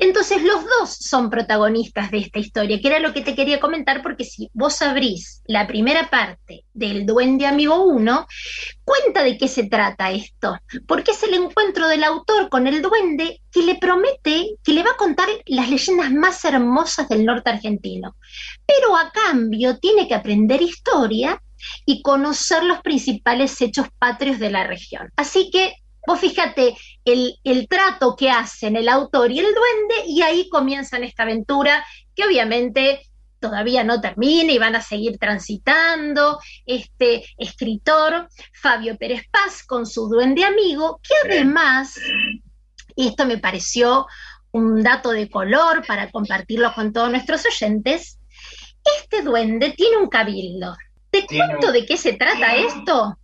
entonces 0.00 0.42
los 0.42 0.64
dos 0.64 0.96
son 0.98 1.28
protagonistas 1.28 2.10
de 2.10 2.18
esta 2.18 2.38
historia, 2.38 2.80
que 2.80 2.88
era 2.88 2.98
lo 2.98 3.12
que 3.12 3.20
te 3.20 3.34
quería 3.34 3.60
comentar, 3.60 4.02
porque 4.02 4.24
si 4.24 4.48
vos 4.54 4.80
abrís 4.80 5.42
la 5.44 5.66
primera 5.66 6.08
parte 6.08 6.64
del 6.72 7.04
Duende 7.04 7.46
Amigo 7.46 7.84
1, 7.84 8.26
cuenta 8.82 9.22
de 9.22 9.36
qué 9.36 9.46
se 9.46 9.68
trata 9.68 10.10
esto, 10.10 10.58
porque 10.88 11.12
es 11.12 11.22
el 11.22 11.34
encuentro 11.34 11.86
del 11.86 12.02
autor 12.04 12.48
con 12.48 12.66
el 12.66 12.80
duende 12.80 13.42
que 13.52 13.62
le 13.62 13.76
promete 13.76 14.56
que 14.64 14.72
le 14.72 14.82
va 14.82 14.92
a 14.92 14.96
contar 14.96 15.28
las 15.46 15.68
leyendas 15.68 16.10
más 16.10 16.44
hermosas 16.44 17.08
del 17.08 17.26
norte 17.26 17.50
argentino, 17.50 18.16
pero 18.66 18.96
a 18.96 19.12
cambio 19.12 19.78
tiene 19.78 20.08
que 20.08 20.14
aprender 20.14 20.62
historia 20.62 21.40
y 21.84 22.00
conocer 22.00 22.64
los 22.64 22.80
principales 22.80 23.60
hechos 23.60 23.86
patrios 23.98 24.38
de 24.38 24.50
la 24.50 24.66
región. 24.66 25.10
Así 25.16 25.50
que 25.50 25.74
Vos 26.10 26.18
fíjate 26.18 26.76
el, 27.04 27.68
trato 27.68 28.16
que 28.16 28.32
hacen 28.32 28.74
el 28.74 28.88
autor 28.88 29.30
y 29.30 29.38
el 29.38 29.44
duende 29.44 30.08
y 30.08 30.22
ahí 30.22 30.48
comienzan 30.48 31.04
esta 31.04 31.22
aventura 31.22 31.86
que 32.16 32.24
obviamente 32.24 33.08
todavía 33.38 33.84
no 33.84 34.00
termina 34.00 34.50
y 34.50 34.58
van 34.58 34.74
a 34.74 34.82
seguir 34.82 35.18
transitando. 35.18 36.40
Este 36.66 37.24
escritor, 37.38 38.28
Fabio 38.52 38.98
Pérez 38.98 39.22
Paz, 39.30 39.62
con 39.62 39.86
su 39.86 40.08
duende 40.08 40.44
amigo, 40.44 41.00
que 41.00 41.14
además, 41.28 41.96
y 42.96 43.06
esto 43.06 43.24
me 43.24 43.38
pareció 43.38 44.08
un 44.50 44.82
dato 44.82 45.12
de 45.12 45.30
color 45.30 45.86
para 45.86 46.10
compartirlo 46.10 46.74
con 46.74 46.92
todos 46.92 47.08
nuestros 47.08 47.44
oyentes, 47.46 48.18
este 48.98 49.22
duende 49.22 49.74
tiene 49.76 49.98
un 49.98 50.08
cabildo. 50.08 50.76
¿Te 51.10 51.24
cuento 51.24 51.70
de 51.70 51.86
qué 51.86 51.96
se 51.96 52.14
trata 52.14 52.56
esto? 52.56 53.16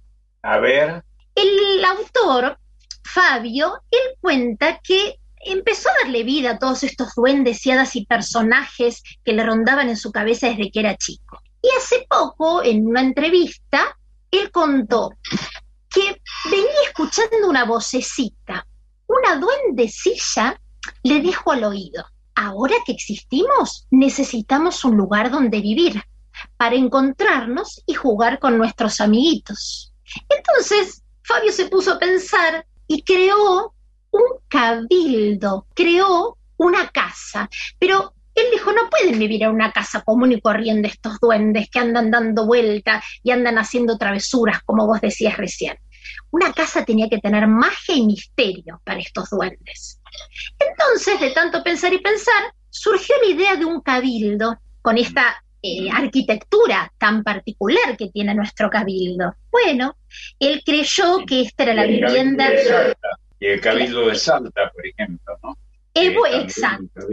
A 0.42 0.58
ver. 0.58 1.02
El 1.34 1.84
autor 1.84 2.60
Fabio, 3.06 3.82
él 3.90 4.16
cuenta 4.20 4.80
que 4.82 5.18
empezó 5.38 5.88
a 5.88 6.04
darle 6.04 6.24
vida 6.24 6.52
a 6.52 6.58
todos 6.58 6.82
estos 6.82 7.14
duendes 7.14 7.64
y 7.64 7.70
hadas 7.70 7.96
y 7.96 8.04
personajes 8.04 9.02
que 9.24 9.32
le 9.32 9.44
rondaban 9.44 9.88
en 9.88 9.96
su 9.96 10.10
cabeza 10.10 10.48
desde 10.48 10.70
que 10.70 10.80
era 10.80 10.96
chico. 10.96 11.40
Y 11.62 11.68
hace 11.78 12.06
poco, 12.08 12.62
en 12.62 12.86
una 12.86 13.00
entrevista, 13.00 13.96
él 14.30 14.50
contó 14.50 15.12
que 15.88 16.20
venía 16.50 16.82
escuchando 16.86 17.48
una 17.48 17.64
vocecita. 17.64 18.66
Una 19.06 19.36
duendecilla 19.36 20.60
le 21.02 21.20
dijo 21.20 21.52
al 21.52 21.64
oído, 21.64 22.04
ahora 22.34 22.76
que 22.84 22.92
existimos, 22.92 23.86
necesitamos 23.90 24.84
un 24.84 24.96
lugar 24.96 25.30
donde 25.30 25.60
vivir 25.60 26.02
para 26.56 26.74
encontrarnos 26.74 27.82
y 27.86 27.94
jugar 27.94 28.38
con 28.38 28.58
nuestros 28.58 29.00
amiguitos. 29.00 29.92
Entonces, 30.28 31.02
Fabio 31.22 31.52
se 31.52 31.66
puso 31.66 31.92
a 31.92 31.98
pensar 31.98 32.65
y 32.86 33.02
creó 33.02 33.74
un 34.10 34.22
cabildo, 34.48 35.66
creó 35.74 36.36
una 36.56 36.88
casa, 36.88 37.48
pero 37.78 38.14
él 38.34 38.44
dijo, 38.52 38.70
no 38.72 38.90
pueden 38.90 39.18
vivir 39.18 39.42
en 39.44 39.50
una 39.50 39.72
casa 39.72 40.02
común 40.02 40.32
y 40.32 40.40
corriendo 40.40 40.86
estos 40.88 41.18
duendes 41.20 41.70
que 41.70 41.78
andan 41.78 42.10
dando 42.10 42.46
vueltas 42.46 43.02
y 43.22 43.30
andan 43.30 43.58
haciendo 43.58 43.96
travesuras, 43.96 44.62
como 44.62 44.86
vos 44.86 45.00
decías 45.00 45.38
recién. 45.38 45.78
Una 46.30 46.52
casa 46.52 46.84
tenía 46.84 47.08
que 47.08 47.18
tener 47.18 47.46
magia 47.46 47.94
y 47.94 48.06
misterio 48.06 48.80
para 48.84 49.00
estos 49.00 49.30
duendes. 49.30 50.00
Entonces, 50.58 51.18
de 51.18 51.30
tanto 51.30 51.62
pensar 51.62 51.94
y 51.94 51.98
pensar, 51.98 52.52
surgió 52.68 53.16
la 53.22 53.28
idea 53.28 53.56
de 53.56 53.64
un 53.64 53.80
cabildo 53.80 54.58
con 54.82 54.98
esta 54.98 55.42
eh, 55.66 55.90
arquitectura 55.92 56.92
tan 56.98 57.24
particular 57.24 57.96
que 57.96 58.08
tiene 58.08 58.34
nuestro 58.34 58.70
cabildo. 58.70 59.34
Bueno, 59.50 59.96
él 60.38 60.62
creyó 60.64 61.24
que 61.26 61.42
esta 61.42 61.64
era 61.64 61.74
la 61.74 61.86
vivienda. 61.86 62.50
Y 63.40 63.46
el 63.46 63.60
cabildo 63.60 64.06
de 64.06 64.14
Salta, 64.14 64.70
por 64.70 64.86
ejemplo, 64.86 65.38
¿no? 65.42 65.58
exacto. 65.94 67.06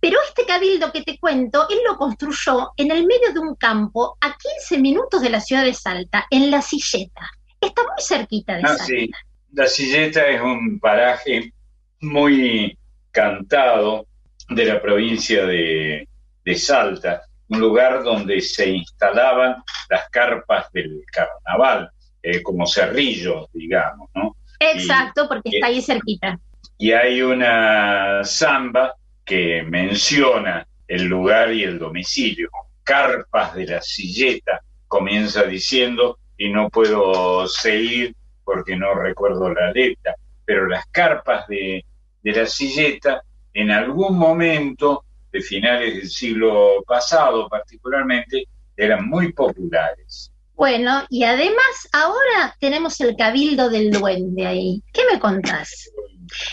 Pero 0.00 0.18
este 0.28 0.44
cabildo 0.44 0.92
que 0.92 1.02
te 1.02 1.18
cuento, 1.18 1.66
él 1.70 1.78
lo 1.86 1.96
construyó 1.96 2.72
en 2.76 2.90
el 2.90 3.06
medio 3.06 3.32
de 3.32 3.38
un 3.38 3.54
campo 3.54 4.18
a 4.20 4.36
15 4.36 4.78
minutos 4.78 5.22
de 5.22 5.30
la 5.30 5.40
ciudad 5.40 5.64
de 5.64 5.72
Salta, 5.72 6.26
en 6.30 6.50
La 6.50 6.60
Silleta. 6.60 7.30
Está 7.60 7.82
muy 7.82 8.02
cerquita 8.02 8.56
de 8.56 8.62
ah, 8.64 8.68
Salta. 8.68 8.84
Sí. 8.84 9.10
La 9.52 9.66
Silleta 9.66 10.26
es 10.26 10.40
un 10.40 10.78
paraje 10.80 11.52
muy 12.00 12.76
cantado 13.10 14.06
de 14.48 14.64
la 14.64 14.82
provincia 14.82 15.46
de, 15.46 16.08
de 16.44 16.54
Salta 16.56 17.22
un 17.52 17.60
lugar 17.60 18.02
donde 18.02 18.40
se 18.40 18.70
instalaban 18.70 19.62
las 19.90 20.08
carpas 20.10 20.72
del 20.72 21.02
carnaval, 21.12 21.90
eh, 22.22 22.42
como 22.42 22.66
cerrillos, 22.66 23.46
digamos, 23.52 24.08
¿no? 24.14 24.36
Exacto, 24.58 25.28
porque 25.28 25.50
está 25.50 25.66
ahí 25.66 25.82
cerquita. 25.82 26.38
Y 26.78 26.92
hay 26.92 27.20
una 27.20 28.24
samba 28.24 28.94
que 29.24 29.62
menciona 29.62 30.66
el 30.88 31.04
lugar 31.04 31.52
y 31.52 31.62
el 31.64 31.78
domicilio. 31.78 32.48
Carpas 32.82 33.54
de 33.54 33.66
la 33.66 33.82
silleta, 33.82 34.62
comienza 34.88 35.42
diciendo, 35.44 36.18
y 36.38 36.48
no 36.48 36.70
puedo 36.70 37.46
seguir 37.48 38.14
porque 38.44 38.76
no 38.76 38.94
recuerdo 38.94 39.52
la 39.52 39.72
letra, 39.72 40.14
pero 40.44 40.66
las 40.66 40.86
carpas 40.86 41.46
de, 41.48 41.84
de 42.22 42.32
la 42.32 42.46
silleta 42.46 43.22
en 43.52 43.70
algún 43.70 44.16
momento 44.16 45.04
de 45.32 45.40
finales 45.40 45.94
del 45.94 46.10
siglo 46.10 46.82
pasado 46.86 47.48
particularmente, 47.48 48.46
eran 48.76 49.08
muy 49.08 49.32
populares. 49.32 50.30
Bueno, 50.54 51.04
y 51.08 51.24
además 51.24 51.88
ahora 51.92 52.54
tenemos 52.60 53.00
el 53.00 53.16
Cabildo 53.16 53.70
del 53.70 53.90
Duende 53.90 54.46
ahí. 54.46 54.82
¿Qué 54.92 55.02
me 55.10 55.18
contás? 55.18 55.90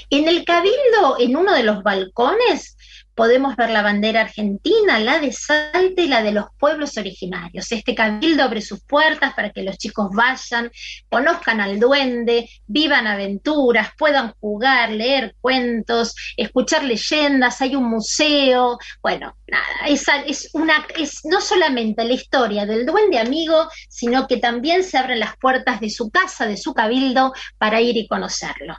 En 0.09 0.27
el 0.27 0.43
Cabildo, 0.43 1.17
en 1.19 1.37
uno 1.37 1.53
de 1.53 1.63
los 1.63 1.83
balcones, 1.83 2.75
podemos 3.19 3.57
ver 3.57 3.69
la 3.69 3.81
bandera 3.81 4.21
argentina, 4.21 4.97
la 4.97 5.19
de 5.19 5.33
Salta 5.33 6.01
y 6.01 6.07
la 6.07 6.23
de 6.23 6.31
los 6.31 6.45
pueblos 6.57 6.95
originarios. 6.95 7.69
Este 7.69 7.93
cabildo 7.93 8.43
abre 8.43 8.61
sus 8.61 8.81
puertas 8.85 9.33
para 9.33 9.49
que 9.49 9.61
los 9.61 9.77
chicos 9.77 10.07
vayan, 10.13 10.71
conozcan 11.09 11.59
al 11.59 11.81
duende, 11.81 12.49
vivan 12.65 13.07
aventuras, 13.07 13.89
puedan 13.97 14.31
jugar, 14.39 14.91
leer 14.91 15.35
cuentos, 15.41 16.15
escuchar 16.37 16.85
leyendas, 16.85 17.61
hay 17.61 17.75
un 17.75 17.89
museo. 17.89 18.77
Bueno, 19.01 19.35
nada, 19.47 19.65
es, 19.89 20.05
es 20.25 20.49
una, 20.53 20.87
es 20.97 21.19
no 21.25 21.41
solamente 21.41 22.05
la 22.05 22.13
historia 22.13 22.65
del 22.65 22.85
duende 22.85 23.19
amigo, 23.19 23.67
sino 23.89 24.27
que 24.27 24.37
también 24.37 24.81
se 24.81 24.97
abren 24.97 25.19
las 25.19 25.35
puertas 25.35 25.81
de 25.81 25.89
su 25.89 26.09
casa, 26.09 26.45
de 26.45 26.55
su 26.55 26.73
cabildo, 26.73 27.33
para 27.57 27.81
ir 27.81 27.97
y 27.97 28.07
conocerlo. 28.07 28.77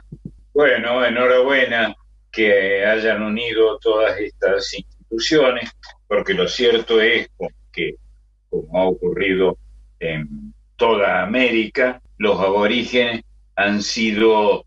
Bueno, 0.51 1.05
enhorabuena 1.05 1.95
que 2.31 2.85
hayan 2.85 3.21
unido 3.21 3.77
todas 3.79 4.17
estas 4.19 4.73
instituciones, 4.73 5.69
porque 6.07 6.33
lo 6.33 6.47
cierto 6.47 7.01
es 7.01 7.29
que 7.71 7.95
como 8.49 8.79
ha 8.79 8.85
ocurrido 8.85 9.57
en 9.99 10.53
toda 10.75 11.21
América, 11.21 12.01
los 12.17 12.39
aborígenes 12.39 13.23
han 13.55 13.81
sido 13.81 14.65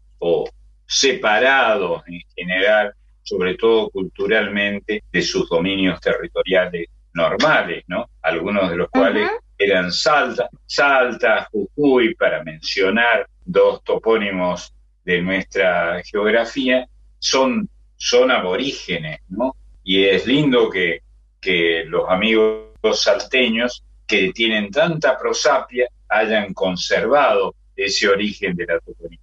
separados 0.86 2.02
en 2.06 2.20
general, 2.34 2.94
sobre 3.22 3.56
todo 3.56 3.90
culturalmente, 3.90 5.02
de 5.10 5.22
sus 5.22 5.48
dominios 5.48 6.00
territoriales 6.00 6.86
normales, 7.12 7.84
¿no? 7.88 8.08
Algunos 8.22 8.70
de 8.70 8.76
los 8.76 8.90
cuales 8.90 9.30
eran 9.58 9.92
Salta, 9.92 10.48
Salta, 10.66 11.48
Jujuy, 11.50 12.14
para 12.14 12.42
mencionar 12.42 13.26
dos 13.44 13.82
topónimos 13.84 14.74
de 15.04 15.22
nuestra 15.22 16.02
geografía, 16.04 16.86
son, 17.24 17.70
son 17.96 18.30
aborígenes, 18.30 19.20
¿no? 19.28 19.56
Y 19.82 20.04
es 20.04 20.26
lindo 20.26 20.68
que, 20.68 21.00
que 21.40 21.84
los 21.86 22.08
amigos 22.10 22.68
salteños 22.92 23.82
que 24.06 24.30
tienen 24.32 24.70
tanta 24.70 25.16
prosapia 25.16 25.88
hayan 26.08 26.52
conservado 26.52 27.54
ese 27.74 28.08
origen 28.08 28.54
de 28.54 28.66
la 28.66 28.78
toponimia. 28.80 29.20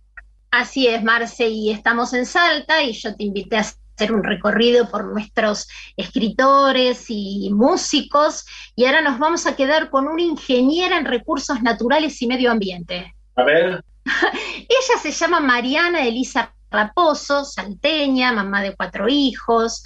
Así 0.49 0.88
es, 0.88 1.04
Marce, 1.04 1.47
y 1.47 1.70
estamos 1.70 2.14
en 2.14 2.26
Salta 2.26 2.82
y 2.82 2.93
yo 2.93 3.16
te 3.16 3.24
invité 3.24 3.58
a 3.58 3.60
hacer 3.60 4.12
un 4.12 4.24
recorrido 4.24 4.89
por 4.89 5.06
nuestros 5.06 5.68
escritores 5.95 7.06
y 7.08 7.52
músicos 7.54 8.45
y 8.76 8.86
ahora 8.86 9.02
nos 9.02 9.20
vamos 9.20 9.45
a 9.45 9.56
quedar 9.56 9.91
con 9.91 10.08
una 10.08 10.24
ingeniera 10.24 10.97
en 10.97 11.06
recursos 11.06 11.62
naturales 11.62 12.20
y 12.22 12.28
medio 12.28 12.52
ambiente. 12.52 13.14
A 13.36 13.43
ver. 13.43 13.84
Ella 14.58 14.99
se 15.02 15.12
llama 15.12 15.39
Mariana 15.39 16.04
Elisa 16.04 16.52
Raposo, 16.72 17.45
salteña, 17.45 18.32
mamá 18.32 18.61
de 18.61 18.76
cuatro 18.76 19.07
hijos, 19.09 19.84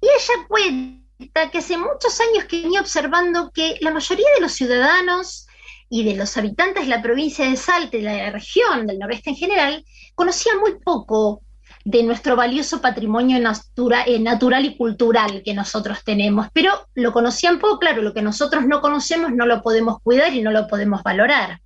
y 0.00 0.06
ella 0.06 0.46
cuenta 0.46 1.50
que 1.50 1.58
hace 1.58 1.76
muchos 1.76 2.20
años 2.20 2.44
que 2.44 2.62
venía 2.62 2.80
observando 2.80 3.50
que 3.52 3.76
la 3.80 3.90
mayoría 3.90 4.28
de 4.36 4.42
los 4.42 4.52
ciudadanos 4.52 5.46
y 5.90 6.04
de 6.04 6.16
los 6.16 6.36
habitantes 6.36 6.84
de 6.84 6.90
la 6.90 7.02
provincia 7.02 7.48
de 7.48 7.56
Salta 7.56 7.96
y 7.96 8.02
de 8.02 8.16
la 8.16 8.30
región 8.30 8.86
del 8.86 8.98
noroeste 8.98 9.30
en 9.30 9.36
general 9.36 9.84
conocían 10.14 10.60
muy 10.60 10.78
poco 10.78 11.42
de 11.84 12.02
nuestro 12.02 12.36
valioso 12.36 12.80
patrimonio 12.82 13.38
eh, 13.38 14.18
natural 14.20 14.64
y 14.64 14.76
cultural 14.76 15.42
que 15.42 15.54
nosotros 15.54 16.04
tenemos, 16.04 16.48
pero 16.52 16.72
lo 16.94 17.12
conocían 17.12 17.58
poco, 17.58 17.78
claro, 17.78 18.02
lo 18.02 18.12
que 18.12 18.22
nosotros 18.22 18.66
no 18.66 18.80
conocemos 18.80 19.32
no 19.32 19.46
lo 19.46 19.62
podemos 19.62 19.98
cuidar 20.02 20.34
y 20.34 20.42
no 20.42 20.50
lo 20.50 20.66
podemos 20.66 21.02
valorar. 21.02 21.60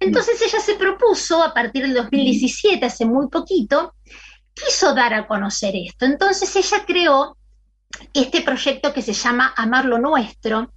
Entonces 0.00 0.40
ella 0.42 0.60
se 0.60 0.74
propuso, 0.74 1.42
a 1.42 1.54
partir 1.54 1.82
del 1.82 1.94
2017, 1.94 2.84
hace 2.84 3.04
muy 3.04 3.28
poquito, 3.28 3.94
quiso 4.54 4.94
dar 4.94 5.14
a 5.14 5.26
conocer 5.26 5.74
esto. 5.76 6.04
Entonces 6.04 6.54
ella 6.56 6.84
creó 6.86 7.36
este 8.12 8.42
proyecto 8.42 8.92
que 8.92 9.02
se 9.02 9.12
llama 9.12 9.52
Amar 9.56 9.84
lo 9.84 9.98
Nuestro, 9.98 10.72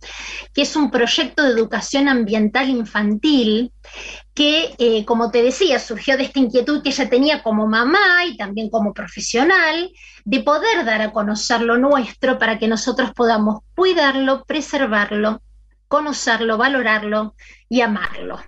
que 0.53 0.63
es 0.63 0.75
un 0.75 0.91
proyecto 0.91 1.43
de 1.43 1.51
educación 1.51 2.07
ambiental 2.07 2.69
infantil 2.69 3.71
que, 4.33 4.75
eh, 4.77 5.05
como 5.05 5.31
te 5.31 5.41
decía, 5.41 5.79
surgió 5.79 6.17
de 6.17 6.23
esta 6.23 6.39
inquietud 6.39 6.81
que 6.83 6.89
ella 6.89 7.09
tenía 7.09 7.43
como 7.43 7.67
mamá 7.67 8.25
y 8.25 8.37
también 8.37 8.69
como 8.69 8.93
profesional, 8.93 9.91
de 10.25 10.39
poder 10.41 10.85
dar 10.85 11.01
a 11.01 11.11
conocer 11.11 11.61
lo 11.61 11.77
nuestro 11.77 12.37
para 12.37 12.59
que 12.59 12.67
nosotros 12.67 13.11
podamos 13.15 13.61
cuidarlo, 13.75 14.43
preservarlo, 14.45 15.41
conocerlo, 15.87 16.57
valorarlo 16.57 17.35
y 17.69 17.81
amarlo. 17.81 18.39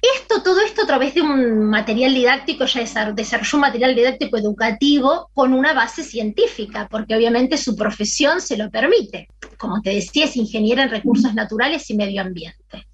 Esto, 0.00 0.42
todo 0.42 0.60
esto 0.60 0.82
a 0.82 0.86
través 0.86 1.14
de 1.14 1.22
un 1.22 1.64
material 1.70 2.14
didáctico, 2.14 2.66
ya 2.66 2.80
desarrolló 3.12 3.56
un 3.56 3.60
material 3.60 3.94
didáctico 3.94 4.36
educativo 4.36 5.30
con 5.34 5.52
una 5.52 5.72
base 5.72 6.04
científica, 6.04 6.86
porque 6.90 7.16
obviamente 7.16 7.56
su 7.56 7.74
profesión 7.74 8.40
se 8.40 8.56
lo 8.56 8.70
permite. 8.70 9.28
Como 9.56 9.80
te 9.82 9.90
decía, 9.90 10.26
es 10.26 10.36
ingeniera 10.36 10.84
en 10.84 10.90
recursos 10.90 11.34
naturales 11.34 11.90
y 11.90 11.96
medio 11.96 12.22
ambiente. 12.22 12.86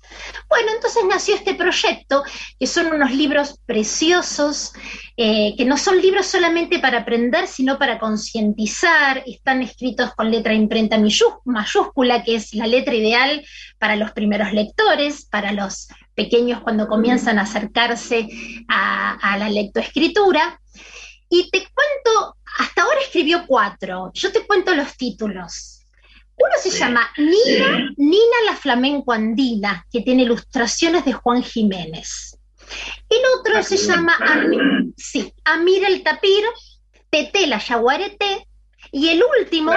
Bueno, 0.48 0.70
entonces 0.74 1.02
nació 1.08 1.34
este 1.34 1.54
proyecto, 1.54 2.22
que 2.58 2.66
son 2.66 2.86
unos 2.86 3.12
libros 3.12 3.58
preciosos, 3.66 4.72
eh, 5.16 5.54
que 5.56 5.64
no 5.64 5.76
son 5.76 6.00
libros 6.00 6.26
solamente 6.26 6.78
para 6.78 6.98
aprender, 6.98 7.48
sino 7.48 7.78
para 7.78 7.98
concientizar, 7.98 9.22
están 9.26 9.62
escritos 9.62 10.14
con 10.14 10.30
letra 10.30 10.54
imprenta 10.54 10.98
mayúscula, 11.44 12.22
que 12.22 12.36
es 12.36 12.54
la 12.54 12.66
letra 12.66 12.94
ideal 12.94 13.44
para 13.78 13.96
los 13.96 14.12
primeros 14.12 14.52
lectores, 14.52 15.26
para 15.26 15.52
los 15.52 15.88
pequeños 16.14 16.62
cuando 16.62 16.88
comienzan 16.88 17.38
a 17.38 17.42
acercarse 17.42 18.28
a, 18.68 19.36
la 19.38 19.48
lectoescritura. 19.48 20.60
Y 21.28 21.50
te 21.50 21.58
cuento, 21.58 22.36
hasta 22.58 22.82
ahora 22.82 23.00
escribió 23.00 23.44
cuatro, 23.46 24.10
yo 24.14 24.32
te 24.32 24.46
cuento 24.46 24.74
los 24.74 24.96
títulos. 24.96 25.80
Uno 26.36 26.52
se 26.60 26.70
llama 26.70 27.08
Nina, 27.16 27.90
Nina 27.96 28.36
la 28.46 28.56
flamenco 28.56 29.12
andina, 29.12 29.86
que 29.90 30.00
tiene 30.00 30.24
ilustraciones 30.24 31.04
de 31.04 31.12
Juan 31.12 31.42
Jiménez. 31.42 32.36
El 33.08 33.20
otro 33.38 33.58
ah, 33.58 33.62
se 33.62 33.76
llama 33.76 34.16
sí, 34.96 35.32
Amir 35.44 35.84
el 35.84 36.02
tapir, 36.02 36.44
Tete 37.10 37.46
la 37.46 37.58
yaguareté, 37.58 38.46
y 38.94 39.08
el 39.08 39.24
último, 39.40 39.72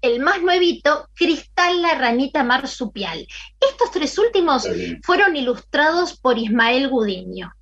el 0.00 0.20
más 0.20 0.40
nuevito, 0.40 1.06
Cristal 1.14 1.82
la 1.82 1.96
ranita 1.96 2.42
marsupial. 2.44 3.26
Estos 3.60 3.90
tres 3.90 4.16
últimos 4.16 4.66
fueron 5.02 5.36
ilustrados 5.36 6.18
por 6.18 6.38
Ismael 6.38 6.88
Gudiño. 6.88 7.52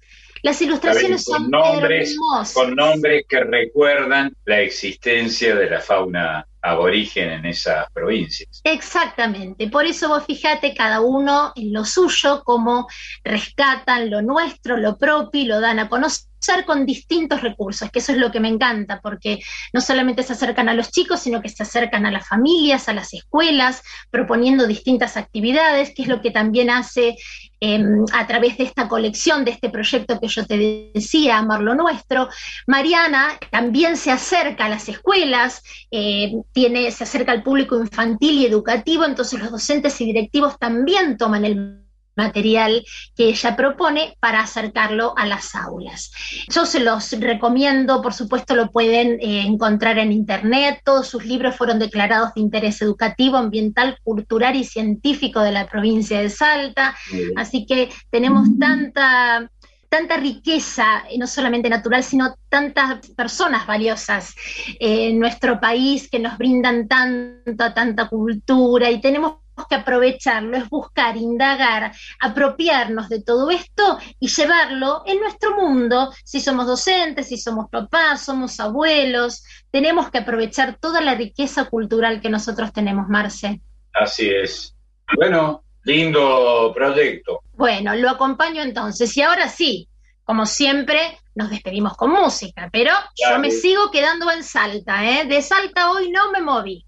Las 0.44 0.60
ilustraciones 0.60 1.24
son 1.24 1.50
nombres, 1.50 2.18
Con 2.52 2.74
nombres 2.74 3.24
que 3.26 3.40
recuerdan 3.40 4.36
la 4.44 4.60
existencia 4.60 5.54
de 5.54 5.70
la 5.70 5.80
fauna 5.80 6.46
aborigen 6.60 7.30
en 7.30 7.46
esas 7.46 7.90
provincias. 7.94 8.60
Exactamente, 8.62 9.68
por 9.68 9.86
eso 9.86 10.08
vos 10.08 10.24
fijate 10.26 10.74
cada 10.74 11.00
uno 11.00 11.52
en 11.56 11.72
lo 11.72 11.86
suyo, 11.86 12.42
cómo 12.44 12.86
rescatan 13.22 14.10
lo 14.10 14.20
nuestro, 14.20 14.76
lo 14.76 14.98
propio 14.98 15.40
y 15.40 15.46
lo 15.46 15.60
dan 15.60 15.78
a 15.78 15.88
conocer 15.88 16.28
con 16.66 16.84
distintos 16.84 17.40
recursos, 17.40 17.90
que 17.90 18.00
eso 18.00 18.12
es 18.12 18.18
lo 18.18 18.30
que 18.30 18.40
me 18.40 18.48
encanta, 18.48 19.00
porque 19.02 19.40
no 19.72 19.80
solamente 19.80 20.22
se 20.22 20.34
acercan 20.34 20.68
a 20.68 20.74
los 20.74 20.90
chicos, 20.90 21.20
sino 21.20 21.40
que 21.40 21.48
se 21.48 21.62
acercan 21.62 22.04
a 22.04 22.10
las 22.10 22.28
familias, 22.28 22.88
a 22.88 22.92
las 22.92 23.14
escuelas, 23.14 23.82
proponiendo 24.10 24.66
distintas 24.66 25.16
actividades, 25.16 25.94
que 25.94 26.02
es 26.02 26.08
lo 26.08 26.20
que 26.20 26.30
también 26.30 26.68
hace 26.68 27.16
em, 27.64 28.04
a 28.12 28.26
través 28.26 28.58
de 28.58 28.64
esta 28.64 28.88
colección, 28.88 29.44
de 29.44 29.52
este 29.52 29.70
proyecto 29.70 30.20
que 30.20 30.28
yo 30.28 30.44
te 30.46 30.90
decía, 30.94 31.38
Amar 31.38 31.62
lo 31.62 31.74
Nuestro. 31.74 32.28
Mariana 32.66 33.38
también 33.50 33.96
se 33.96 34.10
acerca 34.10 34.66
a 34.66 34.68
las 34.68 34.88
escuelas, 34.88 35.62
eh, 35.90 36.32
tiene, 36.52 36.90
se 36.90 37.04
acerca 37.04 37.32
al 37.32 37.42
público 37.42 37.80
infantil 37.80 38.38
y 38.38 38.46
educativo, 38.46 39.04
entonces 39.04 39.40
los 39.40 39.50
docentes 39.50 40.00
y 40.00 40.04
directivos 40.04 40.58
también 40.58 41.16
toman 41.16 41.44
el 41.44 41.83
material 42.16 42.84
que 43.16 43.28
ella 43.28 43.56
propone 43.56 44.16
para 44.20 44.40
acercarlo 44.40 45.14
a 45.16 45.26
las 45.26 45.54
aulas. 45.54 46.12
Yo 46.48 46.66
se 46.66 46.80
los 46.80 47.12
recomiendo, 47.12 48.02
por 48.02 48.14
supuesto 48.14 48.54
lo 48.54 48.70
pueden 48.70 49.18
eh, 49.20 49.42
encontrar 49.46 49.98
en 49.98 50.12
internet, 50.12 50.80
todos 50.84 51.08
sus 51.08 51.24
libros 51.24 51.56
fueron 51.56 51.78
declarados 51.78 52.34
de 52.34 52.40
interés 52.40 52.80
educativo, 52.82 53.36
ambiental, 53.36 53.98
cultural 54.02 54.56
y 54.56 54.64
científico 54.64 55.40
de 55.40 55.52
la 55.52 55.66
provincia 55.68 56.20
de 56.20 56.30
Salta, 56.30 56.96
así 57.36 57.66
que 57.66 57.90
tenemos 58.10 58.48
tanta 58.58 59.50
tanta 59.94 60.16
riqueza, 60.16 61.04
no 61.16 61.28
solamente 61.28 61.68
natural, 61.68 62.02
sino 62.02 62.34
tantas 62.48 63.10
personas 63.10 63.64
valiosas 63.64 64.34
en 64.80 65.20
nuestro 65.20 65.60
país 65.60 66.10
que 66.10 66.18
nos 66.18 66.36
brindan 66.36 66.88
tanta, 66.88 67.72
tanta 67.74 68.08
cultura. 68.08 68.90
Y 68.90 69.00
tenemos 69.00 69.36
que 69.68 69.76
aprovecharlo, 69.76 70.56
es 70.56 70.68
buscar, 70.68 71.16
indagar, 71.16 71.92
apropiarnos 72.20 73.08
de 73.08 73.22
todo 73.22 73.50
esto 73.50 73.98
y 74.18 74.28
llevarlo 74.28 75.02
en 75.06 75.20
nuestro 75.20 75.56
mundo. 75.56 76.12
Si 76.24 76.40
somos 76.40 76.66
docentes, 76.66 77.28
si 77.28 77.38
somos 77.38 77.70
papás, 77.70 78.24
somos 78.24 78.58
abuelos, 78.60 79.44
tenemos 79.70 80.10
que 80.10 80.18
aprovechar 80.18 80.78
toda 80.78 81.00
la 81.00 81.14
riqueza 81.14 81.66
cultural 81.66 82.20
que 82.20 82.30
nosotros 82.30 82.72
tenemos, 82.72 83.08
Marce. 83.08 83.60
Así 83.92 84.28
es. 84.28 84.74
Bueno, 85.16 85.64
lindo 85.84 86.72
proyecto. 86.74 87.40
Bueno, 87.52 87.94
lo 87.94 88.10
acompaño 88.10 88.62
entonces. 88.62 89.16
Y 89.16 89.22
ahora 89.22 89.48
sí, 89.48 89.88
como 90.24 90.46
siempre, 90.46 91.18
nos 91.34 91.50
despedimos 91.50 91.96
con 91.96 92.10
música, 92.10 92.70
pero 92.72 92.92
yo 93.14 93.38
me 93.38 93.50
sigo 93.50 93.90
quedando 93.90 94.30
en 94.30 94.42
Salta, 94.42 95.04
¿eh? 95.04 95.26
De 95.26 95.42
Salta 95.42 95.90
hoy 95.90 96.10
no 96.10 96.30
me 96.32 96.40
moví. 96.40 96.86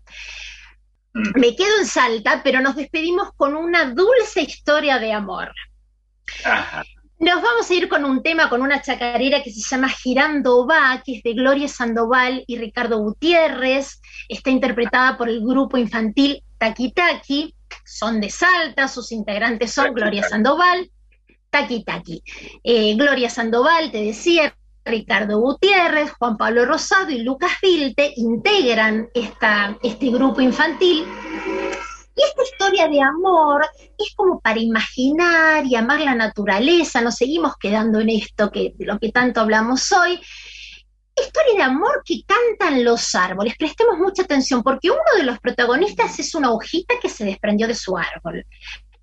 Mm. 1.17 1.41
Me 1.41 1.57
quedo 1.57 1.79
en 1.81 1.87
Salta, 1.87 2.43
pero 2.45 2.61
nos 2.61 2.77
despedimos 2.77 3.31
con 3.37 3.57
una 3.57 3.91
dulce 3.91 4.43
historia 4.43 4.99
de 4.99 5.15
amor. 5.15 5.51
Nos 7.19 7.43
vamos 7.43 7.71
a 7.71 7.75
ir 7.75 7.89
con 7.89 8.05
un 8.05 8.23
tema, 8.23 8.51
con 8.51 8.61
una 8.61 8.83
chacarera 8.83 9.43
que 9.43 9.51
se 9.51 9.63
llama 9.63 9.89
Girando 9.89 10.67
Va, 10.67 11.03
que 11.03 11.17
es 11.17 11.23
de 11.23 11.33
Gloria 11.33 11.69
Sandoval 11.69 12.45
y 12.47 12.59
Ricardo 12.59 12.99
Gutiérrez. 12.99 14.03
Está 14.29 14.51
interpretada 14.51 15.17
por 15.17 15.31
el 15.31 15.41
grupo 15.41 15.79
infantil 15.79 16.43
Taki 16.59 16.93
Taki. 16.93 17.55
Son 17.87 18.21
de 18.21 18.29
Salta, 18.29 18.87
sus 18.87 19.11
integrantes 19.11 19.73
son 19.73 19.95
Gloria 19.95 20.23
Sandoval, 20.23 20.91
Taki 21.49 21.83
Taki. 21.83 22.23
Eh, 22.63 22.95
Gloria 22.95 23.31
Sandoval, 23.31 23.91
te 23.91 24.03
decía, 24.03 24.55
Ricardo 24.87 25.41
Gutiérrez, 25.41 26.13
Juan 26.13 26.37
Pablo 26.37 26.65
Rosado 26.65 27.11
y 27.11 27.23
Lucas 27.23 27.53
Vilte 27.61 28.13
integran 28.17 29.09
esta, 29.13 29.77
este 29.83 30.11
grupo 30.11 30.41
infantil 30.41 31.05
Y 32.15 32.23
esta 32.23 32.43
historia 32.45 32.89
de 32.89 33.03
amor 33.03 33.67
es 33.99 34.15
como 34.15 34.41
para 34.41 34.61
imaginar 34.61 35.67
y 35.67 35.75
amar 35.75 36.01
la 36.01 36.15
naturaleza, 36.15 37.03
nos 37.03 37.17
seguimos 37.17 37.57
quedando 37.59 38.01
en 38.01 38.11
esto 38.11 38.51
que, 38.51 38.73
de 38.77 38.87
lo 38.87 38.99
que 38.99 39.11
tanto 39.11 39.41
hablamos 39.41 39.91
hoy. 39.93 40.21
Historia 41.19 41.55
de 41.57 41.63
amor 41.63 42.03
que 42.05 42.23
cantan 42.27 42.85
los 42.85 43.15
árboles. 43.15 43.55
Prestemos 43.59 43.99
mucha 43.99 44.23
atención 44.23 44.63
porque 44.63 44.91
uno 44.91 45.01
de 45.17 45.25
los 45.25 45.39
protagonistas 45.41 46.19
es 46.19 46.35
una 46.35 46.51
hojita 46.53 46.95
que 47.01 47.09
se 47.09 47.25
desprendió 47.25 47.67
de 47.67 47.75
su 47.75 47.97
árbol. 47.97 48.45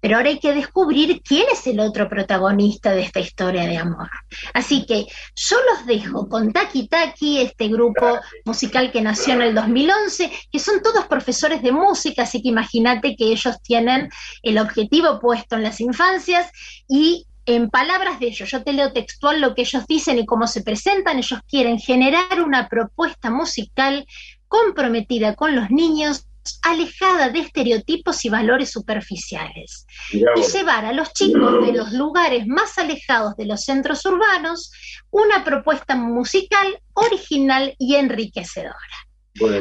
Pero 0.04 0.18
ahora 0.18 0.28
hay 0.32 0.39
que 0.39 0.54
descubrir 0.54 1.22
quién 1.22 1.45
es 1.49 1.66
el 1.66 1.80
otro 1.80 2.10
protagonista 2.10 2.91
de 2.91 3.04
esta 3.04 3.22
historia 3.22 3.64
de 3.64 3.78
amor. 3.78 4.10
Así 4.54 4.86
que 4.86 5.06
yo 5.34 5.58
los 5.72 5.86
dejo 5.86 6.28
con 6.28 6.51
Taki 6.51 6.89
Taki, 6.89 7.39
este 7.39 7.70
grupo 7.70 8.20
musical 8.43 8.91
que 8.91 9.01
nació 9.01 9.36
en 9.36 9.43
el 9.43 9.56
2011, 9.56 10.30
que 10.51 10.60
son 10.60 10.82
todos 10.82 11.06
profesores 11.06 11.62
de 11.62 11.72
música, 11.72 12.24
así 12.24 12.41
que 12.41 12.49
imagínate 12.49 13.16
que 13.16 13.32
ellos 13.32 13.62
tienen 13.62 14.10
el 14.41 14.58
objetivo 14.58 15.22
puesto 15.22 15.56
en 15.56 15.64
las 15.64 15.80
infancias 15.80 16.51
y 16.89 17.26
en 17.45 17.70
palabras 17.70 18.20
de 18.20 18.28
ellos, 18.28 18.51
yo 18.51 18.62
te 18.62 18.74
leo 18.74 18.91
textual 18.91 19.39
lo 19.39 19.56
que 19.56 19.62
ellos 19.62 19.86
dicen 19.88 20.20
y 20.20 20.26
cómo 20.26 20.47
se 20.47 20.64
presentan, 20.64 21.18
ellos 21.18 21.39
quieren 21.47 21.80
generar 21.80 22.41
una 22.41 22.68
propuesta 22.68 23.32
musical 23.32 24.06
comprometida 24.49 25.36
con 25.36 25.56
los 25.56 25.72
niños 25.72 26.26
alejada 26.62 27.30
de 27.30 27.39
estereotipos 27.39 28.24
y 28.26 28.30
valores 28.30 28.72
superficiales 28.72 29.86
y 30.12 30.24
llevar 30.52 30.86
a 30.86 30.94
los 30.94 31.14
chicos 31.14 31.66
de 31.66 31.74
los 31.74 31.91
lugares 31.94 32.46
más 32.48 32.78
alejados 32.78 33.36
de 33.36 33.46
los 33.46 33.62
centros 33.62 34.06
urbanos 34.06 34.72
una 35.10 35.44
propuesta 35.44 35.96
musical 35.96 36.80
original 36.94 37.76
y 37.78 37.96
enriquecedora. 37.96 38.74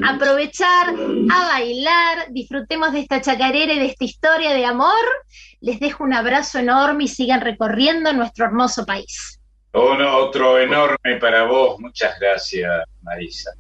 Aprovechar 0.07 0.91
a 1.31 1.45
bailar, 1.47 2.27
disfrutemos 2.31 2.93
de 2.93 3.01
esta 3.01 3.21
chacarera 3.23 3.73
y 3.73 3.79
de 3.79 3.87
esta 3.87 4.05
historia 4.05 4.53
de 4.53 4.67
amor. 4.67 5.05
Les 5.61 5.81
dejo 5.81 6.05
un 6.05 6.13
abrazo 6.13 6.59
enorme 6.59 7.05
y 7.05 7.09
sigan 7.09 7.41
recorriendo 7.41 8.13
nuestro 8.13 8.45
hermoso 8.45 8.85
país. 8.85 9.41
Uno, 9.73 10.17
otro 10.19 10.59
enorme 10.59 11.17
para 11.19 11.45
vos. 11.45 11.81
Muchas 11.81 12.19
gracias, 12.21 12.85
Marisa. 13.01 13.53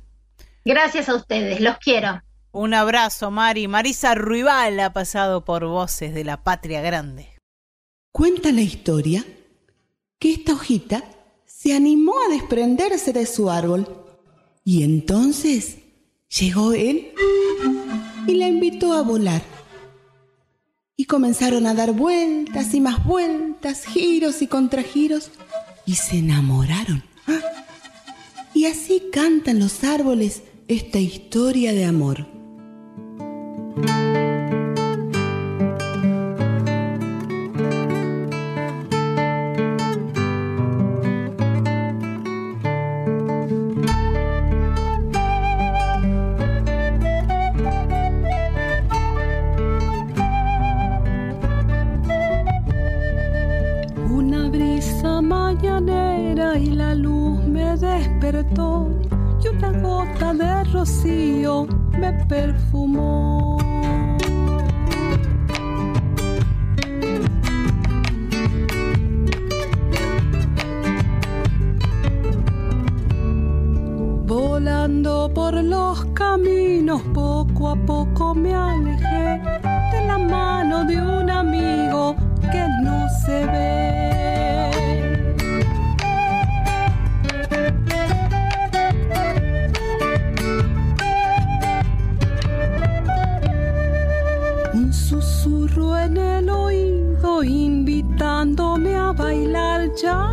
Gracias 0.64 1.08
a 1.08 1.14
ustedes, 1.14 1.60
los 1.60 1.78
quiero. 1.78 2.20
Un 2.52 2.74
abrazo, 2.74 3.30
Mari. 3.30 3.66
Marisa 3.66 4.14
Ruibal 4.14 4.78
ha 4.80 4.92
pasado 4.92 5.42
por 5.42 5.64
Voces 5.64 6.12
de 6.12 6.22
la 6.22 6.44
Patria 6.44 6.82
Grande. 6.82 7.30
Cuenta 8.12 8.52
la 8.52 8.60
historia 8.60 9.24
que 10.18 10.32
esta 10.32 10.52
hojita 10.52 11.02
se 11.46 11.74
animó 11.74 12.12
a 12.20 12.30
desprenderse 12.30 13.14
de 13.14 13.24
su 13.24 13.50
árbol 13.50 13.88
y 14.64 14.82
entonces 14.82 15.78
llegó 16.28 16.74
él 16.74 17.12
y 18.26 18.34
la 18.34 18.48
invitó 18.48 18.92
a 18.92 19.00
volar. 19.00 19.42
Y 20.94 21.06
comenzaron 21.06 21.66
a 21.66 21.72
dar 21.72 21.92
vueltas 21.92 22.74
y 22.74 22.82
más 22.82 23.02
vueltas, 23.06 23.86
giros 23.86 24.42
y 24.42 24.46
contragiros, 24.46 25.30
y 25.86 25.94
se 25.94 26.18
enamoraron. 26.18 27.02
¡Ah! 27.26 27.40
Y 28.52 28.66
así 28.66 29.04
cantan 29.10 29.58
los 29.58 29.82
árboles 29.84 30.42
esta 30.68 30.98
historia 30.98 31.72
de 31.72 31.86
amor. 31.86 32.31
Despertó 57.82 58.88
y 59.42 59.48
una 59.48 59.72
gota 59.80 60.32
de 60.34 60.64
rocío 60.64 61.66
me 61.98 62.12
perfumó. 62.26 63.51
Volando 74.32 75.30
por 75.34 75.52
los 75.62 76.06
caminos, 76.14 77.02
poco 77.12 77.68
a 77.68 77.76
poco 77.76 78.34
me 78.34 78.54
alejé 78.54 79.42
de 79.92 80.06
la 80.06 80.16
mano 80.16 80.86
de 80.86 80.96
un 80.96 81.28
amigo 81.28 82.16
que 82.50 82.66
no 82.82 83.06
se 83.26 83.44
ve. 83.52 83.72
Un 94.72 94.94
susurro 94.94 95.98
en 95.98 96.16
el 96.16 96.48
oído 96.48 97.44
invitándome 97.44 98.96
a 98.96 99.12
bailar 99.12 99.92
chacarera, 99.94 100.31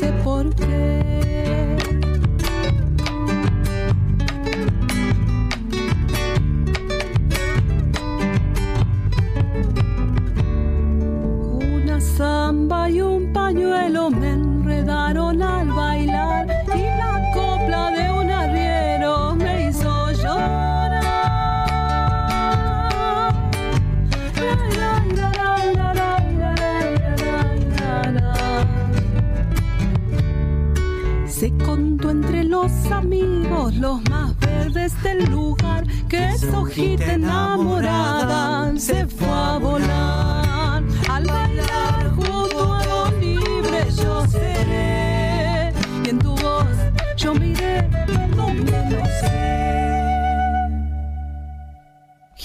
sé 0.00 0.10
por 0.24 0.48
qué. 0.54 1.09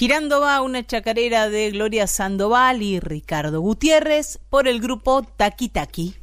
Girando 0.06 0.39
va 0.39 0.62
una 0.62 0.86
chacarera 0.86 1.49
de 1.49 1.72
Gloria 1.72 2.06
Sandoval 2.06 2.84
y 2.84 2.99
Ricardo 2.99 3.60
Gutiérrez 3.60 4.38
por 4.51 4.68
el 4.68 4.80
grupo 4.80 5.24
Taki 5.24 5.68
Taki. 5.68 6.14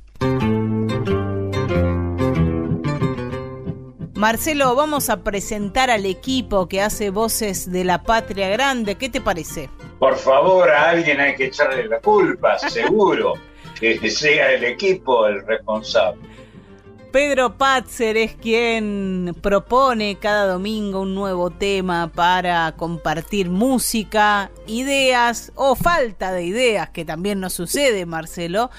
Marcelo, 4.14 4.76
vamos 4.76 5.10
a 5.10 5.24
presentar 5.24 5.90
al 5.90 6.06
equipo 6.06 6.68
que 6.68 6.80
hace 6.80 7.10
voces 7.10 7.72
de 7.72 7.82
la 7.82 8.04
patria 8.04 8.48
grande. 8.50 8.94
¿Qué 8.94 9.08
te 9.08 9.20
parece? 9.20 9.68
Por 9.98 10.14
favor, 10.16 10.70
a 10.70 10.90
alguien 10.90 11.18
hay 11.18 11.34
que 11.34 11.46
echarle 11.46 11.88
la 11.88 11.98
culpa, 11.98 12.60
seguro. 12.60 13.34
que 13.80 14.08
sea 14.12 14.52
el 14.52 14.62
equipo 14.62 15.26
el 15.26 15.44
responsable. 15.44 16.22
Pedro 17.12 17.58
Patzer 17.58 18.16
es 18.16 18.34
quien 18.34 19.36
propone 19.42 20.16
cada 20.18 20.46
domingo 20.46 21.02
un 21.02 21.14
nuevo 21.14 21.50
tema 21.50 22.10
para 22.10 22.72
compartir 22.72 23.50
música, 23.50 24.50
ideas 24.66 25.52
o 25.54 25.74
falta 25.74 26.32
de 26.32 26.44
ideas, 26.44 26.88
que 26.88 27.04
también 27.04 27.38
nos 27.38 27.52
sucede, 27.52 28.06
Marcelo. 28.06 28.70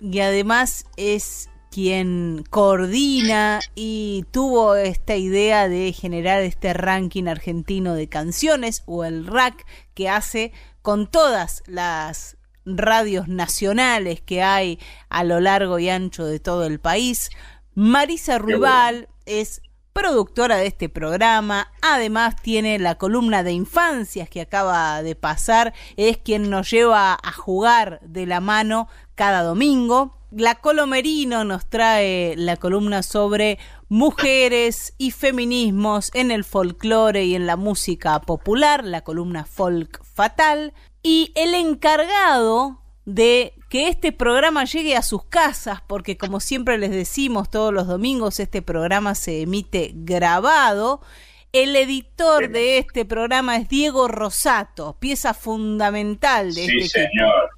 Y 0.00 0.20
además 0.20 0.86
es 0.96 1.50
quien 1.72 2.44
coordina 2.50 3.58
y 3.74 4.26
tuvo 4.30 4.76
esta 4.76 5.16
idea 5.16 5.68
de 5.68 5.92
generar 5.92 6.42
este 6.42 6.72
ranking 6.72 7.26
argentino 7.26 7.94
de 7.94 8.08
canciones 8.08 8.84
o 8.86 9.04
el 9.04 9.26
rack 9.26 9.66
que 9.94 10.08
hace 10.08 10.52
con 10.82 11.10
todas 11.10 11.64
las 11.66 12.36
radios 12.76 13.28
nacionales 13.28 14.20
que 14.20 14.42
hay 14.42 14.78
a 15.08 15.24
lo 15.24 15.40
largo 15.40 15.78
y 15.78 15.88
ancho 15.88 16.24
de 16.24 16.40
todo 16.40 16.66
el 16.66 16.80
país. 16.80 17.30
Marisa 17.74 18.38
Ruibal 18.38 19.08
es 19.26 19.62
productora 19.92 20.56
de 20.56 20.66
este 20.66 20.88
programa, 20.88 21.72
además 21.82 22.36
tiene 22.40 22.78
la 22.78 22.96
columna 22.96 23.42
de 23.42 23.52
infancias 23.52 24.28
que 24.28 24.40
acaba 24.40 25.02
de 25.02 25.16
pasar, 25.16 25.74
es 25.96 26.18
quien 26.18 26.48
nos 26.50 26.70
lleva 26.70 27.18
a 27.20 27.32
jugar 27.32 28.00
de 28.02 28.26
la 28.26 28.40
mano 28.40 28.88
cada 29.14 29.42
domingo. 29.42 30.16
La 30.30 30.54
Colomerino 30.54 31.44
nos 31.44 31.66
trae 31.68 32.34
la 32.36 32.56
columna 32.56 33.02
sobre 33.02 33.58
mujeres 33.88 34.94
y 34.96 35.10
feminismos 35.10 36.12
en 36.14 36.30
el 36.30 36.44
folclore 36.44 37.24
y 37.24 37.34
en 37.34 37.46
la 37.46 37.56
música 37.56 38.20
popular, 38.20 38.84
la 38.84 39.00
columna 39.00 39.44
Folk 39.44 40.04
Fatal. 40.04 40.72
Y 41.02 41.32
el 41.34 41.54
encargado 41.54 42.80
de 43.04 43.54
que 43.68 43.88
este 43.88 44.12
programa 44.12 44.64
llegue 44.64 44.96
a 44.96 45.02
sus 45.02 45.24
casas, 45.24 45.80
porque 45.86 46.16
como 46.16 46.40
siempre 46.40 46.76
les 46.76 46.90
decimos 46.90 47.50
todos 47.50 47.72
los 47.72 47.86
domingos, 47.86 48.40
este 48.40 48.62
programa 48.62 49.14
se 49.14 49.42
emite 49.42 49.92
grabado. 49.94 51.00
El 51.52 51.74
editor 51.74 52.48
de 52.50 52.78
este 52.78 53.04
programa 53.04 53.56
es 53.56 53.68
Diego 53.68 54.08
Rosato, 54.08 54.96
pieza 55.00 55.34
fundamental 55.34 56.54
de 56.54 56.66
sí, 56.66 56.78
este 56.78 57.00
señor. 57.00 57.50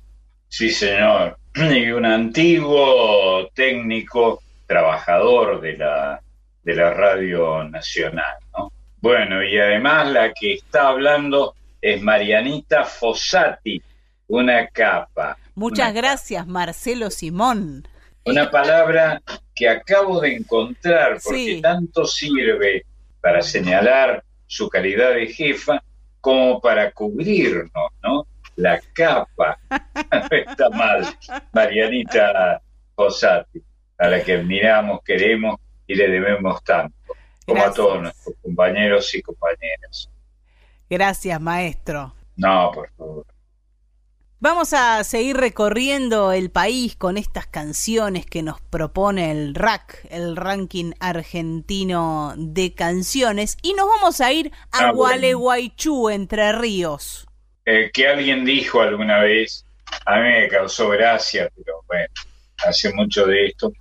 Sí, 0.49 0.71
señor. 0.71 1.39
Y 1.55 1.91
un 1.91 2.07
antiguo 2.07 3.47
técnico, 3.55 4.43
trabajador 4.67 5.61
de 5.61 5.77
la, 5.77 6.23
de 6.63 6.75
la 6.75 6.95
Radio 6.95 7.65
Nacional, 7.65 8.37
¿no? 8.57 8.73
Bueno, 9.03 9.43
y 9.43 9.59
además 9.59 10.11
la 10.11 10.33
que 10.33 10.55
está 10.55 10.89
hablando 10.89 11.55
es 11.83 12.01
Marianita 12.01 12.85
Fossati, 12.85 13.83
una 14.29 14.67
capa. 14.69 15.37
Muchas 15.55 15.93
gracias, 15.93 16.47
Marcelo 16.47 17.11
Simón. 17.11 17.87
Una 18.25 18.51
palabra 18.51 19.21
que 19.55 19.69
acabo 19.69 20.21
de 20.21 20.37
encontrar 20.37 21.19
porque 21.23 21.57
Sí. 21.57 21.61
tanto 21.61 22.07
sirve 22.07 22.87
para 23.21 23.43
señalar 23.43 24.23
su 24.47 24.69
calidad 24.71 25.13
de 25.15 25.27
jefa 25.27 25.83
como 26.21 26.61
para 26.61 26.93
cubrirnos, 26.93 27.91
¿no? 28.03 28.27
La 28.57 28.81
capa. 28.95 29.59
Está 30.31 30.71
mal, 30.71 31.05
Marianita 31.53 32.63
Fossati, 32.95 33.61
a 33.99 34.09
la 34.09 34.23
que 34.23 34.35
admiramos, 34.35 35.01
queremos 35.05 35.59
y 35.87 35.95
le 35.97 36.09
debemos 36.09 36.63
tanto, 36.63 36.95
como 37.45 37.57
Gracias. 37.57 37.73
a 37.73 37.75
todos 37.75 38.03
nuestros 38.03 38.37
compañeros 38.43 39.15
y 39.15 39.23
compañeras. 39.23 40.09
Gracias, 40.89 41.41
maestro. 41.41 42.15
No, 42.37 42.71
por 42.73 42.91
favor. 42.97 43.27
Vamos 44.41 44.73
a 44.73 45.05
seguir 45.05 45.37
recorriendo 45.37 46.33
el 46.33 46.51
país 46.51 46.97
con 46.97 47.17
estas 47.17 47.47
canciones 47.47 48.27
que 48.27 48.43
nos 48.43 48.61
propone 48.61 49.31
el 49.31 49.55
RAC, 49.55 50.05
el 50.11 50.35
ranking 50.35 50.93
argentino 50.99 52.35
de 52.37 52.75
canciones, 52.75 53.57
y 53.63 53.75
nos 53.75 53.87
vamos 53.87 54.21
a 54.21 54.33
ir 54.33 54.51
a 54.73 54.79
Ah, 54.89 54.93
bueno. 54.93 54.95
Gualeguaychú, 54.97 56.11
Entre 56.11 56.51
Ríos. 56.53 57.29
Eh, 57.65 57.91
que 57.95 58.09
alguien 58.09 58.45
dijo 58.45 58.81
alguna 58.81 59.21
vez, 59.21 59.65
a 60.07 60.17
mí 60.17 60.23
me 60.29 60.49
causó 60.49 60.89
gracia, 60.89 61.49
pero 61.55 61.77
bueno, 61.87 62.09
hace 62.67 62.93
mucho 62.95 63.25
de 63.27 63.47
esto, 63.47 63.73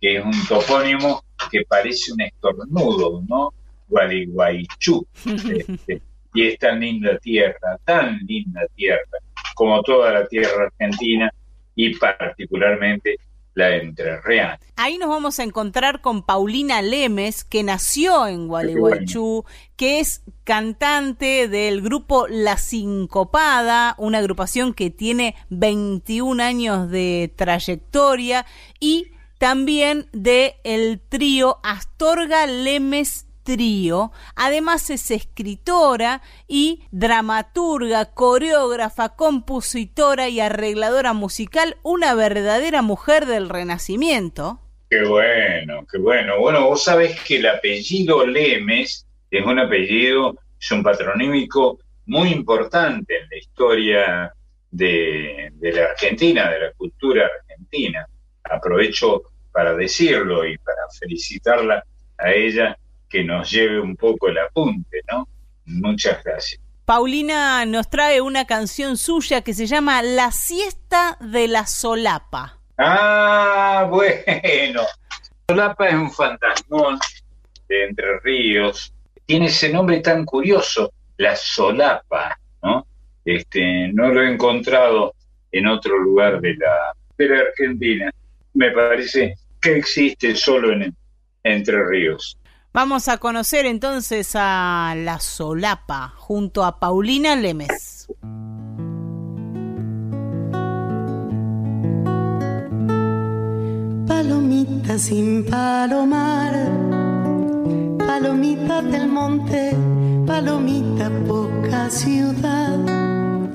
que 0.00 0.16
es 0.16 0.24
un 0.24 0.46
topónimo 0.48 1.22
que 1.52 1.62
parece 1.68 2.12
un 2.12 2.22
estornudo, 2.22 3.22
¿no? 3.28 3.52
Gualeguaychú. 3.88 5.06
Este, 5.24 6.02
y 6.34 6.48
es 6.48 6.58
tan 6.58 6.80
linda 6.80 7.18
tierra, 7.18 7.78
tan 7.84 8.18
linda 8.26 8.60
tierra, 8.74 9.18
como 9.54 9.82
toda 9.82 10.12
la 10.12 10.26
tierra 10.26 10.66
argentina 10.66 11.32
y 11.74 11.94
particularmente 11.96 13.16
la 13.54 13.76
entrerriana. 13.76 14.58
Ahí 14.76 14.98
nos 14.98 15.08
vamos 15.08 15.40
a 15.40 15.42
encontrar 15.42 16.00
con 16.00 16.22
Paulina 16.22 16.80
Lemes, 16.80 17.42
que 17.42 17.64
nació 17.64 18.28
en 18.28 18.46
Gualeguaychú, 18.46 19.44
que 19.76 19.98
es 19.98 20.22
cantante 20.44 21.48
del 21.48 21.82
grupo 21.82 22.28
La 22.28 22.56
Sincopada, 22.56 23.96
una 23.98 24.18
agrupación 24.18 24.74
que 24.74 24.90
tiene 24.90 25.34
21 25.50 26.40
años 26.40 26.88
de 26.88 27.32
trayectoria, 27.34 28.46
y 28.78 29.08
también 29.38 30.06
de 30.12 30.56
el 30.62 31.00
trío 31.00 31.58
Astorga 31.64 32.46
Lemes 32.46 33.27
Trío. 33.48 34.12
Además 34.36 34.90
es 34.90 35.10
escritora 35.10 36.20
y 36.46 36.82
dramaturga, 36.90 38.12
coreógrafa, 38.12 39.16
compositora 39.16 40.28
y 40.28 40.38
arregladora 40.40 41.14
musical, 41.14 41.78
una 41.82 42.14
verdadera 42.14 42.82
mujer 42.82 43.24
del 43.24 43.48
Renacimiento. 43.48 44.60
Qué 44.90 45.02
bueno, 45.02 45.86
qué 45.90 45.96
bueno. 45.96 46.38
Bueno, 46.38 46.66
vos 46.66 46.84
sabés 46.84 47.18
que 47.22 47.36
el 47.36 47.46
apellido 47.46 48.26
Lemes 48.26 49.06
es 49.30 49.46
un 49.46 49.58
apellido, 49.58 50.36
es 50.60 50.70
un 50.70 50.82
patronímico 50.82 51.78
muy 52.04 52.28
importante 52.28 53.16
en 53.16 53.30
la 53.30 53.38
historia 53.38 54.32
de, 54.70 55.52
de 55.54 55.72
la 55.72 55.84
Argentina, 55.84 56.50
de 56.50 56.60
la 56.60 56.72
cultura 56.72 57.30
argentina. 57.40 58.06
Aprovecho 58.44 59.22
para 59.50 59.74
decirlo 59.74 60.46
y 60.46 60.58
para 60.58 60.82
felicitarla 61.00 61.82
a 62.18 62.32
ella 62.32 62.76
que 63.08 63.24
nos 63.24 63.50
lleve 63.50 63.80
un 63.80 63.96
poco 63.96 64.28
el 64.28 64.38
apunte, 64.38 65.00
¿no? 65.10 65.28
Muchas 65.64 66.22
gracias. 66.24 66.60
Paulina 66.84 67.66
nos 67.66 67.90
trae 67.90 68.22
una 68.22 68.46
canción 68.46 68.96
suya 68.96 69.42
que 69.42 69.52
se 69.52 69.66
llama 69.66 70.02
La 70.02 70.30
siesta 70.30 71.18
de 71.20 71.46
la 71.46 71.66
solapa. 71.66 72.58
Ah, 72.78 73.86
bueno. 73.90 74.82
Solapa 75.46 75.88
es 75.88 75.94
un 75.94 76.10
fantasmón 76.10 76.98
de 77.68 77.84
Entre 77.84 78.20
Ríos. 78.20 78.92
Tiene 79.26 79.46
ese 79.46 79.70
nombre 79.70 80.00
tan 80.00 80.24
curioso, 80.24 80.90
la 81.18 81.36
solapa, 81.36 82.38
¿no? 82.62 82.86
Este, 83.24 83.88
no 83.92 84.08
lo 84.08 84.22
he 84.22 84.32
encontrado 84.32 85.14
en 85.52 85.66
otro 85.66 85.98
lugar 85.98 86.40
de 86.40 86.54
la, 86.54 86.94
de 87.18 87.28
la 87.28 87.40
Argentina. 87.40 88.10
Me 88.54 88.70
parece 88.70 89.34
que 89.60 89.76
existe 89.76 90.34
solo 90.34 90.72
en 90.72 90.96
Entre 91.42 91.84
Ríos. 91.84 92.38
Vamos 92.72 93.08
a 93.08 93.16
conocer 93.16 93.64
entonces 93.64 94.32
a 94.34 94.94
La 94.94 95.20
Solapa 95.20 96.12
junto 96.18 96.64
a 96.64 96.78
Paulina 96.78 97.34
Lemes. 97.34 98.08
Palomita 104.06 104.98
sin 104.98 105.46
palomar, 105.46 106.52
palomita 108.06 108.82
del 108.82 109.08
monte, 109.08 109.74
palomita 110.26 111.10
poca 111.26 111.88
ciudad 111.88 112.78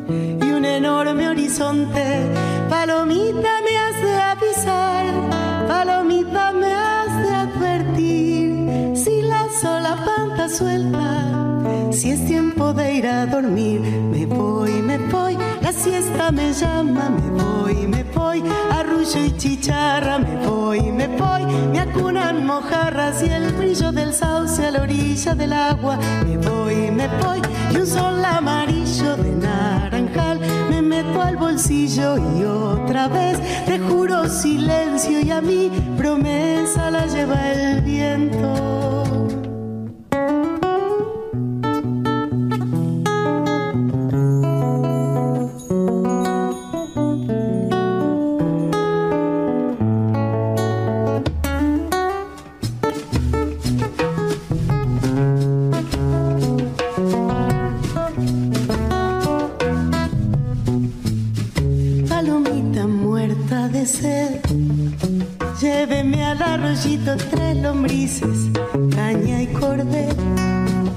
y 0.10 0.52
un 0.52 0.66
enorme 0.66 1.30
horizonte. 1.30 2.32
Palomita 2.68 3.62
me 3.64 3.78
hace 3.78 4.22
avisar, 4.22 5.06
palomita 5.68 6.52
me 6.52 6.74
hace 6.74 7.36
advertir 7.36 8.63
si 8.96 9.22
la 9.22 9.48
sola 9.50 9.96
panta 10.06 10.48
suelta. 10.48 11.53
Si 11.94 12.10
es 12.10 12.26
tiempo 12.26 12.74
de 12.74 12.96
ir 12.96 13.06
a 13.06 13.28
dormir, 13.28 13.80
me 13.80 14.26
voy, 14.26 14.72
me 14.82 14.98
voy, 14.98 15.38
la 15.62 15.72
siesta 15.72 16.32
me 16.32 16.52
llama, 16.52 17.10
me 17.10 17.44
voy, 17.44 17.88
me 17.88 18.04
voy, 18.04 18.44
arrullo 18.72 19.24
y 19.24 19.38
chicharra, 19.38 20.18
me 20.18 20.44
voy, 20.44 20.92
me 20.92 21.08
voy, 21.08 21.46
me 21.72 21.80
acunan 21.80 22.48
mojarras 22.48 23.22
y 23.22 23.30
el 23.30 23.54
brillo 23.54 23.92
del 23.92 24.12
sauce 24.12 24.66
a 24.66 24.72
la 24.72 24.82
orilla 24.82 25.36
del 25.36 25.54
agua, 25.54 26.00
me 26.26 26.38
voy, 26.38 26.90
me 26.90 27.08
voy, 27.20 27.40
y 27.72 27.78
un 27.78 27.86
sol 27.86 28.26
amarillo 28.26 29.16
de 29.16 29.32
naranjal, 29.32 30.40
me 30.72 30.82
meto 30.82 31.22
al 31.22 31.38
bolsillo 31.38 32.18
y 32.18 32.44
otra 32.44 33.08
vez. 33.08 33.38
Te 33.68 33.78
juro 33.78 34.28
silencio 34.28 35.22
y 35.22 35.30
a 35.30 35.42
mi 35.42 35.70
promesa 35.96 36.90
la 36.90 37.06
lleva 37.06 37.52
el 37.52 37.82
viento. 37.82 39.13
Lléveme 65.62 66.26
al 66.26 66.42
arroyito 66.42 67.16
tres 67.32 67.56
lombrices, 67.56 68.50
caña 68.94 69.42
y 69.42 69.48
cordel 69.48 70.14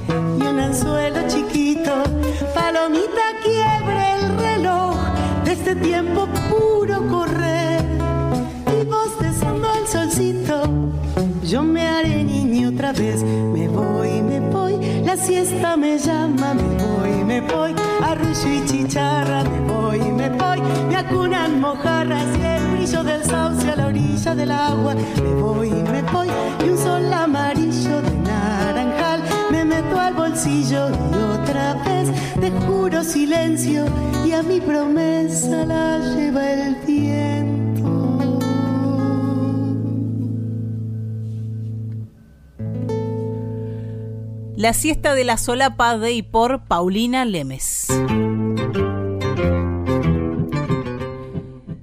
y 0.09 0.43
un 0.43 0.59
anzuelo 0.59 1.21
chiquito. 1.29 2.03
Palomita 2.53 3.27
quiebre 3.45 4.15
el 4.17 4.39
reloj 4.39 4.97
de 5.45 5.53
este 5.53 5.77
tiempo 5.77 6.27
puro 6.51 7.07
correr. 7.07 7.85
Y 8.81 8.85
vos 8.87 9.17
desando 9.21 9.69
el 9.81 9.87
solcito, 9.87 10.63
yo 11.45 11.63
me 11.63 11.87
haré 11.87 12.25
niño 12.25 12.71
otra 12.71 12.93
vez, 12.93 13.23
me 13.23 13.69
voy 13.69 14.16
la 15.17 15.25
siesta 15.25 15.77
me 15.77 15.99
llama, 15.99 16.55
me 16.55 16.63
voy, 16.63 17.25
me 17.25 17.41
voy, 17.41 17.75
arrullo 18.03 18.49
y 18.49 18.65
chicharra, 18.67 19.45
me 19.45 19.61
voy, 19.73 20.01
me 20.01 20.29
voy, 20.31 20.61
me 20.89 20.97
acunan 20.97 21.61
mojarras 21.61 22.27
y 22.39 22.43
el 22.43 22.67
brillo 22.77 23.03
del 23.03 23.25
sauce 23.25 23.71
a 23.71 23.77
la 23.77 23.87
orilla 23.87 24.35
del 24.35 24.51
agua, 24.51 24.95
me 24.95 25.35
voy, 25.35 25.71
me 25.71 26.03
voy, 26.03 26.29
y 26.65 26.69
un 26.69 26.79
sol 26.79 27.13
amarillo 27.13 28.03
de 28.03 28.11
naranjal, 28.19 29.23
me 29.51 29.65
meto 29.65 29.99
al 29.99 30.15
bolsillo 30.15 30.91
y 30.91 31.41
otra 31.41 31.75
vez 31.85 32.11
te 32.41 32.51
juro 32.67 33.03
silencio. 33.03 33.87
Y 34.25 34.33
a 34.33 34.43
mi 34.43 34.61
promesa 34.61 35.65
la 35.65 35.99
lleva 35.99 36.51
el 36.51 36.75
viento. 36.87 37.26
La 44.57 44.73
siesta 44.73 45.15
de 45.15 45.25
la 45.25 45.37
solapa 45.37 45.99
de 45.99 46.13
y 46.13 46.23
por 46.23 46.65
Paulina 46.65 47.27
Lemes. 47.27 47.89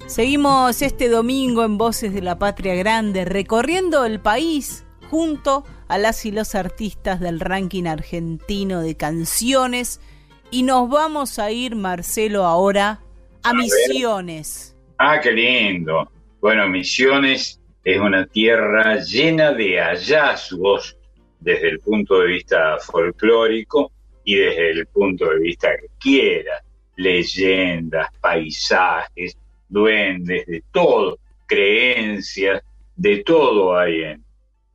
Seguimos 0.07 0.81
este 0.81 1.07
domingo 1.07 1.63
en 1.65 1.77
Voces 1.77 2.15
de 2.15 2.23
la 2.23 2.39
Patria 2.39 2.73
Grande 2.73 3.25
recorriendo 3.25 4.05
el 4.05 4.19
país 4.19 4.87
junto 5.11 5.63
a 5.87 5.99
las 5.99 6.25
y 6.25 6.31
los 6.31 6.55
artistas 6.55 7.19
del 7.19 7.39
ranking 7.39 7.85
argentino 7.85 8.81
de 8.81 8.97
canciones 8.97 10.01
y 10.49 10.63
nos 10.63 10.89
vamos 10.89 11.37
a 11.37 11.51
ir, 11.51 11.75
Marcelo, 11.75 12.43
ahora 12.43 13.01
a, 13.43 13.51
A 13.51 13.53
ver. 13.53 13.65
Misiones. 13.65 14.75
Ah, 14.97 15.19
qué 15.21 15.31
lindo. 15.31 16.11
Bueno, 16.41 16.67
Misiones 16.67 17.61
es 17.83 17.99
una 17.99 18.25
tierra 18.25 18.95
llena 18.95 19.51
de 19.51 19.79
hallazgos 19.79 20.97
desde 21.43 21.69
el 21.69 21.79
punto 21.79 22.19
de 22.19 22.27
vista 22.27 22.77
folclórico 22.79 23.91
y 24.23 24.35
desde 24.35 24.71
el 24.71 24.87
punto 24.87 25.29
de 25.29 25.39
vista 25.39 25.69
que 25.77 25.87
quiera. 25.99 26.63
Leyendas, 26.95 28.07
paisajes, 28.21 29.37
duendes, 29.67 30.45
de 30.45 30.63
todo, 30.71 31.17
creencias, 31.45 32.61
de 32.95 33.23
todo 33.23 33.77
hay 33.77 34.03
en, 34.03 34.23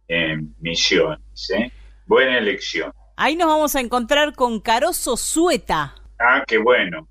en 0.08 0.54
Misiones. 0.60 1.50
¿eh? 1.50 1.70
Buena 2.06 2.38
elección. 2.38 2.92
Ahí 3.16 3.36
nos 3.36 3.48
vamos 3.48 3.74
a 3.76 3.80
encontrar 3.80 4.34
con 4.34 4.60
Caroso 4.60 5.16
Sueta, 5.16 5.94
Ah, 6.18 6.42
qué 6.46 6.58
bueno. 6.58 7.08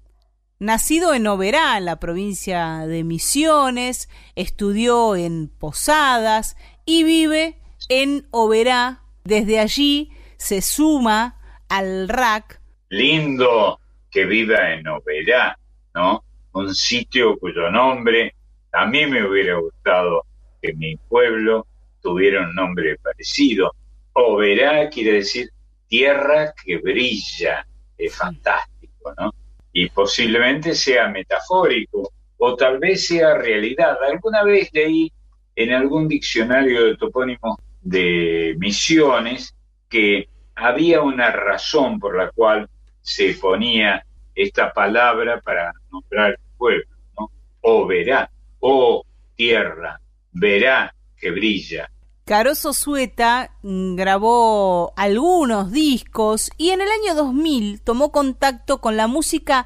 Nacido 0.59 1.13
en 1.13 1.27
Oberá, 1.27 1.77
en 1.77 1.85
la 1.85 1.99
provincia 1.99 2.85
de 2.87 3.03
Misiones, 3.03 4.09
estudió 4.35 5.15
en 5.15 5.49
Posadas 5.49 6.57
y 6.85 7.03
vive 7.03 7.57
en 7.89 8.27
Oberá. 8.31 9.03
Desde 9.27 9.59
allí 9.59 10.09
se 10.37 10.61
suma 10.61 11.35
al 11.67 12.07
RAC. 12.07 12.61
lindo 12.87 13.77
que 14.09 14.23
viva 14.23 14.71
en 14.71 14.87
Oberá, 14.87 15.59
¿no? 15.93 16.23
Un 16.53 16.73
sitio 16.73 17.37
cuyo 17.37 17.69
nombre 17.69 18.33
a 18.71 18.85
mí 18.85 19.05
me 19.05 19.27
hubiera 19.27 19.55
gustado 19.55 20.23
que 20.61 20.71
mi 20.75 20.95
pueblo 20.95 21.67
tuviera 22.01 22.47
un 22.47 22.55
nombre 22.55 22.95
parecido. 22.99 23.75
Oberá 24.13 24.89
quiere 24.89 25.11
decir 25.11 25.49
tierra 25.89 26.53
que 26.63 26.77
brilla, 26.77 27.67
es 27.97 28.15
fantástico, 28.15 29.13
¿no? 29.19 29.33
Y 29.73 29.89
posiblemente 29.89 30.73
sea 30.73 31.09
metafórico 31.09 32.13
o 32.37 32.55
tal 32.55 32.79
vez 32.79 33.07
sea 33.07 33.37
realidad. 33.37 33.97
Alguna 34.09 34.43
vez 34.43 34.69
leí 34.71 35.11
en 35.53 35.73
algún 35.73 36.07
diccionario 36.07 36.85
de 36.85 36.95
topónimos 36.95 37.57
de 37.87 38.55
misiones 38.59 39.55
que 39.87 40.27
había 40.55 41.01
una 41.01 41.31
razón 41.31 41.99
por 41.99 42.17
la 42.17 42.31
cual 42.31 42.69
se 43.01 43.33
ponía 43.35 44.05
esta 44.35 44.73
palabra 44.73 45.39
para 45.39 45.71
nombrar 45.89 46.31
el 46.31 46.57
pueblo, 46.57 46.87
¿no? 47.17 47.31
O 47.61 47.87
verá, 47.87 48.29
o 48.59 49.05
tierra, 49.35 50.01
verá 50.33 50.93
que 51.15 51.31
brilla. 51.31 51.89
Caroso 52.25 52.73
Sueta 52.73 53.51
mm, 53.63 53.95
grabó 53.95 54.91
algunos 54.97 55.71
discos 55.71 56.51
y 56.57 56.71
en 56.71 56.81
el 56.81 56.89
año 56.89 57.15
2000 57.15 57.81
tomó 57.81 58.11
contacto 58.11 58.81
con 58.81 58.97
la 58.97 59.07
música 59.07 59.65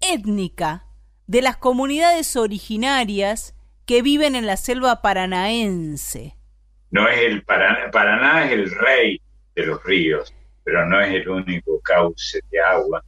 étnica 0.00 0.84
de 1.26 1.40
las 1.40 1.56
comunidades 1.56 2.36
originarias 2.36 3.54
que 3.86 4.02
viven 4.02 4.34
en 4.36 4.46
la 4.46 4.58
selva 4.58 5.00
paranaense. 5.00 6.36
No 6.92 7.08
es 7.08 7.20
el 7.20 7.42
Paraná, 7.42 7.90
Paraná 7.90 8.44
es 8.44 8.52
el 8.52 8.70
rey 8.70 9.20
de 9.54 9.66
los 9.66 9.82
ríos, 9.82 10.32
pero 10.62 10.86
no 10.86 11.00
es 11.00 11.10
el 11.14 11.26
único 11.26 11.80
cauce 11.80 12.40
de 12.50 12.60
agua 12.60 13.02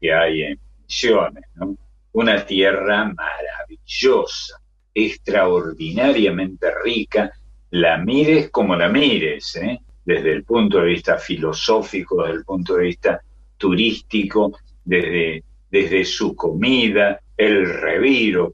que 0.00 0.12
hay 0.12 0.42
en 0.42 0.60
Misiones, 0.82 1.44
¿no? 1.54 1.76
Una 2.12 2.44
tierra 2.44 3.04
maravillosa, 3.14 4.60
extraordinariamente 4.92 6.66
rica, 6.82 7.30
la 7.70 7.98
mires 7.98 8.50
como 8.50 8.74
la 8.74 8.88
mires, 8.88 9.54
¿eh? 9.54 9.78
desde 10.04 10.32
el 10.32 10.42
punto 10.42 10.80
de 10.80 10.86
vista 10.86 11.16
filosófico, 11.16 12.22
desde 12.22 12.38
el 12.38 12.44
punto 12.44 12.74
de 12.74 12.84
vista 12.86 13.20
turístico, 13.56 14.58
desde, 14.84 15.44
desde 15.70 16.04
su 16.04 16.34
comida, 16.34 17.20
el 17.36 17.68
reviro, 17.68 18.50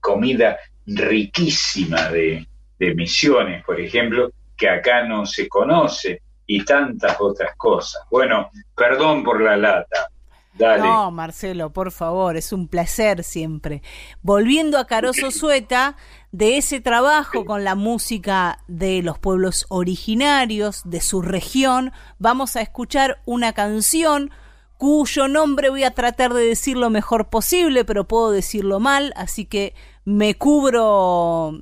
comida 0.00 0.56
riquísima 0.86 2.08
de, 2.08 2.46
de 2.78 2.94
misiones, 2.94 3.64
por 3.64 3.80
ejemplo, 3.80 4.30
que 4.56 4.68
acá 4.68 5.04
no 5.04 5.26
se 5.26 5.48
conoce, 5.48 6.20
y 6.46 6.64
tantas 6.64 7.16
otras 7.20 7.56
cosas. 7.56 8.02
Bueno, 8.10 8.50
perdón 8.76 9.24
por 9.24 9.40
la 9.40 9.56
lata. 9.56 10.08
Dale. 10.56 10.82
No, 10.82 11.10
Marcelo, 11.10 11.72
por 11.72 11.90
favor, 11.90 12.36
es 12.36 12.52
un 12.52 12.68
placer 12.68 13.24
siempre. 13.24 13.82
Volviendo 14.22 14.78
a 14.78 14.86
Caroso 14.86 15.32
Sueta, 15.32 15.96
de 16.30 16.58
ese 16.58 16.80
trabajo 16.80 17.44
con 17.44 17.64
la 17.64 17.74
música 17.74 18.60
de 18.68 19.02
los 19.02 19.18
pueblos 19.18 19.66
originarios 19.68 20.82
de 20.84 21.00
su 21.00 21.22
región, 21.22 21.92
vamos 22.20 22.54
a 22.54 22.60
escuchar 22.60 23.20
una 23.24 23.52
canción 23.52 24.30
cuyo 24.78 25.26
nombre 25.26 25.70
voy 25.70 25.82
a 25.82 25.92
tratar 25.92 26.32
de 26.34 26.46
decir 26.46 26.76
lo 26.76 26.88
mejor 26.88 27.30
posible, 27.30 27.84
pero 27.84 28.06
puedo 28.06 28.30
decirlo 28.30 28.78
mal, 28.78 29.12
así 29.16 29.46
que 29.46 29.74
me 30.04 30.36
cubro 30.36 31.60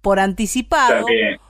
por 0.00 0.18
anticipado. 0.18 1.00
Está 1.00 1.12
bien. 1.12 1.40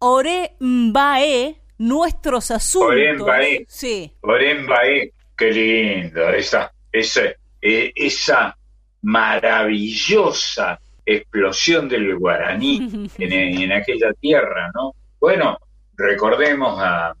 Ore 0.00 0.54
Mbae, 0.60 1.56
nuestros 1.78 2.50
asuntos. 2.50 2.90
Oré 2.90 3.14
Mbaé. 3.14 3.64
Sí. 3.68 4.12
Oré 4.20 4.54
Mbaé, 4.54 5.12
qué 5.36 5.50
lindo, 5.50 6.28
esa, 6.30 6.72
esa, 6.92 7.22
eh, 7.60 7.92
esa 7.94 8.56
maravillosa 9.02 10.78
explosión 11.04 11.88
del 11.88 12.16
guaraní 12.16 13.08
en, 13.18 13.32
en 13.32 13.72
aquella 13.72 14.12
tierra, 14.14 14.70
¿no? 14.74 14.94
Bueno, 15.20 15.58
recordemos 15.96 16.78
a 16.80 17.14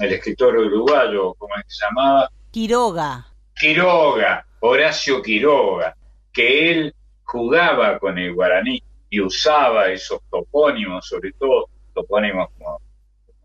el 0.00 0.12
escritor 0.12 0.56
uruguayo, 0.56 1.34
¿cómo 1.34 1.54
es 1.56 1.64
que 1.64 1.70
se 1.70 1.84
llamaba? 1.84 2.30
Quiroga. 2.50 3.26
Quiroga, 3.54 4.44
Horacio 4.60 5.22
Quiroga, 5.22 5.94
que 6.32 6.70
él 6.70 6.94
jugaba 7.22 7.98
con 7.98 8.18
el 8.18 8.34
guaraní 8.34 8.82
y 9.14 9.20
usaba 9.20 9.90
esos 9.90 10.18
topónimos, 10.28 11.06
sobre 11.06 11.30
todo 11.38 11.68
topónimos 11.94 12.48
como 12.58 12.80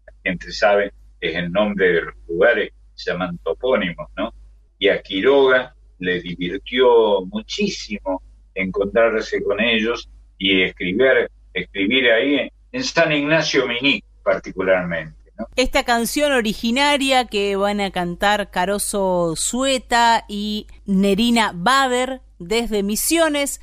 la 0.08 0.14
gente 0.24 0.52
sabe, 0.52 0.92
es 1.22 1.36
el 1.36 1.52
nombre 1.52 1.94
de 1.94 2.02
los 2.02 2.16
lugares, 2.28 2.74
se 2.96 3.12
llaman 3.12 3.38
topónimos, 3.44 4.10
¿no? 4.18 4.34
Y 4.80 4.90
a 4.90 5.00
Quiroga 5.00 5.76
le 6.00 6.22
divirtió 6.22 7.24
muchísimo 7.28 8.24
encontrarse 8.56 9.44
con 9.44 9.60
ellos 9.62 10.10
y 10.40 10.64
escribir, 10.64 11.30
escribir 11.54 12.10
ahí 12.14 12.50
en 12.72 12.84
San 12.84 13.12
Ignacio 13.12 13.68
Miní 13.68 14.04
particularmente. 14.24 15.20
Esta 15.56 15.84
canción 15.84 16.32
originaria 16.32 17.26
que 17.26 17.56
van 17.58 17.80
a 17.80 17.92
cantar 17.92 18.50
Caroso 18.50 19.36
Sueta 19.36 20.26
y 20.28 20.66
Nerina 20.88 21.52
Bader 21.54 22.22
desde 22.40 22.82
Misiones 22.82 23.62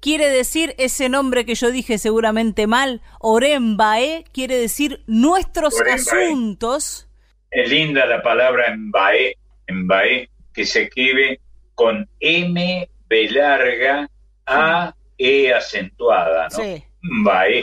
quiere 0.00 0.28
decir 0.30 0.74
ese 0.78 1.08
nombre 1.08 1.44
que 1.44 1.54
yo 1.54 1.70
dije 1.70 1.98
seguramente 1.98 2.66
mal, 2.66 3.00
Orembae, 3.20 4.24
quiere 4.32 4.56
decir 4.56 5.02
nuestros 5.06 5.74
Orembae. 5.74 5.94
asuntos. 5.94 7.08
Es 7.50 7.70
linda 7.70 8.04
la 8.06 8.22
palabra 8.22 8.66
embaé, 8.72 9.36
embaé, 9.66 10.28
que 10.52 10.66
se 10.66 10.82
escribe 10.84 11.40
con 11.74 12.08
M, 12.20 12.88
B 13.08 13.30
larga, 13.30 14.08
A, 14.46 14.94
E 15.16 15.52
acentuada, 15.52 16.48
¿no? 16.48 16.62
Sí. 16.62 16.84
Embaé. 17.02 17.62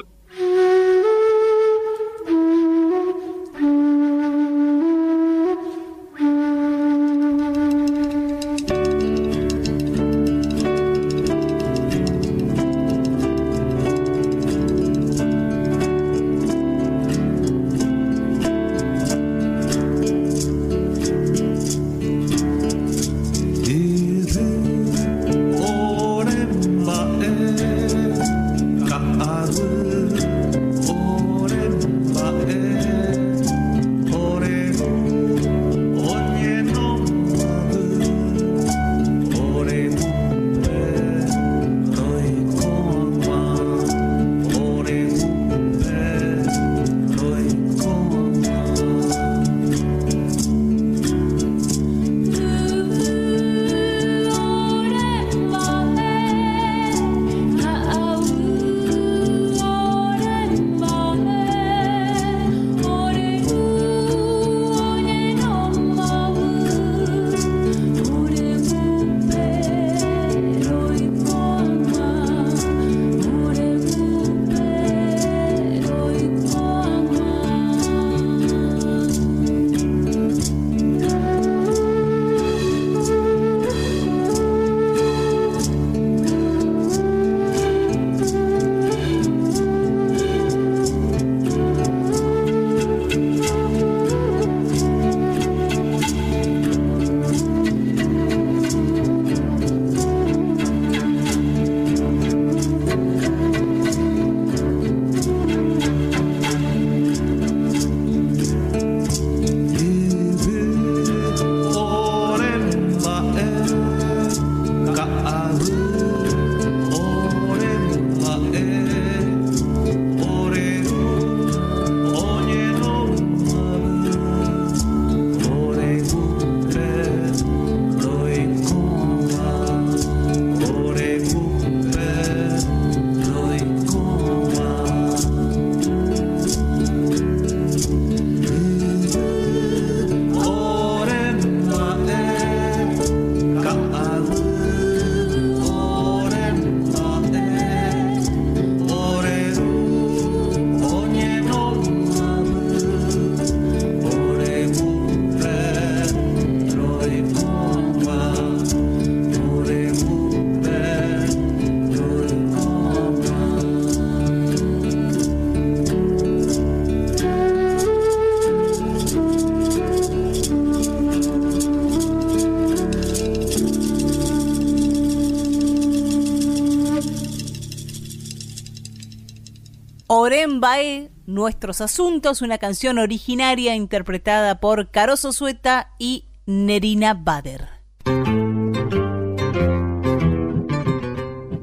Nuestros 181.26 181.80
Asuntos, 181.80 182.42
una 182.42 182.58
canción 182.58 182.98
originaria 182.98 183.76
interpretada 183.76 184.60
por 184.60 184.92
Caroso 184.92 185.32
Sueta 185.32 185.92
y 186.00 186.26
Nerina 186.46 187.14
Bader. 187.14 187.70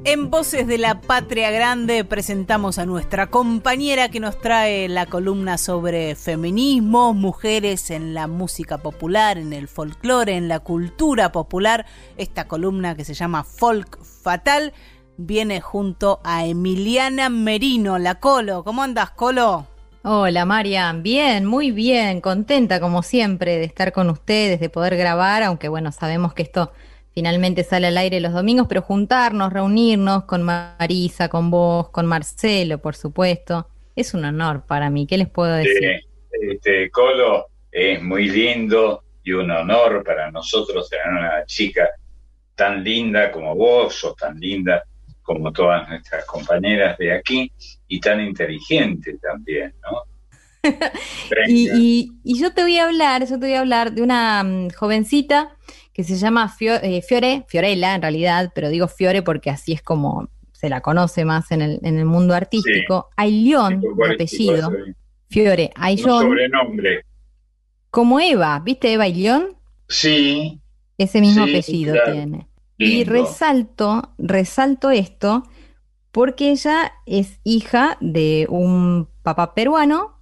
En 0.04 0.30
Voces 0.30 0.66
de 0.66 0.78
la 0.78 1.02
Patria 1.02 1.50
Grande 1.50 2.04
presentamos 2.04 2.78
a 2.78 2.86
nuestra 2.86 3.28
compañera 3.28 4.10
que 4.10 4.18
nos 4.18 4.38
trae 4.40 4.88
la 4.88 5.04
columna 5.04 5.58
sobre 5.58 6.14
feminismo, 6.14 7.12
mujeres 7.12 7.90
en 7.90 8.14
la 8.14 8.26
música 8.26 8.78
popular, 8.78 9.36
en 9.36 9.52
el 9.52 9.68
folclore, 9.68 10.36
en 10.36 10.48
la 10.48 10.60
cultura 10.60 11.32
popular. 11.32 11.84
Esta 12.16 12.48
columna 12.48 12.96
que 12.96 13.04
se 13.04 13.14
llama 13.14 13.44
Folk 13.44 14.02
Fatal 14.02 14.72
viene 15.16 15.60
junto 15.60 16.20
a 16.24 16.46
Emiliana 16.46 17.28
Merino, 17.28 17.98
la 17.98 18.16
Colo. 18.16 18.64
¿Cómo 18.64 18.82
andas, 18.82 19.10
Colo? 19.10 19.66
Hola 20.04 20.44
Marian, 20.44 21.04
bien, 21.04 21.44
muy 21.44 21.70
bien, 21.70 22.20
contenta 22.20 22.80
como 22.80 23.04
siempre 23.04 23.58
de 23.58 23.64
estar 23.64 23.92
con 23.92 24.10
ustedes, 24.10 24.58
de 24.58 24.68
poder 24.68 24.96
grabar, 24.96 25.44
aunque 25.44 25.68
bueno, 25.68 25.92
sabemos 25.92 26.34
que 26.34 26.42
esto 26.42 26.72
finalmente 27.14 27.62
sale 27.62 27.86
al 27.86 27.96
aire 27.96 28.18
los 28.18 28.32
domingos, 28.32 28.66
pero 28.68 28.82
juntarnos, 28.82 29.52
reunirnos 29.52 30.24
con 30.24 30.42
Marisa, 30.42 31.28
con 31.28 31.52
vos, 31.52 31.90
con 31.90 32.06
Marcelo, 32.06 32.78
por 32.78 32.96
supuesto, 32.96 33.68
es 33.94 34.12
un 34.12 34.24
honor 34.24 34.64
para 34.66 34.90
mí. 34.90 35.06
¿Qué 35.06 35.18
les 35.18 35.28
puedo 35.28 35.54
decir? 35.54 36.00
este, 36.32 36.90
Colo, 36.90 37.46
es 37.70 38.02
muy 38.02 38.28
lindo 38.28 39.04
y 39.22 39.32
un 39.32 39.52
honor 39.52 40.02
para 40.02 40.32
nosotros 40.32 40.90
tener 40.90 41.06
una 41.08 41.44
chica 41.46 41.88
tan 42.56 42.82
linda 42.82 43.30
como 43.30 43.54
vos, 43.54 44.02
o 44.04 44.14
tan 44.14 44.38
linda 44.40 44.82
como 45.22 45.52
todas 45.52 45.88
nuestras 45.88 46.24
compañeras 46.26 46.98
de 46.98 47.12
aquí, 47.12 47.52
y 47.88 48.00
tan 48.00 48.20
inteligente 48.20 49.18
también, 49.18 49.74
¿no? 49.82 50.02
y, 51.48 52.12
y, 52.22 52.38
yo 52.38 52.52
te 52.52 52.62
voy 52.62 52.78
a 52.78 52.84
hablar, 52.84 53.22
yo 53.26 53.38
te 53.38 53.46
voy 53.46 53.54
a 53.54 53.60
hablar 53.60 53.92
de 53.92 54.02
una 54.02 54.44
mm, 54.44 54.70
jovencita 54.70 55.56
que 55.92 56.04
se 56.04 56.16
llama 56.16 56.54
eh, 56.60 57.02
Fiore, 57.02 57.44
Fiorella 57.48 57.94
en 57.94 58.02
realidad, 58.02 58.52
pero 58.54 58.68
digo 58.68 58.88
Fiore 58.88 59.22
porque 59.22 59.50
así 59.50 59.72
es 59.72 59.82
como 59.82 60.28
se 60.52 60.68
la 60.68 60.80
conoce 60.80 61.24
más 61.24 61.50
en 61.50 61.60
el, 61.60 61.80
en 61.82 61.98
el 61.98 62.04
mundo 62.04 62.34
artístico. 62.34 63.10
Sí. 63.18 63.52
de 63.52 64.14
apellido. 64.14 64.70
Fiore, 65.28 65.70
Ayllón. 65.74 66.22
sobrenombre. 66.22 67.04
Como 67.90 68.20
Eva, 68.20 68.60
¿viste 68.64 68.92
Eva 68.92 69.04
Ayllón? 69.04 69.56
Sí. 69.88 70.60
Ese 70.96 71.20
mismo 71.20 71.42
apellido 71.42 71.96
tiene. 72.04 72.46
Y 72.82 73.04
resalto, 73.04 74.14
resalto 74.18 74.90
esto 74.90 75.44
porque 76.12 76.50
ella 76.50 76.92
es 77.06 77.40
hija 77.42 77.96
de 78.00 78.46
un 78.48 79.08
papá 79.22 79.54
peruano 79.54 80.18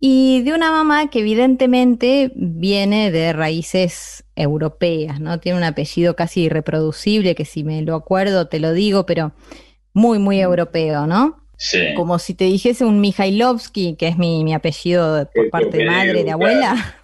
y 0.00 0.42
de 0.42 0.52
una 0.52 0.70
mamá 0.70 1.08
que 1.08 1.20
evidentemente 1.20 2.32
viene 2.34 3.10
de 3.10 3.32
raíces 3.32 4.24
europeas, 4.34 5.20
¿no? 5.20 5.40
Tiene 5.40 5.58
un 5.58 5.64
apellido 5.64 6.16
casi 6.16 6.42
irreproducible, 6.42 7.34
que 7.34 7.44
si 7.44 7.64
me 7.64 7.80
lo 7.82 7.94
acuerdo 7.94 8.48
te 8.48 8.60
lo 8.60 8.72
digo, 8.72 9.06
pero 9.06 9.32
muy, 9.94 10.18
muy 10.18 10.40
europeo, 10.40 11.06
¿no? 11.06 11.42
Sí. 11.56 11.94
Como 11.94 12.18
si 12.18 12.34
te 12.34 12.44
dijese 12.44 12.84
un 12.84 13.00
Mijailovsky, 13.00 13.96
que 13.96 14.08
es 14.08 14.18
mi, 14.18 14.52
apellido 14.52 15.30
por 15.34 15.48
parte 15.50 15.78
de 15.78 15.86
madre, 15.86 16.24
de 16.24 16.30
abuela. 16.30 16.96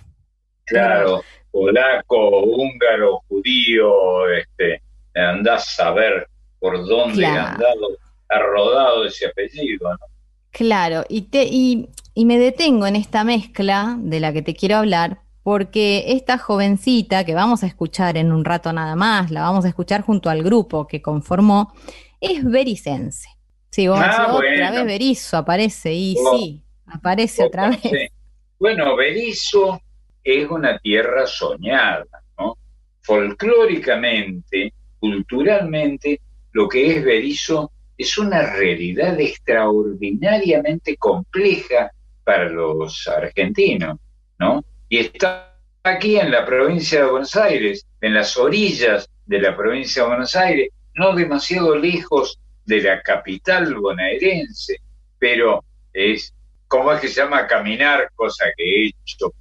Claro, 0.67 1.23
polaco, 1.53 2.41
húngaro, 2.41 3.23
judío, 3.29 4.29
este, 4.31 4.83
andás 5.15 5.79
a 5.79 5.93
ver 5.93 6.27
por 6.59 6.85
dónde 6.87 7.25
ha 7.27 7.53
andado, 7.53 7.89
ha 8.29 8.39
rodado 8.39 9.05
ese 9.05 9.27
apellido, 9.27 9.93
¿no? 9.93 10.07
Claro, 10.51 11.05
y, 11.09 11.23
te, 11.23 11.45
y, 11.45 11.89
y 12.15 12.25
me 12.25 12.39
detengo 12.39 12.87
en 12.87 12.97
esta 12.97 13.25
mezcla 13.25 13.97
de 13.99 14.21
la 14.21 14.33
que 14.33 14.43
te 14.43 14.55
quiero 14.55 14.77
hablar, 14.77 15.21
porque 15.43 16.05
esta 16.09 16.39
jovencita 16.39 17.25
que 17.25 17.35
vamos 17.35 17.63
a 17.63 17.67
escuchar 17.67 18.17
en 18.17 18.33
un 18.33 18.45
rato 18.45 18.73
nada 18.73 18.97
más, 18.97 19.31
la 19.31 19.43
vamos 19.43 19.65
a 19.65 19.69
escuchar 19.69 20.03
junto 20.03 20.31
al 20.31 20.43
grupo 20.43 20.87
que 20.87 21.01
conformó, 21.03 21.73
es 22.21 22.45
bericense. 22.45 23.29
Sí, 23.71 23.89
vos 23.89 23.99
ah, 24.03 24.35
otra 24.35 24.71
vez 24.71 24.85
Berizo 24.85 25.39
aparece, 25.39 25.95
y 25.95 26.15
oh. 26.19 26.37
sí, 26.37 26.63
aparece 26.87 27.45
otra 27.45 27.71
vez. 27.71 28.11
Bueno, 28.59 28.95
Berizo 28.95 29.81
es 30.25 30.49
una 30.51 30.79
tierra 30.79 31.27
soñada, 31.27 32.23
¿no? 32.39 32.57
Folclóricamente, 33.01 34.73
culturalmente, 34.99 36.21
lo 36.53 36.69
que 36.69 36.97
es 36.97 37.05
Berizo 37.05 37.73
es 37.97 38.19
una 38.19 38.55
realidad 38.55 39.19
extraordinariamente 39.21 40.97
compleja 40.97 41.91
para 42.25 42.49
los 42.49 43.07
argentinos, 43.09 43.99
¿no? 44.39 44.65
Y 44.89 44.99
está 44.99 45.57
aquí 45.83 46.17
en 46.17 46.31
la 46.31 46.45
provincia 46.47 47.01
de 47.01 47.11
Buenos 47.11 47.37
Aires, 47.37 47.87
en 48.01 48.15
las 48.15 48.37
orillas 48.37 49.09
de 49.27 49.41
la 49.41 49.57
provincia 49.57 50.03
de 50.03 50.09
Buenos 50.09 50.37
Aires, 50.37 50.69
no 50.95 51.15
demasiado 51.15 51.77
lejos 51.77 52.39
de 52.65 52.83
la 52.83 53.03
capital 53.03 53.75
bonaerense, 53.75 54.77
pero 55.19 55.65
es, 55.93 56.35
¿cómo 56.69 56.93
es 56.93 57.01
que 57.01 57.09
se 57.09 57.23
llama? 57.23 57.47
Caminar, 57.47 58.11
cosa 58.15 58.47
que 58.57 58.65
he 58.65 58.87
hecho 58.89 59.33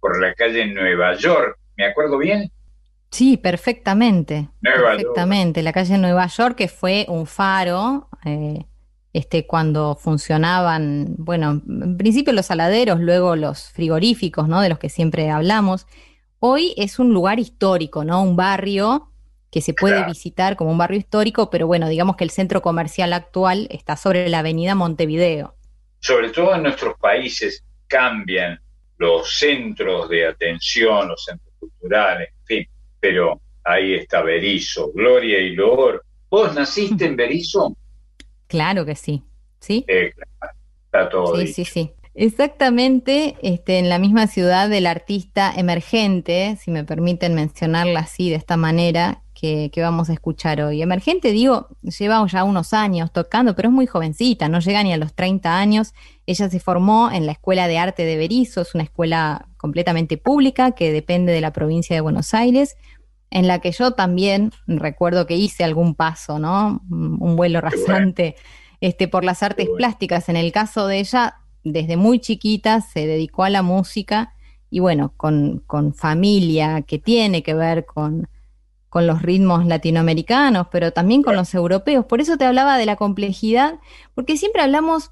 por 0.00 0.20
la 0.20 0.34
calle 0.34 0.66
Nueva 0.66 1.14
York, 1.14 1.58
¿me 1.76 1.86
acuerdo 1.86 2.18
bien? 2.18 2.50
Sí, 3.10 3.36
perfectamente. 3.36 4.48
perfectamente. 4.60 5.62
La 5.62 5.72
calle 5.72 5.96
Nueva 5.98 6.26
York, 6.26 6.56
que 6.56 6.68
fue 6.68 7.06
un 7.08 7.26
faro, 7.26 8.08
eh, 8.24 8.64
este, 9.12 9.46
cuando 9.46 9.94
funcionaban, 9.94 11.14
bueno, 11.16 11.62
en 11.66 11.96
principio 11.96 12.32
los 12.32 12.46
saladeros, 12.46 13.00
luego 13.00 13.34
los 13.36 13.70
frigoríficos, 13.70 14.48
¿no? 14.48 14.60
De 14.60 14.68
los 14.68 14.78
que 14.78 14.88
siempre 14.88 15.30
hablamos. 15.30 15.86
Hoy 16.40 16.74
es 16.76 16.98
un 16.98 17.14
lugar 17.14 17.38
histórico, 17.38 18.04
¿no? 18.04 18.22
Un 18.22 18.36
barrio 18.36 19.10
que 19.50 19.62
se 19.62 19.72
puede 19.72 20.04
visitar 20.04 20.56
como 20.56 20.70
un 20.70 20.76
barrio 20.76 20.98
histórico, 20.98 21.48
pero 21.48 21.66
bueno, 21.66 21.88
digamos 21.88 22.16
que 22.16 22.24
el 22.24 22.30
centro 22.30 22.60
comercial 22.60 23.14
actual 23.14 23.68
está 23.70 23.96
sobre 23.96 24.28
la 24.28 24.40
avenida 24.40 24.74
Montevideo. 24.74 25.56
Sobre 26.00 26.28
todo 26.28 26.54
en 26.54 26.64
nuestros 26.64 26.98
países 26.98 27.64
cambian 27.86 28.60
los 28.98 29.38
centros 29.38 30.08
de 30.08 30.26
atención, 30.26 31.08
los 31.08 31.24
centros 31.24 31.52
culturales, 31.58 32.28
en 32.40 32.46
fin, 32.46 32.68
pero 33.00 33.40
ahí 33.64 33.94
está 33.94 34.22
Berizo, 34.22 34.92
Gloria 34.92 35.38
y 35.38 35.54
Loor. 35.54 36.04
¿Vos 36.30 36.54
naciste 36.54 37.04
en 37.04 37.16
Berizo? 37.16 37.76
Claro 38.46 38.84
que 38.84 38.94
sí, 38.94 39.22
¿sí? 39.60 39.84
Eh, 39.88 40.12
está 40.84 41.08
todo 41.08 41.36
Sí, 41.36 41.48
sí, 41.48 41.64
sí. 41.64 41.92
Exactamente, 42.18 43.36
este, 43.42 43.78
en 43.78 43.90
la 43.90 43.98
misma 43.98 44.26
ciudad 44.26 44.70
del 44.70 44.86
artista 44.86 45.52
emergente, 45.54 46.56
si 46.58 46.70
me 46.70 46.82
permiten 46.82 47.34
mencionarla 47.34 48.00
así, 48.00 48.30
de 48.30 48.36
esta 48.36 48.56
manera, 48.56 49.22
que, 49.46 49.70
que, 49.70 49.80
vamos 49.80 50.10
a 50.10 50.12
escuchar 50.12 50.60
hoy. 50.60 50.82
Emergente, 50.82 51.30
digo, 51.30 51.68
lleva 51.82 52.26
ya 52.26 52.44
unos 52.44 52.72
años 52.72 53.12
tocando, 53.12 53.54
pero 53.54 53.68
es 53.68 53.74
muy 53.74 53.86
jovencita, 53.86 54.48
no 54.48 54.58
llega 54.58 54.82
ni 54.82 54.92
a 54.92 54.96
los 54.96 55.14
30 55.14 55.56
años. 55.56 55.94
Ella 56.26 56.48
se 56.48 56.58
formó 56.58 57.10
en 57.12 57.26
la 57.26 57.32
Escuela 57.32 57.68
de 57.68 57.78
Arte 57.78 58.04
de 58.04 58.16
Berizo, 58.16 58.62
es 58.62 58.74
una 58.74 58.84
escuela 58.84 59.48
completamente 59.56 60.16
pública 60.16 60.72
que 60.72 60.92
depende 60.92 61.32
de 61.32 61.40
la 61.40 61.52
provincia 61.52 61.94
de 61.94 62.00
Buenos 62.00 62.34
Aires, 62.34 62.76
en 63.30 63.46
la 63.46 63.60
que 63.60 63.72
yo 63.72 63.92
también 63.92 64.52
recuerdo 64.66 65.26
que 65.26 65.36
hice 65.36 65.64
algún 65.64 65.94
paso, 65.94 66.38
¿no? 66.38 66.82
Un 66.90 67.36
vuelo 67.36 67.60
rasante 67.60 68.36
este, 68.80 69.08
por 69.08 69.24
las 69.24 69.42
artes 69.42 69.68
plásticas. 69.76 70.28
En 70.28 70.36
el 70.36 70.52
caso 70.52 70.86
de 70.86 70.98
ella, 70.98 71.36
desde 71.62 71.96
muy 71.96 72.18
chiquita 72.18 72.80
se 72.80 73.06
dedicó 73.06 73.44
a 73.44 73.50
la 73.50 73.62
música 73.62 74.34
y 74.70 74.80
bueno, 74.80 75.12
con, 75.16 75.62
con 75.66 75.94
familia 75.94 76.82
que 76.82 76.98
tiene 76.98 77.42
que 77.42 77.54
ver 77.54 77.86
con, 77.86 78.28
con 78.96 79.06
los 79.06 79.20
ritmos 79.20 79.66
latinoamericanos, 79.66 80.68
pero 80.72 80.90
también 80.90 81.22
con 81.22 81.36
los 81.36 81.52
europeos. 81.52 82.06
Por 82.06 82.22
eso 82.22 82.38
te 82.38 82.46
hablaba 82.46 82.78
de 82.78 82.86
la 82.86 82.96
complejidad, 82.96 83.74
porque 84.14 84.38
siempre 84.38 84.62
hablamos 84.62 85.10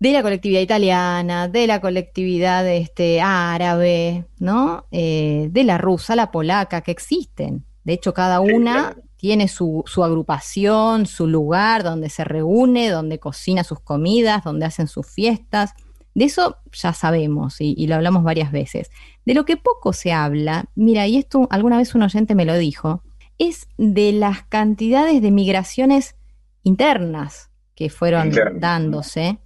de 0.00 0.12
la 0.12 0.22
colectividad 0.22 0.62
italiana, 0.62 1.46
de 1.46 1.66
la 1.66 1.82
colectividad 1.82 2.66
este, 2.66 3.20
árabe, 3.20 4.24
¿no? 4.38 4.86
Eh, 4.92 5.48
de 5.50 5.64
la 5.64 5.76
rusa, 5.76 6.16
la 6.16 6.30
polaca, 6.30 6.80
que 6.80 6.90
existen. 6.90 7.66
De 7.84 7.92
hecho, 7.92 8.14
cada 8.14 8.40
una 8.40 8.96
tiene 9.18 9.48
su, 9.48 9.84
su, 9.84 10.02
agrupación, 10.02 11.04
su 11.04 11.26
lugar 11.26 11.84
donde 11.84 12.08
se 12.08 12.24
reúne, 12.24 12.88
donde 12.88 13.18
cocina 13.18 13.62
sus 13.62 13.80
comidas, 13.80 14.42
donde 14.42 14.64
hacen 14.64 14.88
sus 14.88 15.06
fiestas. 15.06 15.74
De 16.16 16.24
eso 16.24 16.56
ya 16.72 16.94
sabemos 16.94 17.60
y, 17.60 17.74
y 17.76 17.88
lo 17.88 17.94
hablamos 17.94 18.24
varias 18.24 18.50
veces. 18.50 18.90
De 19.26 19.34
lo 19.34 19.44
que 19.44 19.58
poco 19.58 19.92
se 19.92 20.12
habla, 20.14 20.64
mira, 20.74 21.06
y 21.06 21.18
esto 21.18 21.46
alguna 21.50 21.76
vez 21.76 21.94
un 21.94 22.02
oyente 22.02 22.34
me 22.34 22.46
lo 22.46 22.56
dijo, 22.56 23.02
es 23.36 23.68
de 23.76 24.12
las 24.12 24.42
cantidades 24.44 25.20
de 25.20 25.30
migraciones 25.30 26.16
internas 26.62 27.50
que 27.74 27.90
fueron 27.90 28.32
dándose 28.54 29.38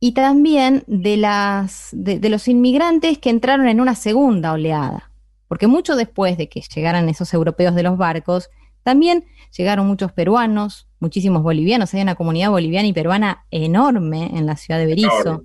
y 0.00 0.10
también 0.10 0.82
de, 0.88 1.16
las, 1.16 1.90
de, 1.92 2.28
los 2.28 2.48
inmigrantes 2.48 3.18
que 3.18 3.30
entraron 3.30 3.68
en 3.68 3.80
una 3.80 3.94
segunda 3.94 4.52
oleada, 4.52 5.12
porque 5.46 5.68
mucho 5.68 5.94
después 5.94 6.36
de 6.36 6.48
que 6.48 6.62
llegaran 6.74 7.08
esos 7.08 7.32
europeos 7.32 7.76
de 7.76 7.84
los 7.84 7.96
barcos, 7.96 8.50
También 8.82 9.24
llegaron 9.56 9.86
muchos 9.86 10.10
peruanos, 10.10 10.88
muchísimos 10.98 11.44
bolivianos, 11.44 11.94
hay 11.94 12.02
una 12.02 12.16
comunidad 12.16 12.50
boliviana 12.50 12.88
y 12.88 12.92
peruana 12.92 13.46
enorme 13.52 14.36
en 14.36 14.46
la 14.46 14.56
ciudad 14.56 14.80
de 14.80 14.86
Berizo, 14.86 15.44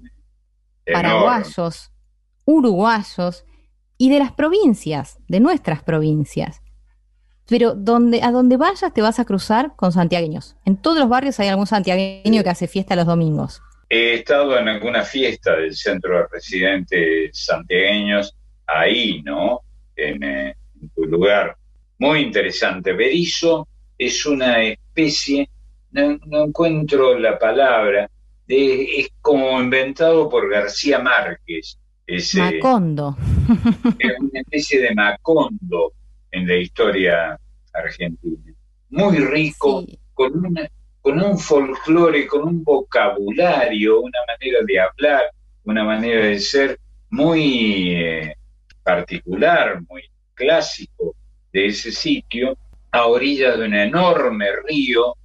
paraguayos, 0.92 1.92
uruguayos 2.46 3.46
y 3.98 4.10
de 4.10 4.20
las 4.20 4.32
provincias, 4.32 5.20
de 5.28 5.40
nuestras 5.40 5.84
provincias. 5.84 6.62
Pero 7.48 7.76
donde, 7.76 8.22
a 8.22 8.32
donde 8.32 8.58
vayas 8.58 8.94
te 8.94 9.02
vas 9.02 9.20
a 9.20 9.26
cruzar 9.26 9.76
con 9.76 9.92
santiagueños. 9.92 10.58
En 10.66 10.78
todos 10.78 11.00
los 11.00 11.10
barrios 11.10 11.40
hay 11.40 11.48
algún 11.48 11.68
santiagueño 11.68 12.44
que 12.44 12.50
hace 12.50 12.68
fiesta 12.68 12.96
los 12.96 13.06
domingos. 13.06 13.62
He 13.90 14.16
estado 14.16 14.58
en 14.58 14.68
alguna 14.68 15.04
fiesta 15.04 15.56
del 15.56 15.74
centro 15.74 16.18
de 16.18 16.26
residentes 16.30 17.32
santiagueños, 17.34 18.36
ahí, 18.66 19.22
¿no? 19.24 19.62
En, 19.96 20.24
eh, 20.24 20.56
tu 20.94 21.06
lugar. 21.06 21.56
Muy 22.00 22.20
interesante. 22.20 22.94
Berizo 22.94 23.68
es 23.98 24.26
una 24.26 24.62
especie, 24.62 25.50
no, 25.92 26.46
encuentro 26.46 27.18
la 27.18 27.40
palabra, 27.40 28.10
es 28.48 29.10
como 29.22 29.62
inventado 29.62 30.30
por 30.30 30.50
García 30.50 31.00
Márquez. 31.00 31.78
Macondo. 32.36 33.18
Es 34.00 34.14
una 34.20 34.40
especie 34.40 34.82
de 34.82 34.96
Macondo 34.96 35.92
en 36.32 36.48
la 36.48 36.56
historia 36.56 37.40
argentina. 37.74 38.54
Muy 38.90 39.18
rico, 39.18 39.86
con, 40.14 40.46
una, 40.46 40.70
con 41.02 41.22
un 41.22 41.38
folclore, 41.38 42.26
con 42.28 42.44
un 42.44 42.64
vocabulario, 42.64 44.02
una 44.02 44.20
manera 44.28 44.60
de 44.66 44.80
hablar, 44.80 45.24
una 45.66 45.84
manera 45.84 46.26
de 46.28 46.40
ser 46.40 46.80
muy 47.10 47.94
eh, 47.94 48.36
particular, 48.84 49.82
muy 49.90 50.04
clásico 50.34 51.16
de 51.52 51.68
ese 51.68 51.92
sitio, 51.92 52.58
a 52.92 53.08
orillas 53.08 53.58
de 53.58 53.66
un 53.66 53.74
enorme 53.74 54.48
río 54.66 55.16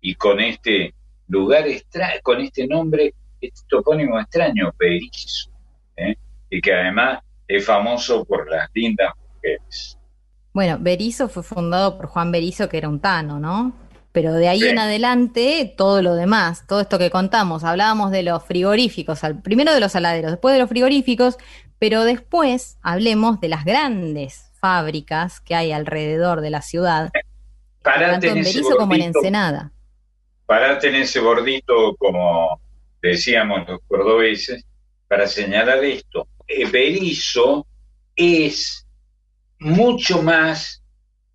y 0.00 0.14
con 0.14 0.38
este 0.40 0.94
lugar 1.28 1.66
extraño, 1.66 2.20
con 2.22 2.40
este 2.40 2.66
nombre, 2.66 3.14
este 3.40 3.62
topónimo 3.68 4.18
extraño, 4.20 4.72
Berizo, 4.78 5.50
¿eh? 5.96 6.16
y 6.50 6.60
que 6.60 6.72
además 6.72 7.20
es 7.48 7.64
famoso 7.64 8.24
por 8.24 8.50
las 8.50 8.68
lindas 8.74 9.12
mujeres. 9.34 9.98
Bueno, 10.52 10.78
Berizo 10.80 11.28
fue 11.28 11.42
fundado 11.42 11.96
por 11.96 12.06
Juan 12.06 12.32
Berizo, 12.32 12.68
que 12.68 12.78
era 12.78 12.88
un 12.88 13.00
tano, 13.00 13.38
¿no? 13.38 13.74
Pero 14.12 14.32
de 14.32 14.48
ahí 14.48 14.62
en 14.62 14.78
adelante, 14.78 15.74
todo 15.76 16.00
lo 16.00 16.14
demás, 16.14 16.66
todo 16.66 16.80
esto 16.80 16.98
que 16.98 17.10
contamos, 17.10 17.64
hablábamos 17.64 18.10
de 18.10 18.22
los 18.22 18.42
frigoríficos, 18.42 19.20
primero 19.42 19.74
de 19.74 19.80
los 19.80 19.92
saladeros, 19.92 20.30
después 20.30 20.54
de 20.54 20.60
los 20.60 20.70
frigoríficos, 20.70 21.36
pero 21.78 22.04
después 22.04 22.78
hablemos 22.80 23.40
de 23.40 23.50
las 23.50 23.66
grandes 23.66 24.50
fábricas 24.58 25.40
que 25.40 25.54
hay 25.54 25.72
alrededor 25.72 26.40
de 26.40 26.48
la 26.48 26.62
ciudad, 26.62 27.10
tanto 27.82 28.26
en 28.28 28.42
Berizo 28.42 28.76
como 28.78 28.94
en 28.94 29.02
Ensenada. 29.02 29.72
Parate 30.46 30.88
en 30.88 30.94
ese 30.96 31.18
bordito, 31.18 31.96
como 31.96 32.60
decíamos 33.02 33.68
los 33.68 33.80
cordobeses, 33.88 34.64
para 35.08 35.26
señalar 35.26 35.84
esto. 35.84 36.28
Eh, 36.46 36.66
Berizo 36.70 37.66
es 38.14 38.86
mucho 39.58 40.22
más 40.22 40.82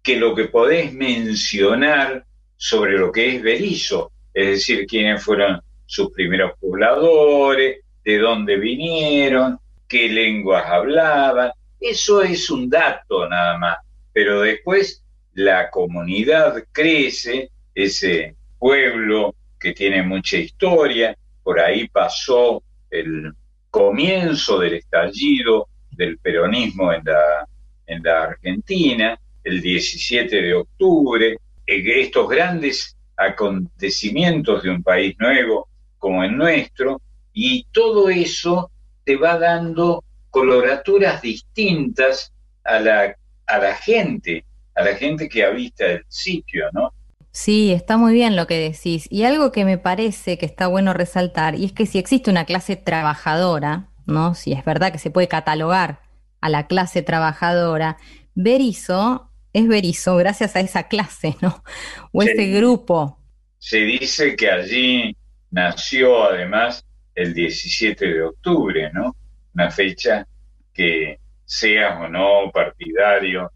que 0.01 0.15
lo 0.15 0.33
que 0.33 0.45
podés 0.45 0.93
mencionar 0.93 2.25
sobre 2.55 2.97
lo 2.97 3.11
que 3.11 3.35
es 3.35 3.41
Berizo, 3.41 4.11
es 4.33 4.47
decir, 4.47 4.85
quiénes 4.88 5.23
fueron 5.23 5.61
sus 5.85 6.11
primeros 6.11 6.53
pobladores, 6.59 7.79
de 8.03 8.17
dónde 8.17 8.55
vinieron, 8.55 9.59
qué 9.88 10.07
lenguas 10.07 10.65
hablaban. 10.65 11.51
Eso 11.79 12.21
es 12.21 12.49
un 12.49 12.69
dato 12.69 13.27
nada 13.27 13.57
más, 13.57 13.77
pero 14.13 14.41
después 14.41 15.03
la 15.33 15.69
comunidad 15.69 16.63
crece, 16.71 17.49
ese 17.75 18.35
pueblo 18.61 19.33
que 19.59 19.73
tiene 19.73 20.03
mucha 20.03 20.38
historia, 20.38 21.17
por 21.41 21.59
ahí 21.59 21.88
pasó 21.88 22.61
el 22.91 23.33
comienzo 23.71 24.59
del 24.59 24.75
estallido 24.75 25.67
del 25.89 26.19
peronismo 26.19 26.93
en 26.93 27.03
la 27.03 27.47
en 27.88 28.03
la 28.03 28.23
Argentina, 28.23 29.19
el 29.43 29.61
17 29.61 30.41
de 30.41 30.53
octubre, 30.53 31.38
estos 31.65 32.29
grandes 32.29 32.95
acontecimientos 33.17 34.63
de 34.63 34.69
un 34.69 34.81
país 34.81 35.15
nuevo 35.19 35.67
como 35.97 36.23
el 36.23 36.38
nuestro, 36.38 37.01
y 37.33 37.65
todo 37.71 38.09
eso 38.09 38.71
te 39.03 39.17
va 39.17 39.38
dando 39.38 40.03
coloraturas 40.29 41.21
distintas 41.21 42.31
a 42.63 42.79
la, 42.79 43.15
a 43.45 43.57
la 43.57 43.75
gente, 43.75 44.45
a 44.75 44.83
la 44.83 44.95
gente 44.95 45.27
que 45.27 45.43
habita 45.43 45.85
el 45.85 46.05
sitio, 46.07 46.69
¿no? 46.71 46.93
Sí, 47.32 47.72
está 47.72 47.98
muy 47.98 48.14
bien 48.14 48.36
lo 48.36 48.45
que 48.45 48.60
decís. 48.60 49.08
Y 49.10 49.24
algo 49.24 49.52
que 49.52 49.64
me 49.64 49.78
parece 49.78 50.38
que 50.38 50.45
está 50.45 50.68
bueno 50.68 50.94
resaltar, 50.94 51.56
y 51.56 51.66
es 51.66 51.72
que 51.72 51.86
si 51.86 51.98
existe 51.98 52.30
una 52.30 52.45
clase 52.45 52.76
trabajadora, 52.76 53.88
¿no? 54.06 54.36
Si 54.36 54.52
es 54.52 54.66
verdad 54.66 54.91
que 54.91 54.99
se 54.99 55.12
puede 55.12 55.28
catalogar 55.28 56.02
a 56.41 56.49
la 56.49 56.68
clase 56.68 57.02
trabajadora, 57.02 57.98
Berizo 58.36 59.30
es 59.53 59.68
Berizo 59.68 60.16
gracias 60.18 60.56
a 60.56 60.60
esa 60.60 60.88
clase, 60.88 61.36
¿no? 61.41 61.64
O 62.12 62.22
ese 62.24 62.48
grupo. 62.48 63.18
Se 63.60 63.78
dice 63.78 64.36
que 64.36 64.49
allí 64.49 65.16
nació 65.52 66.26
además 66.26 66.86
el 67.16 67.34
17 67.34 68.06
de 68.06 68.24
octubre, 68.24 68.91
¿no? 68.94 69.16
Una 69.53 69.70
fecha 69.70 70.26
que 70.74 71.20
seas 71.45 71.99
o 71.99 72.08
no 72.08 72.49
partidario 72.52 73.52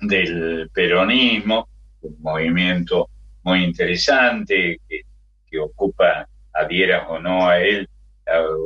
del 0.00 0.70
peronismo, 0.72 1.68
un 2.00 2.16
movimiento 2.20 3.08
muy 3.44 3.62
interesante 3.62 4.80
que, 4.88 5.02
que 5.48 5.58
ocupa, 5.58 6.28
adhieras 6.52 7.04
o 7.08 7.18
no 7.18 7.46
a 7.48 7.60
él, 7.60 7.88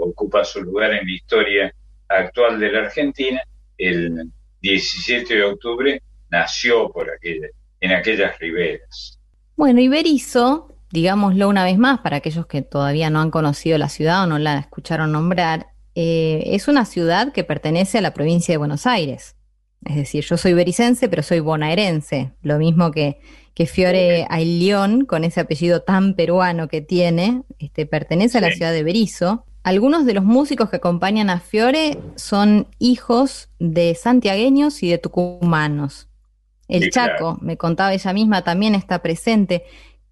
ocupa 0.03 0.45
su 0.45 0.63
lugar 0.63 0.93
en 0.93 1.07
la 1.07 1.13
historia 1.13 1.75
actual 2.09 2.59
de 2.59 2.73
la 2.73 2.81
Argentina, 2.81 3.43
el 3.77 4.31
17 4.63 5.35
de 5.35 5.45
octubre 5.45 6.03
nació 6.31 6.91
por 6.91 7.11
aquella, 7.11 7.49
en 7.81 7.93
aquellas 7.93 8.39
riberas. 8.39 9.19
Bueno, 9.57 9.81
y 9.81 9.89
Berizo, 9.89 10.75
digámoslo 10.91 11.49
una 11.49 11.65
vez 11.65 11.79
más, 11.79 12.01
para 12.01 12.19
aquellos 12.19 12.47
que 12.47 12.63
todavía 12.63 13.11
no 13.11 13.21
han 13.21 13.31
conocido 13.31 13.79
la 13.79 13.89
ciudad 13.89 14.25
o 14.25 14.27
no 14.27 14.39
la 14.39 14.59
escucharon 14.59 15.13
nombrar, 15.13 15.69
eh, 15.95 16.43
es 16.47 16.69
una 16.69 16.85
ciudad 16.85 17.33
que 17.33 17.45
pertenece 17.45 17.99
a 17.99 18.01
la 18.01 18.15
provincia 18.15 18.53
de 18.53 18.59
Buenos 18.59 18.87
Aires. 18.87 19.37
Es 19.85 19.97
decir, 19.97 20.25
yo 20.25 20.37
soy 20.37 20.55
bericense, 20.55 21.09
pero 21.09 21.23
soy 21.23 21.41
bonaerense, 21.41 22.33
lo 22.43 22.59
mismo 22.59 22.91
que, 22.91 23.21
que 23.59 23.67
Fiore 23.67 24.25
Aylión, 24.31 25.05
con 25.05 25.25
ese 25.25 25.41
apellido 25.41 25.83
tan 25.83 26.15
peruano 26.15 26.69
que 26.69 26.81
tiene, 26.81 27.43
este, 27.59 27.87
pertenece 27.87 28.39
a 28.39 28.41
la 28.41 28.53
ciudad 28.53 28.73
de 28.73 28.85
Berizo. 28.85 29.47
Algunos 29.65 30.07
de 30.07 30.15
los 30.15 30.23
músicos 30.23 30.71
que 30.71 30.77
acompañan 30.77 31.29
a 31.29 31.41
Fiore 31.41 31.99
son 32.15 32.69
hijos 32.79 33.49
de 33.59 33.97
santiagueños 33.97 34.81
y 34.85 34.91
de 34.91 34.99
tucumanos. 34.99 36.09
El 36.69 36.91
Chaco, 36.91 37.37
me 37.41 37.57
contaba 37.57 37.93
ella 37.93 38.13
misma, 38.13 38.45
también 38.45 38.77
está 38.77 39.03
presente. 39.03 39.65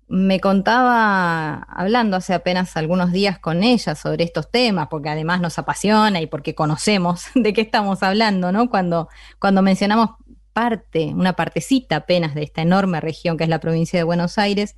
Me 0.09 0.41
contaba, 0.41 1.69
hablando 1.71 2.17
hace 2.17 2.35
apenas 2.35 2.77
algunos 2.77 3.13
días 3.13 3.39
con 3.39 3.63
ella 3.63 3.95
sobre 3.95 4.25
estos 4.25 4.51
temas, 4.51 4.89
porque 4.89 5.11
además 5.11 5.41
nos 5.41 5.57
apasiona 5.57 6.21
y 6.21 6.27
porque 6.27 6.57
conocemos 6.57 7.27
de 7.37 7.53
qué 7.53 7.61
estamos 7.61 8.03
hablando, 8.03 8.51
¿no? 8.51 8.69
Cuando, 8.69 9.09
cuando 9.39 9.63
mencionamos 9.63 10.17
parte, 10.57 11.13
una 11.15 11.35
partecita 11.35 11.97
apenas 11.97 12.35
de 12.35 12.43
esta 12.43 12.63
enorme 12.63 12.99
región 12.99 13.37
que 13.37 13.45
es 13.45 13.51
la 13.51 13.61
provincia 13.61 13.99
de 13.99 14.05
Buenos 14.05 14.39
Aires, 14.39 14.75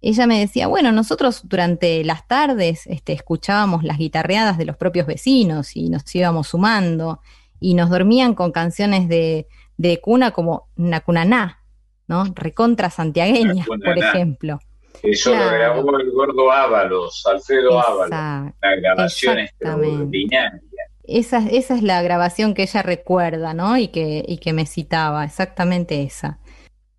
ella 0.00 0.26
me 0.26 0.40
decía, 0.40 0.66
bueno, 0.66 0.90
nosotros 0.90 1.48
durante 1.48 2.02
las 2.02 2.26
tardes 2.26 2.88
este, 2.88 3.12
escuchábamos 3.12 3.84
las 3.84 3.98
guitarreadas 3.98 4.58
de 4.58 4.64
los 4.64 4.76
propios 4.76 5.06
vecinos 5.06 5.76
y 5.76 5.90
nos 5.90 6.12
íbamos 6.12 6.48
sumando 6.48 7.20
y 7.60 7.74
nos 7.74 7.88
dormían 7.88 8.34
con 8.34 8.50
canciones 8.50 9.08
de, 9.08 9.46
de 9.76 10.00
cuna 10.00 10.32
como 10.32 10.66
Nacunaná, 10.74 11.62
¿no? 12.08 12.24
Recontra 12.34 12.90
santiagueña, 12.90 13.64
por 13.64 13.96
ejemplo. 13.96 14.58
Eso 15.04 15.36
lo 15.36 15.46
grabó 15.46 15.98
el 16.00 16.10
gordo 16.10 16.50
Ábalos, 16.50 17.24
Alfredo 17.26 17.78
Ábalos, 17.78 18.10
la 18.10 18.54
grabación 18.60 19.38
extraordinaria. 19.38 20.60
Esa, 21.04 21.48
esa 21.48 21.74
es 21.74 21.82
la 21.82 22.00
grabación 22.02 22.54
que 22.54 22.62
ella 22.62 22.82
recuerda, 22.82 23.54
¿no? 23.54 23.76
Y 23.76 23.88
que, 23.88 24.24
y 24.26 24.38
que 24.38 24.52
me 24.52 24.66
citaba, 24.66 25.24
exactamente 25.24 26.02
esa. 26.02 26.38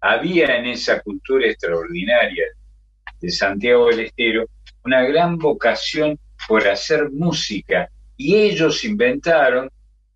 Había 0.02 0.58
en 0.58 0.66
esa 0.66 1.00
cultura 1.02 1.48
extraordinaria 1.48 2.46
de 3.22 3.32
Santiago 3.32 3.88
del 3.88 4.02
Estero 4.02 4.46
una 4.84 5.04
gran 5.04 5.38
vocación 5.38 6.20
por 6.48 6.68
hacer 6.68 7.10
música 7.12 7.90
y 8.18 8.36
ellos 8.36 8.84
inventaron, 8.84 9.70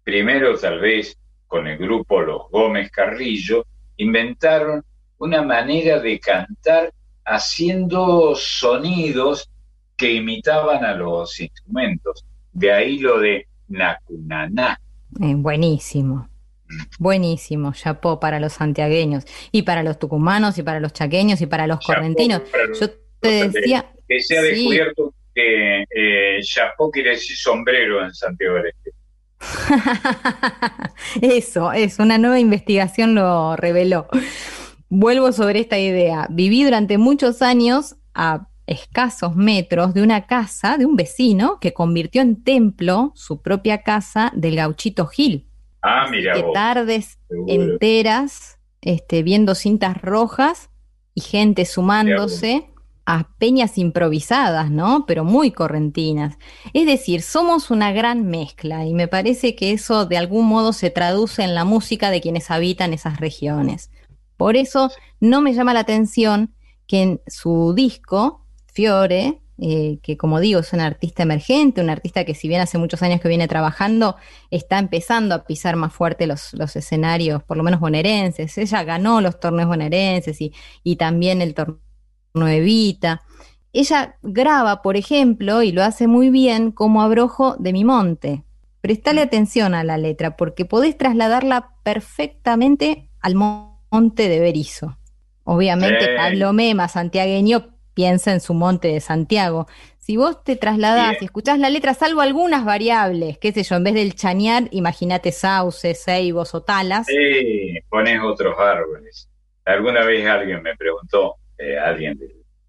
primero 0.04 0.58
tal 0.58 0.80
vez 0.80 1.18
con 1.48 1.68
el 1.68 1.78
grupo 1.78 2.22
Los 2.22 2.50
Gómez 2.52 2.92
Carrillo, 2.92 3.66
inventaron 3.96 4.84
una 5.18 5.42
manera 5.42 6.00
de 6.00 6.20
cantar 6.20 6.94
haciendo 7.26 8.36
sonidos 8.36 9.50
que 9.96 10.14
imitaban 10.14 10.86
a 10.86 10.94
los 10.94 11.40
instrumentos. 11.40 12.26
De 12.52 12.72
ahí 12.72 13.00
lo 13.00 13.20
de 13.20 13.47
Nacunaná. 13.68 14.80
Eh, 15.22 15.34
buenísimo. 15.36 16.30
Buenísimo, 17.00 17.72
chapó 17.74 18.20
para 18.20 18.40
los 18.40 18.54
santiagueños 18.54 19.26
y 19.52 19.62
para 19.62 19.84
los 19.84 20.00
tucumanos 20.00 20.58
y 20.58 20.64
para 20.64 20.80
los 20.80 20.92
chaqueños 20.92 21.40
y 21.42 21.46
para 21.46 21.66
los 21.66 21.80
correntinos. 21.80 22.42
Yo 22.80 22.90
te 23.20 23.50
decía... 23.50 23.90
Que 24.08 24.22
se 24.22 24.38
ha 24.38 24.42
descubierto 24.42 25.14
que 25.34 25.84
eh, 25.90 26.40
chapó 26.42 26.90
quiere 26.90 27.12
decir 27.12 27.38
sombrero 27.38 28.04
en 28.04 28.14
Santiago 28.14 28.56
del 28.56 28.68
Este. 28.68 28.92
Eso, 31.22 31.72
es 31.72 32.00
una 32.00 32.18
nueva 32.18 32.40
investigación 32.40 33.16
lo 33.16 33.56
reveló. 33.56 34.08
Vuelvo 34.90 35.32
sobre 35.32 35.60
esta 35.60 35.78
idea. 35.78 36.28
Viví 36.30 36.64
durante 36.64 36.98
muchos 36.98 37.42
años 37.42 37.98
a 38.14 38.48
escasos 38.68 39.36
metros 39.36 39.94
de 39.94 40.04
una 40.04 40.28
casa 40.28 40.78
de 40.78 40.86
un 40.86 40.96
vecino 40.96 41.60
que 41.60 41.74
convirtió 41.74 42.22
en 42.22 42.44
templo 42.44 43.14
su 43.16 43.42
propia 43.42 43.82
casa 43.82 44.32
del 44.36 44.58
gauchito 44.58 45.08
Gil. 45.08 45.48
Ah, 45.82 46.08
mira. 46.12 46.34
Que 46.34 46.44
tardes 46.54 47.18
enteras 47.48 48.60
este, 48.82 49.24
viendo 49.24 49.56
cintas 49.56 50.00
rojas 50.02 50.70
y 51.14 51.22
gente 51.22 51.66
sumándose 51.66 52.70
a 53.06 53.30
peñas 53.38 53.78
improvisadas, 53.78 54.70
¿no? 54.70 55.06
Pero 55.08 55.24
muy 55.24 55.52
correntinas. 55.52 56.38
Es 56.74 56.86
decir, 56.86 57.22
somos 57.22 57.72
una 57.72 57.94
gran 57.94 58.28
mezcla 58.28 58.86
y 58.86 58.94
me 58.94 59.08
parece 59.08 59.56
que 59.56 59.72
eso 59.72 60.06
de 60.06 60.18
algún 60.18 60.46
modo 60.46 60.74
se 60.74 60.90
traduce 60.90 61.42
en 61.42 61.56
la 61.56 61.64
música 61.64 62.12
de 62.12 62.20
quienes 62.20 62.52
habitan 62.52 62.94
esas 62.94 63.22
regiones. 63.22 63.92
Por 64.36 64.58
eso 64.58 64.92
no 65.22 65.42
me 65.42 65.54
llama 65.54 65.74
la 65.74 65.80
atención 65.80 66.54
que 66.86 67.02
en 67.02 67.22
su 67.28 67.74
disco, 67.74 68.46
Fiore, 68.78 69.42
eh, 69.60 69.98
que 70.04 70.18
como 70.18 70.40
digo 70.40 70.60
es 70.60 70.72
un 70.72 70.82
artista 70.82 71.24
emergente, 71.24 71.82
un 71.82 71.90
artista 71.90 72.26
que 72.26 72.36
si 72.36 72.48
bien 72.48 72.62
hace 72.62 72.78
muchos 72.78 73.02
años 73.02 73.20
que 73.20 73.28
viene 73.28 73.48
trabajando, 73.48 74.18
está 74.52 74.78
empezando 74.78 75.34
a 75.34 75.46
pisar 75.46 75.76
más 75.76 75.92
fuerte 75.92 76.28
los, 76.28 76.54
escenarios, 76.76 77.42
por 77.42 77.58
lo 77.58 77.64
menos 77.64 77.80
bonaerenses. 77.80 78.56
Ella 78.60 78.84
ganó 78.84 79.20
los 79.20 79.40
torneos 79.40 79.68
bonaerenses 79.68 80.40
y, 80.42 80.54
y 80.84 80.98
también 80.98 81.42
el 81.42 81.56
torneo 81.56 81.80
Evita. 82.36 83.24
Ella 83.74 84.18
graba, 84.22 84.84
por 84.84 84.96
ejemplo, 84.96 85.64
y 85.64 85.72
lo 85.72 85.84
hace 85.84 86.06
muy 86.06 86.30
bien, 86.30 86.72
como 86.72 87.02
abrojo 87.02 87.56
de 87.58 87.74
mi 87.74 87.84
monte. 87.84 88.44
Prestale 88.82 89.22
atención 89.22 89.74
a 89.74 89.84
la 89.84 89.98
letra, 89.98 90.38
porque 90.38 90.66
podés 90.66 90.96
trasladarla 90.96 91.72
perfectamente 91.82 93.10
al 93.22 93.34
monte 93.34 94.30
de 94.30 94.40
Berizo. 94.40 95.00
Obviamente, 95.46 96.16
Pablo 96.16 96.54
Mema, 96.54 96.88
santiagueño, 96.88 97.77
piensa 97.98 98.32
en 98.32 98.42
su 98.42 98.54
monte 98.54 98.90
de 98.90 99.00
Santiago. 99.00 99.66
Si 99.98 100.18
vos 100.18 100.44
te 100.44 100.56
trasladás 100.56 101.20
y 101.20 101.26
escuchás 101.26 101.58
la 101.58 101.72
letra, 101.72 101.96
salvo 101.96 102.22
algunas 102.22 102.64
variables, 102.64 103.40
qué 103.40 103.52
sé 103.52 103.64
yo, 103.64 103.76
en 103.76 103.86
vez 103.86 103.96
del 103.96 104.14
chañar, 104.14 104.66
imagínate 104.70 105.32
sauces, 105.32 106.04
ceibos 106.06 106.54
o 106.54 106.62
talas. 106.62 107.08
Sí, 107.08 107.74
pones 107.90 108.22
otros 108.24 108.54
árboles. 108.60 109.28
Alguna 109.66 110.06
vez 110.06 110.28
alguien 110.28 110.62
me 110.62 110.76
preguntó, 110.76 111.38
eh, 111.58 111.80
alguien 111.80 112.20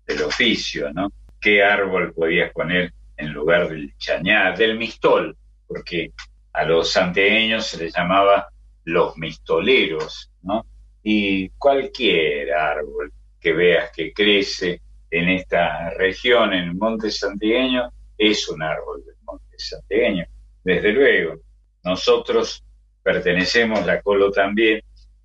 del, 0.07 0.23
oficio, 0.23 0.91
¿no? 0.95 1.13
¿Qué 1.39 1.63
árbol 1.63 2.15
podías 2.15 2.51
poner 2.53 2.95
en 3.19 3.31
lugar 3.35 3.69
del 3.69 3.95
chañar, 3.99 4.57
del 4.57 4.79
mistol? 4.79 5.37
Porque 5.67 6.13
a 6.55 6.65
los 6.65 6.91
santeños 6.91 7.67
se 7.67 7.85
les 7.85 7.95
llamaba 7.95 8.49
los 8.85 9.19
mistoleros, 9.19 10.31
¿no? 10.41 10.65
Y 11.03 11.51
cualquier 11.51 12.55
árbol 12.55 13.13
que 13.39 13.53
veas 13.53 13.91
que 13.95 14.15
crece 14.15 14.81
en 15.11 15.29
esta 15.29 15.91
región, 15.91 16.53
en 16.53 16.65
el 16.65 16.75
monte 16.75 17.11
santiagueño, 17.11 17.91
es 18.17 18.49
un 18.49 18.63
árbol 18.63 19.05
del 19.05 19.15
monte 19.25 19.57
santiagueño. 19.57 20.25
Desde 20.65 20.93
luego, 20.93 21.37
nosotros 21.85 22.63
pertenecemos, 23.03 23.87
la 23.87 24.03
Colo 24.03 24.31
también, 24.31 24.83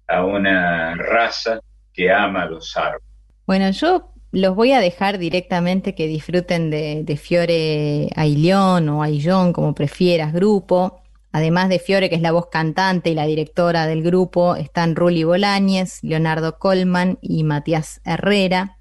a 0.07 0.23
una 0.23 0.95
raza 0.95 1.59
que 1.93 2.11
ama 2.11 2.45
los 2.45 2.75
árboles. 2.77 3.07
Bueno, 3.45 3.69
yo 3.71 4.13
los 4.31 4.55
voy 4.55 4.71
a 4.71 4.79
dejar 4.79 5.17
directamente 5.17 5.93
que 5.93 6.07
disfruten 6.07 6.71
de, 6.71 7.19
Fiore 7.21 8.09
Ailión 8.15 8.89
o 8.89 9.03
Aillón, 9.03 9.53
como 9.53 9.75
prefieras, 9.75 10.33
grupo. 10.33 11.01
Además 11.31 11.69
de 11.69 11.79
Fiore, 11.79 12.09
que 12.09 12.15
es 12.15 12.21
la 12.21 12.31
voz 12.31 12.47
cantante 12.47 13.09
y 13.09 13.15
la 13.15 13.25
directora 13.25 13.85
del 13.85 14.03
grupo, 14.03 14.55
están 14.55 14.95
Ruli 14.95 15.23
Bolañez, 15.23 16.03
Leonardo 16.03 16.57
Colman 16.57 17.17
y 17.21 17.43
Matías 17.43 18.01
Herrera. 18.05 18.77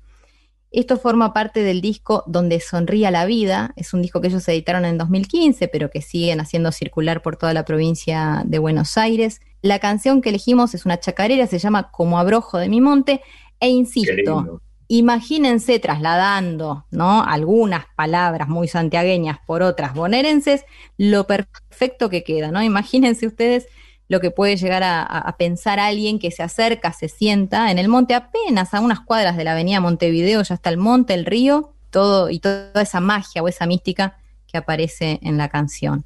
Esto 0.73 0.97
forma 0.97 1.35
parte 1.35 1.63
del 1.63 1.83
disco 1.83 2.25
Donde 2.27 2.59
Sonría 2.59 3.11
la 3.11 3.27
Vida. 3.27 3.75
Es 3.77 3.93
un 3.93 4.01
disco 4.01 4.23
que 4.23 4.29
ellos 4.29 4.49
editaron 4.49 4.87
en 4.87 4.97
2015, 4.97 5.69
pero 5.69 5.91
que 5.91 6.01
siguen 6.01 6.41
haciendo 6.41 6.73
circular 6.73 7.21
por 7.21 7.37
toda 7.37 7.53
la 7.53 7.67
provincia 7.67 8.43
de 8.47 8.59
Buenos 8.59 8.97
Aires. 8.97 9.43
La 9.61 9.79
canción 9.81 10.23
que 10.23 10.31
elegimos 10.31 10.75
es 10.75 10.87
una 10.87 10.99
chacarera, 10.99 11.47
se 11.47 11.59
llama 11.59 11.91
Como 11.91 12.19
Abrojo 12.19 12.57
de 12.57 12.71
mi 12.71 12.81
Monte 12.81 13.21
e 13.61 13.69
insisto, 13.69 14.63
imagínense 14.89 15.79
trasladando 15.79 16.87
¿no? 16.91 17.23
algunas 17.23 17.85
palabras 17.95 18.49
muy 18.49 18.67
santiagueñas 18.67 19.39
por 19.47 19.63
otras 19.63 19.95
bonaerenses, 19.95 20.65
lo 20.97 21.27
perfecto 21.27 22.11
que 22.11 22.25
queda, 22.25 22.51
¿no? 22.51 22.63
Imagínense 22.63 23.27
ustedes 23.27 23.69
lo 24.09 24.21
que 24.21 24.31
puede 24.31 24.57
llegar 24.57 24.83
a, 24.85 25.35
pensar 25.39 25.81
alguien 25.81 26.19
que 26.19 26.31
se 26.31 26.43
acerca, 26.43 26.93
se 26.93 27.09
sienta 27.09 27.71
en 27.71 27.79
el 27.79 27.89
monte, 27.89 28.15
apenas 28.15 28.75
a 28.75 28.81
unas 28.81 29.01
cuadras 29.01 29.37
de 29.37 29.45
la 29.45 29.53
avenida 29.53 29.81
Montevideo, 29.81 30.43
ya 30.43 30.55
está 30.55 30.71
el 30.71 30.77
monte, 30.77 31.15
el 31.15 31.25
río, 31.25 31.73
todo 31.91 32.29
y 32.31 32.39
toda 32.39 32.83
esa 32.83 33.01
magia 33.01 33.43
o 33.43 33.49
esa 33.49 33.67
mística 33.67 34.19
que 34.51 34.59
aparece 34.59 35.19
en 35.23 35.39
la 35.39 35.49
canción. 35.49 36.05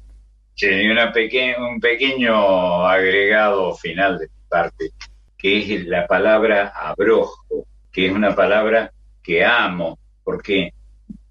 Sí, 0.55 0.67
una 0.87 1.11
un 1.59 1.79
pequeño 1.79 2.85
agregado 2.85 3.75
final 3.75 4.17
de 4.17 4.25
mi 4.25 4.49
parte 4.49 4.91
que 5.37 5.59
es 5.59 5.85
la 5.85 6.07
palabra 6.07 6.73
abrojo, 6.75 7.67
que 7.91 8.07
es 8.07 8.11
una 8.11 8.35
palabra 8.35 8.91
que 9.21 9.45
amo, 9.45 9.99
porque 10.23 10.73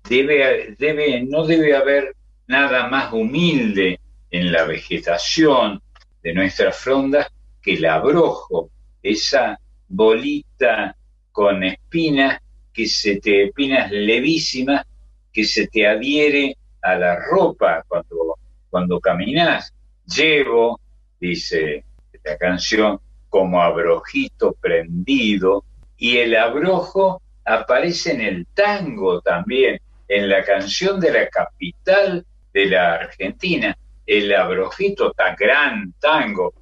debe, 0.08 0.76
debe, 0.78 1.22
no 1.22 1.44
debe 1.44 1.74
haber 1.74 2.14
nada 2.46 2.86
más 2.88 3.12
humilde 3.12 3.98
en 4.30 4.52
la 4.52 4.64
vegetación 4.64 5.82
de 6.26 6.34
nuestras 6.34 6.76
frondas 6.76 7.28
que 7.62 7.74
el 7.74 7.84
abrojo, 7.84 8.68
esa 9.00 9.60
bolita 9.86 10.96
con 11.30 11.62
espinas 11.62 12.40
que 12.72 12.86
se 12.88 13.20
te 13.20 13.44
espinas 13.44 13.92
levísimas 13.92 14.84
que 15.32 15.44
se 15.44 15.68
te 15.68 15.86
adhiere 15.86 16.56
a 16.82 16.96
la 16.96 17.14
ropa 17.14 17.84
cuando 17.86 18.34
cuando 18.68 18.98
caminas. 18.98 19.72
Llevo, 20.04 20.80
dice 21.20 21.84
la 22.24 22.36
canción, 22.36 22.98
como 23.28 23.62
abrojito 23.62 24.52
prendido, 24.54 25.62
y 25.96 26.16
el 26.16 26.34
abrojo 26.34 27.22
aparece 27.44 28.14
en 28.14 28.20
el 28.22 28.46
tango 28.48 29.20
también, 29.20 29.78
en 30.08 30.28
la 30.28 30.42
canción 30.42 30.98
de 30.98 31.12
la 31.12 31.28
capital 31.28 32.26
de 32.52 32.66
la 32.66 32.94
Argentina, 32.94 33.78
el 34.06 34.32
abrojito 34.34 35.10
está 35.10 35.34
gran 35.34 35.92
tango, 35.98 36.54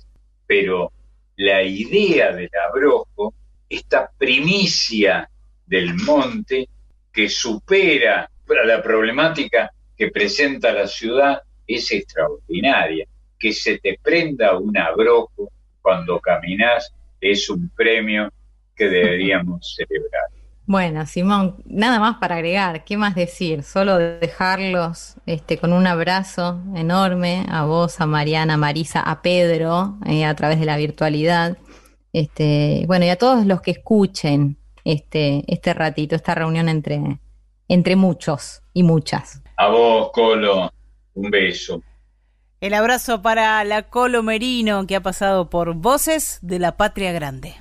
pero 0.46 0.92
la 1.36 1.62
idea 1.62 2.32
del 2.32 2.50
abrojo, 2.68 3.34
esta 3.68 4.10
primicia 4.16 5.28
del 5.66 5.94
monte 5.94 6.68
que 7.12 7.28
supera 7.28 8.30
la 8.46 8.82
problemática 8.82 9.72
que 9.96 10.10
presenta 10.10 10.72
la 10.72 10.86
ciudad, 10.86 11.42
es 11.66 11.90
extraordinaria. 11.92 13.06
Que 13.38 13.52
se 13.52 13.78
te 13.78 13.98
prenda 14.02 14.56
un 14.56 14.76
abrojo 14.76 15.50
cuando 15.82 16.18
caminas 16.20 16.92
es 17.20 17.48
un 17.50 17.68
premio 17.70 18.32
que 18.74 18.88
deberíamos 18.88 19.74
celebrar. 19.76 20.33
Bueno, 20.66 21.04
Simón, 21.04 21.56
nada 21.66 22.00
más 22.00 22.16
para 22.16 22.36
agregar, 22.36 22.84
¿qué 22.84 22.96
más 22.96 23.14
decir? 23.14 23.62
Solo 23.62 23.98
dejarlos 23.98 25.16
este, 25.26 25.58
con 25.58 25.74
un 25.74 25.86
abrazo 25.86 26.62
enorme 26.74 27.44
a 27.50 27.64
vos, 27.64 28.00
a 28.00 28.06
Mariana, 28.06 28.54
a 28.54 28.56
Marisa, 28.56 29.00
a 29.00 29.20
Pedro, 29.20 29.98
eh, 30.06 30.24
a 30.24 30.34
través 30.34 30.58
de 30.58 30.64
la 30.64 30.78
virtualidad. 30.78 31.58
Este, 32.14 32.84
bueno, 32.86 33.04
y 33.04 33.10
a 33.10 33.16
todos 33.16 33.44
los 33.44 33.60
que 33.60 33.72
escuchen 33.72 34.56
este, 34.84 35.44
este 35.48 35.74
ratito, 35.74 36.16
esta 36.16 36.34
reunión 36.34 36.70
entre, 36.70 37.18
entre 37.68 37.94
muchos 37.94 38.62
y 38.72 38.84
muchas. 38.84 39.42
A 39.58 39.68
vos, 39.68 40.12
Colo, 40.12 40.72
un 41.12 41.30
beso. 41.30 41.82
El 42.60 42.72
abrazo 42.72 43.20
para 43.20 43.62
la 43.64 43.82
Colo 43.82 44.22
Merino 44.22 44.86
que 44.86 44.96
ha 44.96 45.02
pasado 45.02 45.50
por 45.50 45.74
Voces 45.74 46.38
de 46.40 46.58
la 46.58 46.78
Patria 46.78 47.12
Grande. 47.12 47.54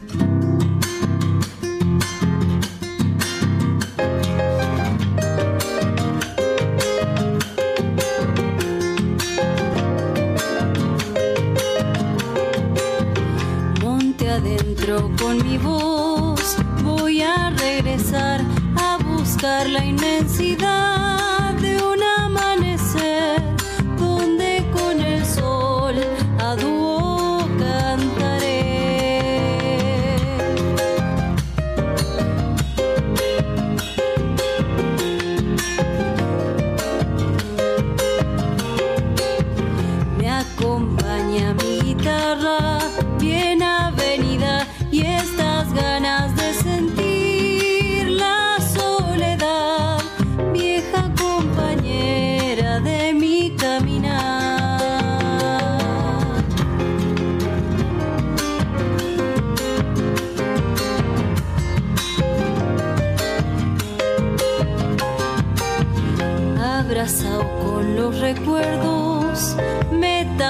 Adentro 14.94 15.12
con 15.18 15.38
mi 15.48 15.58
voz 15.58 16.58
voy 16.84 17.22
a 17.22 17.52
regresar 17.52 18.42
a 18.76 18.98
buscar 18.98 19.70
la 19.70 19.84
inmensidad 19.86 21.54
de 21.56 21.82
un 21.82 22.03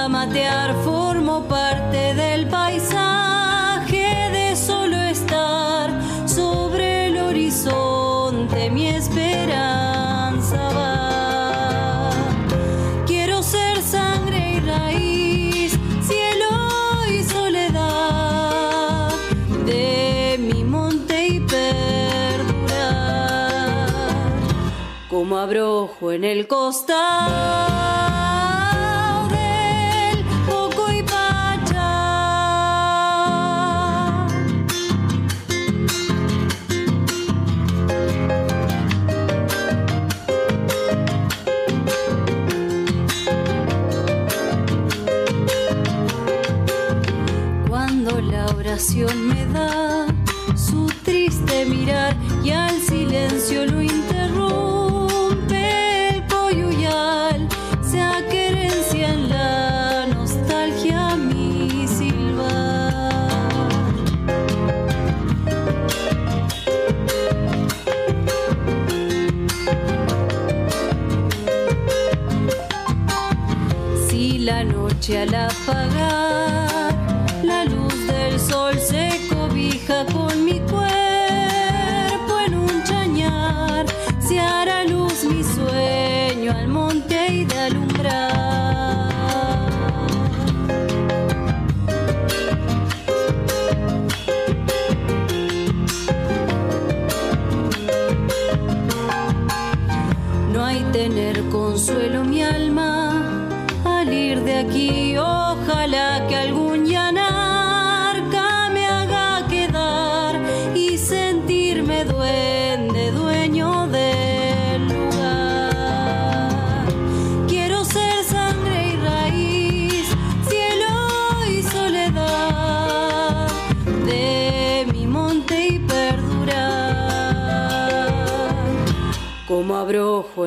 metamatear 0.04 0.74
formo 0.84 1.44
parte 1.48 2.12
del 2.14 2.46
paisaje 2.48 4.28
de 4.32 4.54
solo 4.54 4.96
estar 4.96 5.90
sobre 6.28 7.06
el 7.06 7.16
horizonte. 7.16 8.70
Mi 8.70 8.88
esperanza 8.88 10.60
va. 10.76 12.10
Quiero 13.06 13.42
ser 13.42 13.80
sangre 13.80 14.56
y 14.56 14.60
raíz, 14.60 15.78
cielo 16.02 16.50
y 17.10 17.22
soledad 17.22 19.10
de 19.64 20.36
mi 20.38 20.64
monte 20.64 21.28
y 21.28 21.40
perdurar 21.40 21.78
como 25.08 25.38
abrojo 25.38 26.12
en 26.12 26.24
el 26.24 26.46
costado 26.46 28.03
la 48.84 48.90
oración 48.90 49.28
me 49.28 49.46
da 49.46 50.06
su 50.54 50.86
triste 51.04 51.64
mirar 51.64 52.14
y 52.42 52.50
al 52.50 52.78
silencio 52.80 53.64
lo 53.66 53.80
interrumpe 53.80 55.58
el 56.10 56.26
coyuyal, 56.26 57.48
se 57.82 58.00
aquerencia 58.00 59.12
en 59.12 59.30
la 59.30 60.06
nostalgia 60.06 61.16
mi 61.16 61.86
silbar. 61.88 63.12
Si 74.08 74.38
la 74.40 74.64
noche 74.64 75.22
al 75.22 75.34
apagar 75.34 76.33
monte 86.66 87.26
y 87.32 87.44
de 87.44 87.58
alumbrar. 87.58 88.33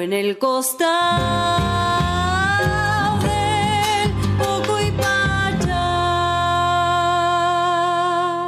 En 0.07 0.13
el 0.13 0.37
costado 0.37 0.87
del 3.19 4.09
poco 4.37 4.79
y 4.79 4.91
pacha. 4.91 5.67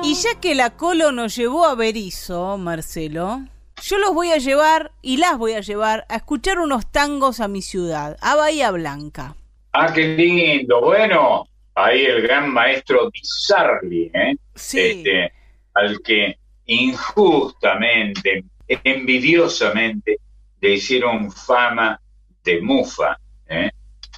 Y 0.06 0.14
ya 0.14 0.40
que 0.40 0.56
la 0.56 0.77
Colo 0.77 1.11
nos 1.11 1.36
llevó 1.36 1.65
a 1.65 1.76
Berizo, 1.76 2.57
Marcelo, 2.57 3.41
yo 3.81 3.98
los 3.98 4.14
voy 4.14 4.31
a 4.31 4.38
llevar 4.38 4.94
y 5.02 5.18
las 5.18 5.38
voy 5.38 5.52
a 5.52 5.60
llevar 5.60 6.06
a 6.07 6.15
escuchar 6.15 6.60
unos 6.60 6.90
tangos 6.90 7.41
a 7.41 7.49
mi 7.49 7.61
ciudad, 7.61 8.15
a 8.22 8.38
Bahía 8.38 8.72
Blanca. 8.72 9.36
Ah, 9.73 9.91
qué 9.94 10.15
lindo. 10.15 10.80
Bueno, 10.80 11.45
ahí 11.76 12.06
el 12.06 12.22
gran 12.22 12.53
maestro 12.53 13.10
Di 13.11 13.19
Sarli, 13.22 14.10
¿eh? 14.14 14.38
Sí. 14.56 14.80
Este, 14.80 15.34
al 15.73 15.99
que 16.03 16.38
injustamente, 16.68 18.45
envidiosamente, 18.65 20.19
le 20.61 20.73
hicieron 20.73 21.31
fama 21.31 21.99
de 22.44 22.61
mufa, 22.61 23.19
¿eh? 23.48 23.69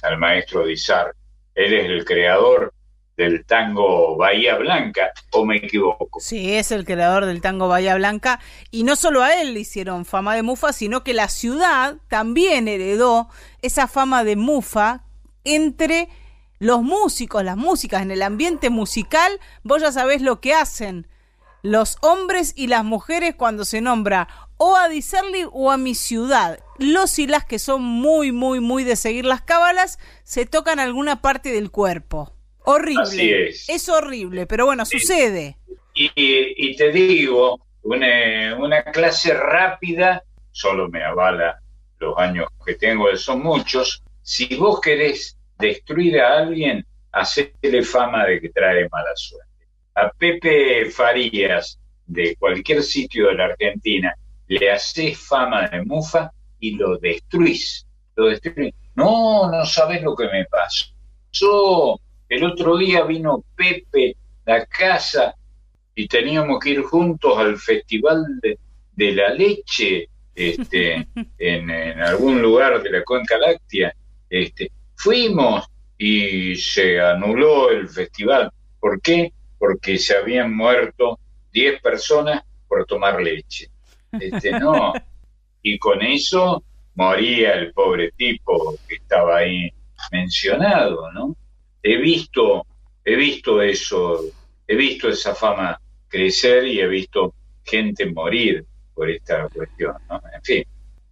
al 0.02 0.18
maestro 0.18 0.66
Di 0.66 0.76
Sarli. 0.76 1.12
Él 1.54 1.74
es 1.74 1.84
el 1.86 2.04
creador 2.04 2.72
del 3.16 3.44
tango 3.44 4.16
Bahía 4.16 4.56
Blanca, 4.56 5.12
o 5.32 5.44
me 5.44 5.56
equivoco. 5.56 6.18
Sí, 6.18 6.54
es 6.54 6.72
el 6.72 6.84
creador 6.84 7.26
del 7.26 7.40
tango 7.40 7.68
Bahía 7.68 7.94
Blanca. 7.94 8.40
Y 8.70 8.84
no 8.84 8.96
solo 8.96 9.22
a 9.22 9.40
él 9.40 9.54
le 9.54 9.60
hicieron 9.60 10.04
fama 10.04 10.34
de 10.34 10.42
mufa, 10.42 10.72
sino 10.72 11.04
que 11.04 11.14
la 11.14 11.28
ciudad 11.28 11.96
también 12.08 12.68
heredó 12.68 13.28
esa 13.60 13.86
fama 13.86 14.24
de 14.24 14.36
mufa 14.36 15.04
entre 15.44 16.08
los 16.58 16.82
músicos, 16.82 17.44
las 17.44 17.56
músicas, 17.56 18.02
en 18.02 18.10
el 18.10 18.22
ambiente 18.22 18.70
musical. 18.70 19.40
Vos 19.62 19.82
ya 19.82 19.92
sabés 19.92 20.22
lo 20.22 20.40
que 20.40 20.54
hacen 20.54 21.06
los 21.62 21.96
hombres 22.00 22.52
y 22.56 22.66
las 22.66 22.84
mujeres 22.84 23.34
cuando 23.36 23.64
se 23.64 23.80
nombra 23.80 24.28
o 24.64 24.76
a 24.76 24.88
Diserli 24.88 25.44
o 25.50 25.72
a 25.72 25.76
mi 25.76 25.96
ciudad. 25.96 26.60
Los 26.78 27.18
y 27.18 27.26
las 27.26 27.44
que 27.44 27.58
son 27.58 27.82
muy, 27.82 28.30
muy, 28.30 28.60
muy 28.60 28.84
de 28.84 28.94
seguir 28.94 29.24
las 29.24 29.42
cábalas 29.42 29.98
se 30.22 30.46
tocan 30.46 30.78
alguna 30.78 31.20
parte 31.20 31.50
del 31.50 31.72
cuerpo. 31.72 32.32
Horrible. 32.64 33.02
Así 33.02 33.32
es. 33.68 33.88
horrible, 33.88 34.46
pero 34.46 34.64
bueno, 34.64 34.86
sucede. 34.86 35.58
Y, 35.94 36.12
y 36.14 36.76
te 36.76 36.92
digo, 36.92 37.66
una, 37.82 38.56
una 38.56 38.84
clase 38.84 39.34
rápida, 39.34 40.22
solo 40.52 40.88
me 40.88 41.02
avala 41.02 41.60
los 41.98 42.16
años 42.16 42.46
que 42.64 42.74
tengo, 42.74 43.14
son 43.16 43.42
muchos. 43.42 44.04
Si 44.22 44.54
vos 44.54 44.80
querés 44.80 45.36
destruir 45.58 46.20
a 46.20 46.38
alguien, 46.38 46.86
hacele 47.10 47.82
fama 47.82 48.26
de 48.26 48.40
que 48.40 48.50
trae 48.50 48.88
mala 48.88 49.10
suerte. 49.16 49.66
A 49.96 50.08
Pepe 50.10 50.88
Farías, 50.88 51.80
de 52.06 52.36
cualquier 52.36 52.84
sitio 52.84 53.26
de 53.26 53.34
la 53.34 53.46
Argentina, 53.46 54.14
le 54.58 54.70
haces 54.70 55.18
fama 55.18 55.68
de 55.68 55.82
mufa 55.84 56.30
y 56.60 56.72
lo 56.76 56.98
destruís. 56.98 57.86
Lo 58.16 58.26
destruís. 58.26 58.74
No, 58.94 59.50
no 59.50 59.64
sabés 59.64 60.02
lo 60.02 60.14
que 60.14 60.24
me 60.24 60.44
pasó. 60.44 61.98
El 62.28 62.44
otro 62.44 62.76
día 62.76 63.04
vino 63.04 63.44
Pepe 63.56 64.16
a 64.46 64.64
casa 64.66 65.34
y 65.94 66.06
teníamos 66.06 66.58
que 66.60 66.70
ir 66.70 66.82
juntos 66.82 67.38
al 67.38 67.56
Festival 67.56 68.24
de, 68.42 68.58
de 68.92 69.12
la 69.12 69.30
Leche 69.30 70.08
este, 70.34 71.06
en, 71.38 71.70
en, 71.70 72.00
algún 72.02 72.42
lugar 72.42 72.82
de 72.82 72.90
la 72.90 73.04
Cuenca 73.04 73.38
Láctea. 73.38 73.94
Este, 74.28 74.70
fuimos 74.96 75.66
y 75.96 76.56
se 76.56 77.00
anuló 77.00 77.70
el 77.70 77.88
festival. 77.88 78.50
¿Por 78.78 79.00
qué? 79.00 79.32
Porque 79.58 79.98
se 79.98 80.16
habían 80.16 80.54
muerto 80.54 81.18
10 81.52 81.80
personas 81.80 82.42
por 82.68 82.84
tomar 82.86 83.22
leche. 83.22 83.71
Este, 84.12 84.52
no. 84.58 84.92
Y 85.62 85.78
con 85.78 86.02
eso 86.02 86.64
moría 86.94 87.54
el 87.54 87.72
pobre 87.72 88.12
tipo 88.12 88.76
que 88.88 88.96
estaba 88.96 89.38
ahí 89.38 89.70
mencionado, 90.10 91.10
¿no? 91.12 91.36
He 91.82 91.96
visto, 91.98 92.66
he 93.04 93.16
visto 93.16 93.62
eso, 93.62 94.20
he 94.66 94.76
visto 94.76 95.08
esa 95.08 95.34
fama 95.34 95.80
crecer 96.08 96.66
y 96.66 96.80
he 96.80 96.88
visto 96.88 97.34
gente 97.64 98.06
morir 98.12 98.64
por 98.94 99.08
esta 99.08 99.48
cuestión, 99.48 99.94
¿no? 100.08 100.20
En 100.34 100.42
fin, 100.42 100.64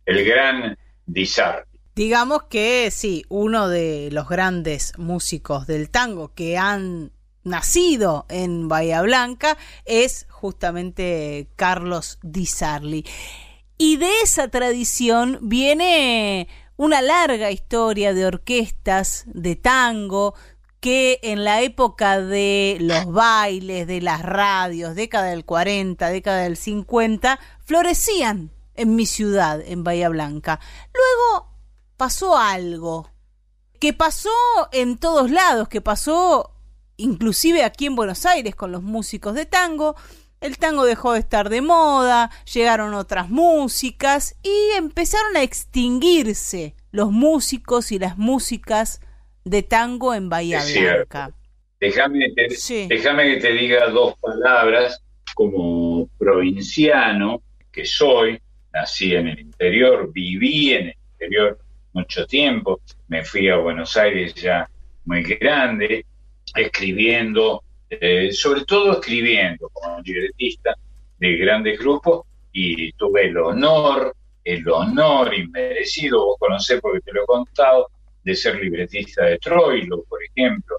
el 0.04 0.24
gran 0.24 0.76
Dizar. 1.06 1.66
Digamos 1.96 2.44
que 2.44 2.90
sí, 2.92 3.24
uno 3.28 3.68
de 3.68 4.10
los 4.12 4.28
grandes 4.28 4.96
músicos 4.96 5.66
del 5.66 5.90
tango 5.90 6.32
que 6.34 6.56
han 6.56 7.10
nacido 7.42 8.26
en 8.28 8.68
Bahía 8.68 9.02
Blanca, 9.02 9.56
es 9.84 10.28
justamente 10.40 11.50
Carlos 11.56 12.18
Di 12.22 12.46
Sarli. 12.46 13.04
Y 13.76 13.96
de 13.98 14.22
esa 14.22 14.48
tradición 14.48 15.38
viene 15.42 16.48
una 16.76 17.02
larga 17.02 17.50
historia 17.50 18.14
de 18.14 18.26
orquestas 18.26 19.24
de 19.26 19.56
tango 19.56 20.34
que 20.80 21.20
en 21.22 21.44
la 21.44 21.60
época 21.60 22.20
de 22.20 22.78
los 22.80 23.12
bailes, 23.12 23.86
de 23.86 24.00
las 24.00 24.22
radios, 24.22 24.94
década 24.94 25.26
del 25.26 25.44
40, 25.44 26.08
década 26.08 26.42
del 26.42 26.56
50, 26.56 27.38
florecían 27.64 28.50
en 28.74 28.96
mi 28.96 29.04
ciudad, 29.04 29.60
en 29.62 29.84
Bahía 29.84 30.08
Blanca. 30.08 30.58
Luego 30.94 31.50
pasó 31.98 32.38
algo, 32.38 33.10
que 33.78 33.92
pasó 33.92 34.30
en 34.72 34.96
todos 34.96 35.30
lados, 35.30 35.68
que 35.68 35.82
pasó 35.82 36.54
inclusive 36.96 37.64
aquí 37.64 37.86
en 37.86 37.96
Buenos 37.96 38.26
Aires 38.26 38.54
con 38.54 38.72
los 38.72 38.82
músicos 38.82 39.34
de 39.34 39.46
tango, 39.46 39.96
el 40.40 40.58
tango 40.58 40.84
dejó 40.84 41.12
de 41.12 41.20
estar 41.20 41.50
de 41.50 41.60
moda, 41.60 42.30
llegaron 42.52 42.94
otras 42.94 43.28
músicas 43.28 44.36
y 44.42 44.76
empezaron 44.76 45.36
a 45.36 45.42
extinguirse 45.42 46.74
los 46.92 47.10
músicos 47.10 47.92
y 47.92 47.98
las 47.98 48.16
músicas 48.16 49.00
de 49.44 49.62
tango 49.62 50.14
en 50.14 50.28
Bahía 50.28 50.62
Blanca. 50.64 51.32
Déjame, 51.78 52.32
que 52.34 53.40
te 53.40 53.52
diga 53.52 53.88
dos 53.88 54.14
palabras 54.20 55.02
como 55.34 56.08
provinciano 56.18 57.42
que 57.72 57.86
soy, 57.86 58.40
nací 58.72 59.14
en 59.14 59.28
el 59.28 59.40
interior, 59.40 60.10
viví 60.12 60.72
en 60.72 60.88
el 60.88 60.96
interior 61.12 61.58
mucho 61.92 62.26
tiempo, 62.26 62.80
me 63.08 63.24
fui 63.24 63.48
a 63.48 63.56
Buenos 63.56 63.96
Aires 63.96 64.34
ya 64.34 64.68
muy 65.04 65.22
grande, 65.22 66.04
escribiendo, 66.54 67.62
eh, 67.90 68.32
sobre 68.32 68.64
todo 68.64 68.92
escribiendo 68.92 69.68
como 69.70 70.00
libretista 70.00 70.76
de 71.18 71.36
grandes 71.36 71.78
grupos 71.78 72.24
y 72.52 72.92
tuve 72.92 73.26
el 73.26 73.36
honor, 73.36 74.14
el 74.44 74.68
honor 74.68 75.34
inmerecido, 75.34 76.24
vos 76.24 76.36
conocés 76.38 76.80
porque 76.80 77.00
te 77.00 77.12
lo 77.12 77.24
he 77.24 77.26
contado, 77.26 77.88
de 78.22 78.36
ser 78.36 78.56
libretista 78.62 79.24
de 79.24 79.38
Troilo, 79.38 80.04
por 80.08 80.20
ejemplo, 80.22 80.76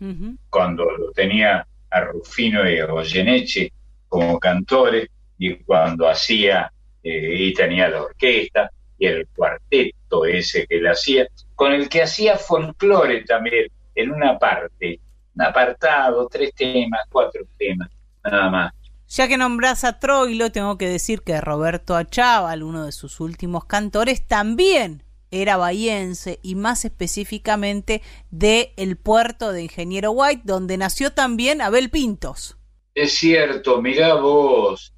cuando 0.49 0.89
lo 0.89 1.11
tenía 1.11 1.65
a 1.89 2.01
Rufino 2.01 2.69
y 2.69 2.79
a 2.79 2.85
Goyeneche 2.85 3.73
como 4.07 4.39
cantores 4.39 5.09
y 5.37 5.55
cuando 5.55 6.07
hacía 6.07 6.71
eh, 7.03 7.35
y 7.35 7.53
tenía 7.53 7.89
la 7.89 8.03
orquesta 8.03 8.69
y 8.97 9.07
el 9.07 9.27
cuarteto 9.35 10.25
ese 10.25 10.67
que 10.67 10.77
él 10.77 10.87
hacía, 10.87 11.27
con 11.55 11.73
el 11.73 11.89
que 11.89 12.03
hacía 12.03 12.37
folclore 12.37 13.23
también 13.23 13.67
en 13.95 14.11
una 14.11 14.37
parte, 14.37 14.99
un 15.35 15.41
apartado, 15.41 16.27
tres 16.27 16.53
temas, 16.55 17.01
cuatro 17.09 17.41
temas, 17.57 17.89
nada 18.23 18.49
más. 18.49 18.73
Ya 19.07 19.27
que 19.27 19.37
nombras 19.37 19.83
a 19.83 19.99
Troilo, 19.99 20.51
tengo 20.51 20.77
que 20.77 20.87
decir 20.87 21.21
que 21.21 21.41
Roberto 21.41 21.95
Achával, 21.95 22.63
uno 22.63 22.85
de 22.85 22.93
sus 22.93 23.19
últimos 23.19 23.65
cantores, 23.65 24.25
también 24.25 25.03
era 25.31 25.57
bahiense 25.57 26.39
y 26.41 26.55
más 26.55 26.85
específicamente 26.85 28.01
de 28.29 28.73
el 28.77 28.97
puerto 28.97 29.51
de 29.51 29.63
Ingeniero 29.63 30.11
White, 30.11 30.43
donde 30.45 30.77
nació 30.77 31.11
también 31.11 31.61
Abel 31.61 31.89
Pintos. 31.89 32.57
Es 32.93 33.15
cierto, 33.15 33.81
mirá 33.81 34.15
vos, 34.15 34.93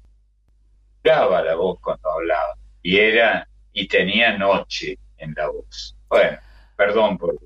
graba 1.02 1.42
la 1.42 1.54
voz 1.54 1.78
cuando 1.80 2.10
hablaba 2.10 2.54
y 2.82 2.98
era 2.98 3.48
y 3.72 3.88
tenía 3.88 4.36
noche 4.36 4.98
en 5.18 5.34
la 5.36 5.48
voz. 5.48 5.96
Bueno, 6.08 6.38
perdón 6.76 7.18
por. 7.18 7.36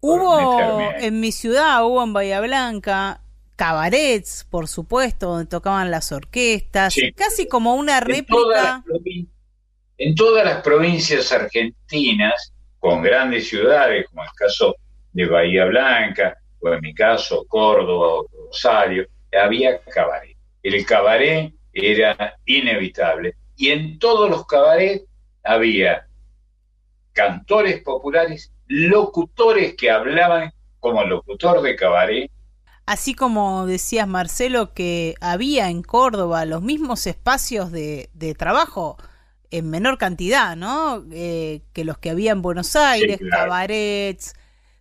Hubo 0.00 0.92
en 0.92 1.20
mi 1.20 1.32
ciudad, 1.32 1.84
hubo 1.84 2.02
en 2.02 2.12
Bahía 2.12 2.40
Blanca 2.40 3.20
cabarets, 3.58 4.46
por 4.48 4.68
supuesto, 4.68 5.30
donde 5.30 5.46
tocaban 5.46 5.90
las 5.90 6.12
orquestas, 6.12 6.94
casi 7.16 7.48
como 7.48 7.74
una 7.74 7.98
réplica. 7.98 8.84
En 9.98 10.14
todas, 10.14 10.44
las 10.44 10.62
provincias 10.62 11.32
argentinas, 11.32 12.52
con 12.78 13.02
grandes 13.02 13.48
ciudades, 13.48 14.06
como 14.06 14.22
el 14.22 14.30
caso 14.36 14.76
de 15.12 15.26
Bahía 15.26 15.64
Blanca, 15.64 16.38
o 16.60 16.72
en 16.72 16.80
mi 16.80 16.94
caso 16.94 17.44
Córdoba 17.48 18.20
o 18.20 18.28
Rosario, 18.46 19.08
había 19.32 19.80
cabaret. 19.80 20.36
El 20.62 20.86
cabaret 20.86 21.52
era 21.72 22.36
inevitable. 22.46 23.34
Y 23.56 23.70
en 23.70 23.98
todos 23.98 24.30
los 24.30 24.46
cabarets 24.46 25.04
había 25.42 26.06
cantores 27.12 27.82
populares, 27.82 28.52
locutores 28.68 29.74
que 29.74 29.90
hablaban 29.90 30.52
como 30.80 31.02
locutor 31.04 31.62
de 31.62 31.76
cabaret. 31.76 32.30
Así 32.86 33.14
como 33.14 33.66
decías, 33.66 34.08
Marcelo, 34.08 34.72
que 34.72 35.14
había 35.20 35.68
en 35.68 35.82
Córdoba 35.82 36.44
los 36.44 36.62
mismos 36.62 37.06
espacios 37.06 37.70
de, 37.70 38.08
trabajo 38.38 38.96
en 39.50 39.68
menor 39.68 39.98
cantidad, 39.98 40.56
¿no? 40.56 41.04
Eh, 41.10 41.62
que 41.72 41.84
los 41.84 41.98
que 41.98 42.10
había 42.10 42.32
en 42.32 42.40
Buenos 42.40 42.76
Aires, 42.76 43.20
cabarets, 43.30 44.34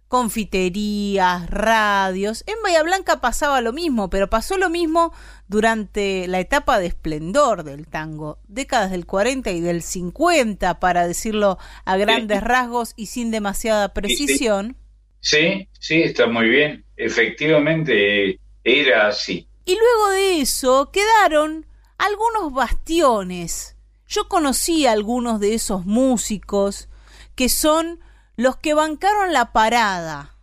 confiterías, 0.07 1.49
radios. 1.49 2.43
En 2.47 2.55
Bahía 2.63 2.84
Blanca 2.84 3.19
pasaba 3.19 3.61
lo 3.61 3.73
mismo, 3.73 4.09
pero 4.09 4.29
pasó 4.29 4.57
lo 4.57 4.69
mismo 4.69 5.13
durante 5.47 6.27
la 6.27 6.39
etapa 6.39 6.79
de 6.79 6.88
esplendor 6.88 7.63
del 7.63 7.88
tango, 7.88 8.39
décadas 8.47 8.91
del 8.91 9.05
40 9.05 9.51
y 9.51 9.61
del 9.61 9.81
50, 9.81 10.79
para 10.79 11.07
decirlo 11.07 11.57
a 11.85 11.97
grandes 11.97 12.41
rasgos 12.41 12.93
y 12.95 13.07
sin 13.07 13.31
demasiada 13.31 13.93
precisión. 13.93 14.77
Sí, 15.19 15.67
sí, 15.79 16.03
está 16.03 16.27
muy 16.27 16.47
bien. 16.49 16.85
Efectivamente 16.95 18.39
era 18.63 19.07
así. 19.07 19.47
Y 19.65 19.75
luego 19.75 20.09
de 20.11 20.41
eso 20.41 20.91
quedaron 20.91 21.65
algunos 21.97 22.53
bastiones. 22.53 23.75
Yo 24.07 24.29
conocí 24.29 24.85
a 24.85 24.93
algunos 24.93 25.41
de 25.41 25.53
esos 25.53 25.85
músicos 25.85 26.88
que 27.35 27.49
son 27.49 27.99
los 28.38 28.55
que 28.55 28.73
bancaron 28.73 29.34
la 29.34 29.51
parada 29.51 30.38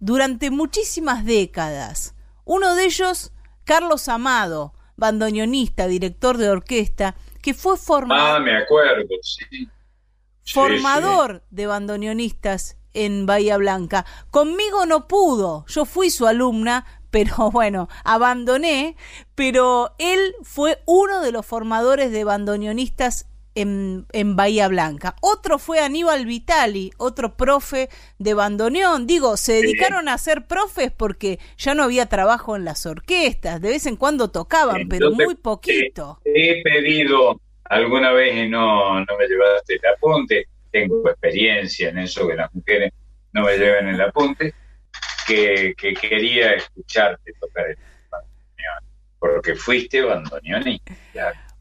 durante 0.00 0.50
muchísimas 0.50 1.24
décadas. 1.24 2.14
Uno 2.44 2.74
de 2.74 2.84
ellos, 2.84 3.32
Carlos 3.64 4.08
Amado, 4.08 4.74
bandoneonista, 4.96 5.86
director 5.86 6.36
de 6.36 6.50
orquesta, 6.50 7.14
que 7.40 7.54
fue 7.54 7.78
formado. 7.78 8.36
Ah, 8.36 8.40
me 8.40 8.56
acuerdo, 8.56 9.08
sí. 9.22 9.68
Formador 10.44 11.44
de 11.50 11.66
bandoneonistas 11.66 12.76
en 12.92 13.26
Bahía 13.26 13.56
Blanca. 13.56 14.04
Conmigo 14.30 14.84
no 14.84 15.06
pudo, 15.06 15.64
yo 15.68 15.84
fui 15.84 16.10
su 16.10 16.26
alumna, 16.26 16.84
pero 17.10 17.50
bueno, 17.52 17.88
abandoné, 18.04 18.96
pero 19.36 19.94
él 19.98 20.34
fue 20.42 20.82
uno 20.86 21.20
de 21.20 21.30
los 21.30 21.46
formadores 21.46 22.10
de 22.10 22.24
bandoneonistas 22.24 23.26
en, 23.54 24.36
Bahía 24.36 24.68
Blanca. 24.68 25.16
Otro 25.20 25.58
fue 25.58 25.80
Aníbal 25.80 26.26
Vitali, 26.26 26.92
otro 26.96 27.36
profe 27.36 27.88
de 28.18 28.34
bandoneón. 28.34 29.06
Digo, 29.06 29.36
se 29.36 29.54
dedicaron 29.54 30.08
a 30.08 30.18
ser 30.18 30.46
profes 30.46 30.92
porque 30.92 31.38
ya 31.56 31.74
no 31.74 31.84
había 31.84 32.06
trabajo 32.06 32.56
en 32.56 32.64
las 32.64 32.86
orquestas. 32.86 33.60
De 33.60 33.70
vez 33.70 33.86
en 33.86 33.96
cuando 33.96 34.30
tocaban, 34.30 34.88
pero 34.88 35.10
muy 35.10 35.34
poquito. 35.34 36.20
he 36.24 36.62
pedido 36.62 37.40
alguna 37.64 38.12
vez 38.12 38.36
y 38.36 38.48
no, 38.48 39.00
no 39.00 39.18
me 39.18 39.26
llevaste 39.26 39.74
el 39.74 39.94
apunte. 39.94 40.46
Tengo 40.70 41.08
experiencia 41.08 41.88
en 41.88 41.98
eso 41.98 42.28
que 42.28 42.34
las 42.34 42.54
mujeres 42.54 42.92
no 43.32 43.42
me 43.44 43.56
lleven 43.56 43.88
el 43.88 44.00
apunte. 44.00 44.54
Que, 45.26 45.74
que 45.76 45.94
quería 45.94 46.54
escucharte 46.54 47.32
tocar 47.40 47.68
el 47.68 47.76
bandoneón. 48.10 48.84
Porque 49.18 49.54
fuiste 49.54 50.02
bandoneonista. 50.02 50.94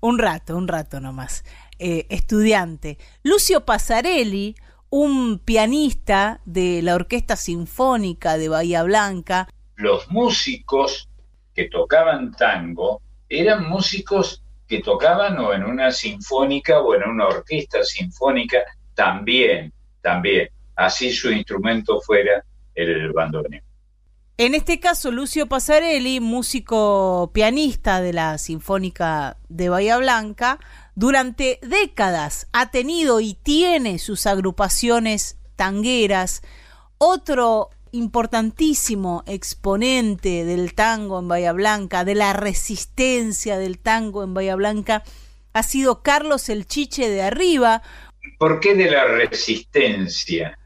Un 0.01 0.17
rato, 0.17 0.55
un 0.55 0.67
rato 0.67 0.99
nomás. 0.99 1.43
Eh, 1.81 2.07
estudiante. 2.09 2.97
Lucio 3.23 3.63
Pasarelli, 3.63 4.53
un 4.89 5.39
pianista 5.39 6.41
de 6.43 6.81
la 6.81 6.95
Orquesta 6.95 7.37
Sinfónica 7.37 8.37
de 8.37 8.49
Bahía 8.49 8.83
Blanca. 8.83 9.47
Los 9.75 10.11
músicos 10.11 11.07
que 11.53 11.69
tocaban 11.69 12.35
tango 12.35 13.01
eran 13.29 13.69
músicos 13.69 14.43
que 14.67 14.81
tocaban 14.81 15.39
o 15.39 15.53
en 15.53 15.63
una 15.63 15.89
sinfónica 15.91 16.81
o 16.81 16.95
en 16.95 17.03
una 17.03 17.27
orquesta 17.27 17.81
sinfónica 17.85 18.57
también, 18.93 19.71
también. 20.01 20.49
Así 20.75 21.13
su 21.13 21.31
instrumento 21.31 22.01
fuera 22.01 22.43
el 22.75 23.13
bandoneón. 23.13 23.63
En 24.39 24.55
este 24.55 24.79
caso, 24.79 25.11
Lucio 25.11 25.47
Pasarelli, 25.47 26.21
músico 26.21 27.29
pianista 27.33 27.99
de 27.99 28.13
la 28.13 28.37
Sinfónica 28.37 29.35
de 29.49 29.67
Bahía 29.67 29.97
Blanca, 29.97 30.59
durante 30.99 31.59
décadas 31.61 32.47
ha 32.51 32.71
tenido 32.71 33.21
y 33.21 33.33
tiene 33.33 33.99
sus 33.99 34.25
agrupaciones 34.25 35.37
tangueras. 35.55 36.41
Otro 36.97 37.69
importantísimo 37.91 39.23
exponente 39.25 40.43
del 40.43 40.73
tango 40.73 41.19
en 41.19 41.29
Bahía 41.29 41.53
Blanca, 41.53 42.03
de 42.03 42.15
la 42.15 42.33
resistencia 42.33 43.57
del 43.57 43.79
tango 43.79 44.25
en 44.25 44.33
Bahía 44.33 44.57
Blanca, 44.57 45.03
ha 45.53 45.63
sido 45.63 46.03
Carlos 46.03 46.49
el 46.49 46.67
Chiche 46.67 47.09
de 47.09 47.21
Arriba. 47.21 47.81
¿Por 48.37 48.59
qué 48.59 48.75
de 48.75 48.91
la 48.91 49.05
resistencia? 49.05 50.59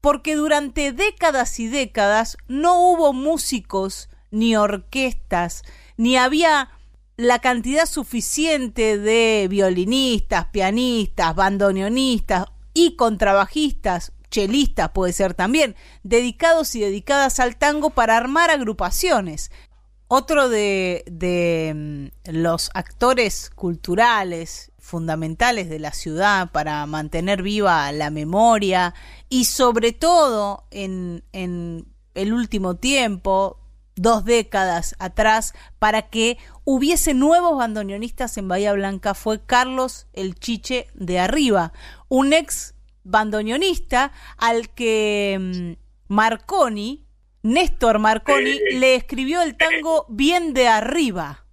porque 0.00 0.36
durante 0.36 0.92
décadas 0.92 1.58
y 1.58 1.66
décadas 1.66 2.36
no 2.46 2.80
hubo 2.80 3.12
músicos 3.12 4.08
ni 4.30 4.56
orquestas, 4.56 5.64
ni 5.96 6.16
había 6.16 6.70
la 7.18 7.40
cantidad 7.40 7.86
suficiente 7.86 8.96
de 8.96 9.48
violinistas, 9.50 10.46
pianistas, 10.46 11.34
bandoneonistas 11.34 12.46
y 12.72 12.94
contrabajistas, 12.94 14.12
chelistas 14.30 14.90
puede 14.90 15.12
ser 15.12 15.34
también, 15.34 15.74
dedicados 16.04 16.76
y 16.76 16.80
dedicadas 16.80 17.40
al 17.40 17.56
tango 17.56 17.90
para 17.90 18.16
armar 18.16 18.50
agrupaciones. 18.50 19.50
Otro 20.06 20.48
de, 20.48 21.02
de 21.10 22.10
mm, 22.24 22.36
los 22.36 22.70
actores 22.72 23.50
culturales 23.50 24.70
fundamentales 24.78 25.68
de 25.68 25.80
la 25.80 25.92
ciudad 25.92 26.52
para 26.52 26.86
mantener 26.86 27.42
viva 27.42 27.90
la 27.90 28.10
memoria 28.10 28.94
y 29.28 29.46
sobre 29.46 29.92
todo 29.92 30.68
en, 30.70 31.24
en 31.32 31.84
el 32.14 32.32
último 32.32 32.76
tiempo, 32.76 33.58
dos 33.98 34.24
décadas 34.24 34.94
atrás, 34.98 35.54
para 35.78 36.02
que 36.02 36.38
hubiese 36.70 37.14
nuevos 37.14 37.56
bandoneonistas 37.56 38.36
en 38.36 38.46
Bahía 38.46 38.74
Blanca 38.74 39.14
fue 39.14 39.42
Carlos 39.42 40.06
el 40.12 40.34
Chiche 40.34 40.86
de 40.92 41.18
Arriba, 41.18 41.72
un 42.08 42.34
ex 42.34 42.74
bandoneonista 43.04 44.12
al 44.36 44.68
que 44.68 45.38
mm, 45.40 46.12
Marconi, 46.12 47.06
Néstor 47.42 47.98
Marconi, 48.00 48.60
le 48.74 48.96
escribió 48.96 49.40
el 49.40 49.56
tango 49.56 50.04
Bien 50.10 50.52
de 50.52 50.68
Arriba. 50.68 51.46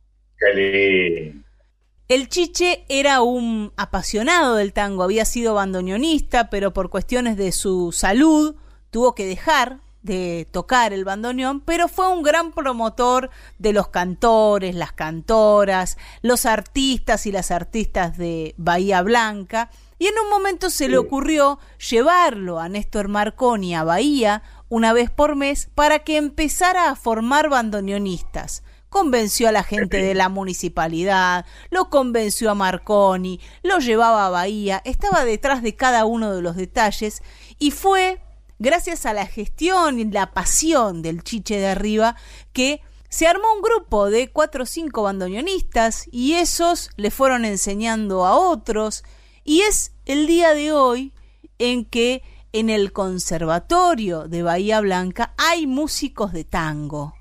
El 2.10 2.28
Chiche 2.28 2.84
era 2.90 3.22
un 3.22 3.72
apasionado 3.78 4.56
del 4.56 4.74
tango, 4.74 5.04
había 5.04 5.24
sido 5.24 5.54
bandoneonista, 5.54 6.50
pero 6.50 6.74
por 6.74 6.90
cuestiones 6.90 7.38
de 7.38 7.54
su 7.54 7.94
salud 7.94 8.58
tuvo 8.90 9.16
que 9.16 9.26
dejar 9.26 9.80
de 10.06 10.48
tocar 10.52 10.94
el 10.94 11.04
bandoneón, 11.04 11.62
pero 11.62 11.88
fue 11.88 12.08
un 12.08 12.22
gran 12.22 12.52
promotor 12.52 13.32
de 13.58 13.74
los 13.74 13.88
cantores, 13.88 14.76
las 14.76 14.94
cantoras, 14.94 15.98
los 16.22 16.46
artistas 16.46 17.26
y 17.26 17.32
las 17.32 17.50
artistas 17.50 18.18
de 18.18 18.54
Bahía 18.58 19.02
Blanca, 19.02 19.72
y 19.98 20.08
en 20.08 20.14
un 20.24 20.30
momento 20.30 20.70
se 20.70 20.90
le 20.90 20.98
ocurrió 20.98 21.58
llevarlo 21.90 22.60
a 22.60 22.70
Néstor 22.70 23.08
Marconi 23.08 23.76
a 23.76 23.84
Bahía 23.84 24.44
una 24.70 24.94
vez 24.94 25.10
por 25.10 25.36
mes 25.36 25.70
para 25.74 26.00
que 26.00 26.18
empezara 26.18 26.90
a 26.90 26.96
formar 26.96 27.50
bandoneonistas. 27.50 28.64
Convenció 28.90 29.50
a 29.50 29.52
la 29.52 29.64
gente 29.64 29.98
de 29.98 30.14
la 30.14 30.30
municipalidad, 30.30 31.46
lo 31.70 31.90
convenció 31.90 32.52
a 32.52 32.56
Marconi, 32.56 33.40
lo 33.64 33.80
llevaba 33.80 34.26
a 34.26 34.30
Bahía, 34.30 34.82
estaba 34.86 35.26
detrás 35.26 35.64
de 35.64 35.76
cada 35.76 36.06
uno 36.06 36.34
de 36.34 36.42
los 36.42 36.56
detalles 36.56 37.24
y 37.58 37.72
fue 37.72 38.22
gracias 38.60 39.06
a 39.06 39.14
la 39.14 39.26
gestión 39.26 40.00
y 40.00 40.06
la 40.06 40.34
pasión 40.34 41.02
del 41.02 41.24
chiche 41.24 41.58
de 41.58 41.68
arriba 41.68 42.16
que 42.54 42.82
se 43.10 43.28
armó 43.28 43.54
un 43.56 43.62
grupo 43.62 44.10
de 44.10 44.30
cuatro 44.30 44.64
o 44.64 44.66
cinco 44.66 45.04
bandoneonistas 45.04 46.08
y 46.12 46.34
esos 46.34 46.90
le 46.98 47.12
fueron 47.12 47.46
enseñando 47.46 48.26
a 48.26 48.36
otros. 48.38 49.04
Y 49.44 49.62
es 49.62 49.94
el 50.06 50.28
día 50.28 50.54
de 50.54 50.72
hoy 50.72 51.14
en 51.60 51.86
que 51.86 52.24
en 52.52 52.70
el 52.70 52.92
conservatorio 52.92 54.28
de 54.28 54.44
Bahía 54.44 54.82
Blanca 54.82 55.34
hay 55.38 55.68
músicos 55.68 56.34
de 56.34 56.44
tango 56.44 57.14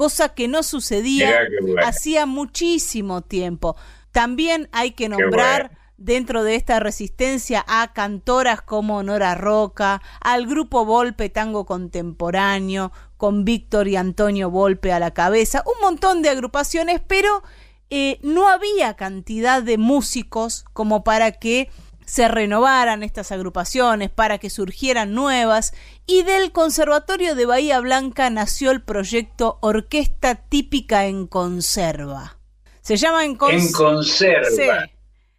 cosa 0.00 0.30
que 0.30 0.48
no 0.48 0.62
sucedía 0.62 1.40
hacía 1.84 2.24
muchísimo 2.24 3.20
tiempo. 3.20 3.76
También 4.12 4.70
hay 4.72 4.92
que 4.92 5.10
nombrar 5.10 5.72
dentro 6.00 6.42
de 6.42 6.56
esta 6.56 6.80
resistencia 6.80 7.64
a 7.68 7.92
cantoras 7.92 8.62
como 8.62 9.02
Nora 9.02 9.36
Roca, 9.36 10.02
al 10.20 10.46
grupo 10.46 10.84
Volpe 10.84 11.28
Tango 11.28 11.66
Contemporáneo, 11.66 12.90
con 13.16 13.44
Víctor 13.44 13.86
y 13.86 13.96
Antonio 13.96 14.50
Volpe 14.50 14.92
a 14.92 14.98
la 14.98 15.12
cabeza, 15.12 15.62
un 15.66 15.80
montón 15.80 16.22
de 16.22 16.30
agrupaciones, 16.30 17.00
pero 17.06 17.42
eh, 17.90 18.18
no 18.22 18.48
había 18.48 18.94
cantidad 18.94 19.62
de 19.62 19.76
músicos 19.76 20.64
como 20.72 21.04
para 21.04 21.32
que 21.32 21.70
se 22.06 22.28
renovaran 22.28 23.02
estas 23.02 23.30
agrupaciones, 23.30 24.10
para 24.10 24.38
que 24.38 24.50
surgieran 24.50 25.14
nuevas, 25.14 25.74
y 26.06 26.22
del 26.22 26.50
Conservatorio 26.50 27.34
de 27.34 27.46
Bahía 27.46 27.78
Blanca 27.78 28.30
nació 28.30 28.70
el 28.70 28.82
proyecto 28.82 29.58
Orquesta 29.60 30.34
Típica 30.34 31.06
en 31.06 31.26
Conserva. 31.26 32.38
Se 32.80 32.96
llama 32.96 33.24
En, 33.24 33.38
en 33.50 33.70
Conserva. 33.70 34.88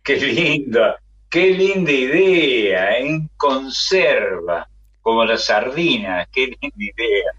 Qué 0.03 0.15
lindo, 0.17 0.81
qué 1.29 1.51
linda 1.51 1.91
idea, 1.91 2.97
en 2.97 3.29
conserva, 3.37 4.67
como 5.01 5.25
las 5.25 5.45
sardinas, 5.45 6.27
qué 6.31 6.47
linda 6.47 6.75
idea. 6.77 7.31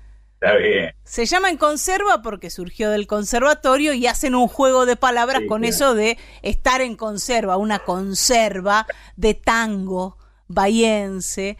Se 1.04 1.24
llama 1.24 1.50
en 1.50 1.56
conserva 1.56 2.20
porque 2.20 2.50
surgió 2.50 2.90
del 2.90 3.06
conservatorio 3.06 3.92
y 3.92 4.08
hacen 4.08 4.34
un 4.34 4.48
juego 4.48 4.86
de 4.86 4.96
palabras 4.96 5.42
con 5.46 5.62
eso 5.64 5.94
de 5.94 6.18
estar 6.42 6.80
en 6.80 6.96
conserva, 6.96 7.56
una 7.56 7.78
conserva 7.78 8.86
de 9.14 9.34
tango 9.34 10.16
bahiense. 10.48 11.58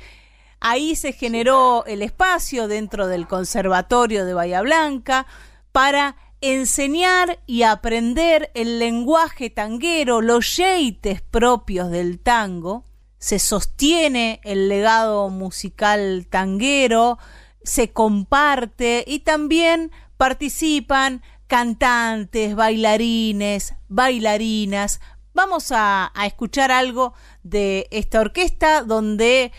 Ahí 0.59 0.97
se 0.97 1.12
generó 1.12 1.85
el 1.87 2.03
espacio 2.03 2.66
dentro 2.66 3.07
del 3.07 3.29
conservatorio 3.29 4.24
de 4.24 4.35
Bahía 4.35 4.62
Blanca 4.62 5.27
para 5.70 6.16
enseñar 6.43 7.39
y 7.47 7.62
aprender 7.62 8.51
el 8.55 8.78
lenguaje 8.78 9.48
tanguero, 9.48 10.20
los 10.20 10.56
yeites 10.56 11.23
propios 11.23 11.90
del 11.90 12.19
tango. 12.19 12.85
Se 13.19 13.39
sostiene 13.39 14.40
el 14.43 14.69
legado 14.69 15.31
musical 15.31 16.27
tanguero, 16.28 17.19
se 17.62 17.93
comparte 17.93 19.05
y 19.06 19.20
también 19.20 19.93
participan 20.16 21.23
cantantes, 21.47 22.56
bailarines, 22.56 23.74
bailarinas. 23.89 25.01
Vamos 25.35 25.70
a, 25.70 26.12
escuchar 26.27 26.73
algo 26.73 27.14
de 27.43 27.86
esta 27.90 28.20
orquesta 28.20 28.82
donde 28.82 29.52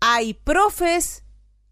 hay 0.00 0.34
profes 0.34 1.22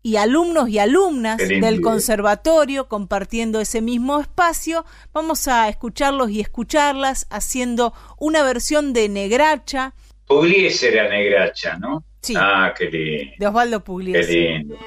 y 0.09 0.17
alumnos 0.17 0.71
y 0.71 0.79
alumnas 0.79 1.37
del 1.37 1.83
conservatorio 1.83 2.89
compartiendo 2.89 3.61
ese 3.61 3.83
mismo 3.83 4.21
espacio. 4.21 4.87
Vamos 5.13 5.49
a 5.49 5.69
escucharlos 5.69 6.31
y 6.31 6.41
escucharlas 6.41 7.27
haciendo 7.29 7.93
una 8.17 8.43
versión 8.43 8.95
de 8.95 9.11
Negracha. 9.11 9.93
Pugliese 10.27 10.89
era 10.95 11.11
Negracha, 11.11 11.77
¿no? 11.77 12.05
Sí. 12.23 12.33
Ah, 12.39 12.73
qué 12.75 12.87
lindo. 12.87 13.35
De 13.39 13.47
Osvaldo 13.49 13.85
Pugliese. 13.85 14.27
Qué 14.27 14.33
lindo. 14.33 14.79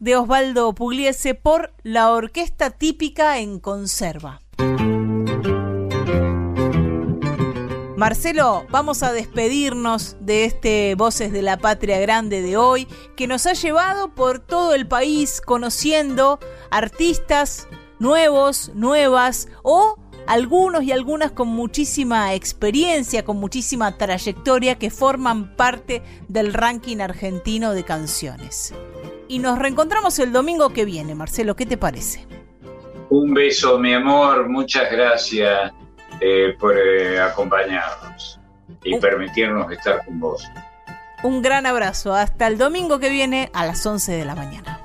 De 0.00 0.16
Osvaldo 0.16 0.74
Pugliese 0.74 1.36
por 1.36 1.72
la 1.84 2.10
orquesta 2.10 2.70
típica 2.70 3.38
en 3.38 3.60
conserva. 3.60 4.40
Marcelo, 7.96 8.66
vamos 8.70 9.04
a 9.04 9.12
despedirnos 9.12 10.16
de 10.18 10.46
este 10.46 10.96
Voces 10.96 11.30
de 11.30 11.42
la 11.42 11.58
Patria 11.58 12.00
Grande 12.00 12.42
de 12.42 12.56
hoy, 12.56 12.88
que 13.16 13.28
nos 13.28 13.46
ha 13.46 13.52
llevado 13.52 14.12
por 14.16 14.40
todo 14.40 14.74
el 14.74 14.88
país 14.88 15.40
conociendo 15.40 16.40
artistas 16.72 17.68
nuevos, 18.00 18.72
nuevas 18.74 19.46
o 19.62 19.96
algunos 20.26 20.82
y 20.82 20.92
algunas 20.92 21.32
con 21.32 21.48
muchísima 21.48 22.34
experiencia, 22.34 23.24
con 23.24 23.38
muchísima 23.38 23.96
trayectoria 23.96 24.76
que 24.76 24.90
forman 24.90 25.54
parte 25.56 26.02
del 26.28 26.52
ranking 26.52 26.98
argentino 26.98 27.72
de 27.72 27.84
canciones. 27.84 28.74
Y 29.28 29.38
nos 29.38 29.58
reencontramos 29.58 30.18
el 30.18 30.32
domingo 30.32 30.70
que 30.70 30.84
viene, 30.84 31.14
Marcelo, 31.14 31.56
¿qué 31.56 31.66
te 31.66 31.76
parece? 31.76 32.26
Un 33.10 33.34
beso, 33.34 33.78
mi 33.78 33.94
amor, 33.94 34.48
muchas 34.48 34.90
gracias 34.90 35.72
eh, 36.20 36.54
por 36.58 36.76
eh, 36.76 37.20
acompañarnos 37.20 38.40
y 38.82 38.98
permitirnos 38.98 39.70
estar 39.70 40.04
con 40.04 40.20
vos. 40.20 40.44
Un 41.22 41.42
gran 41.42 41.66
abrazo. 41.66 42.14
Hasta 42.14 42.46
el 42.46 42.58
domingo 42.58 42.98
que 42.98 43.10
viene 43.10 43.50
a 43.52 43.66
las 43.66 43.84
11 43.84 44.12
de 44.12 44.24
la 44.24 44.34
mañana. 44.34 44.75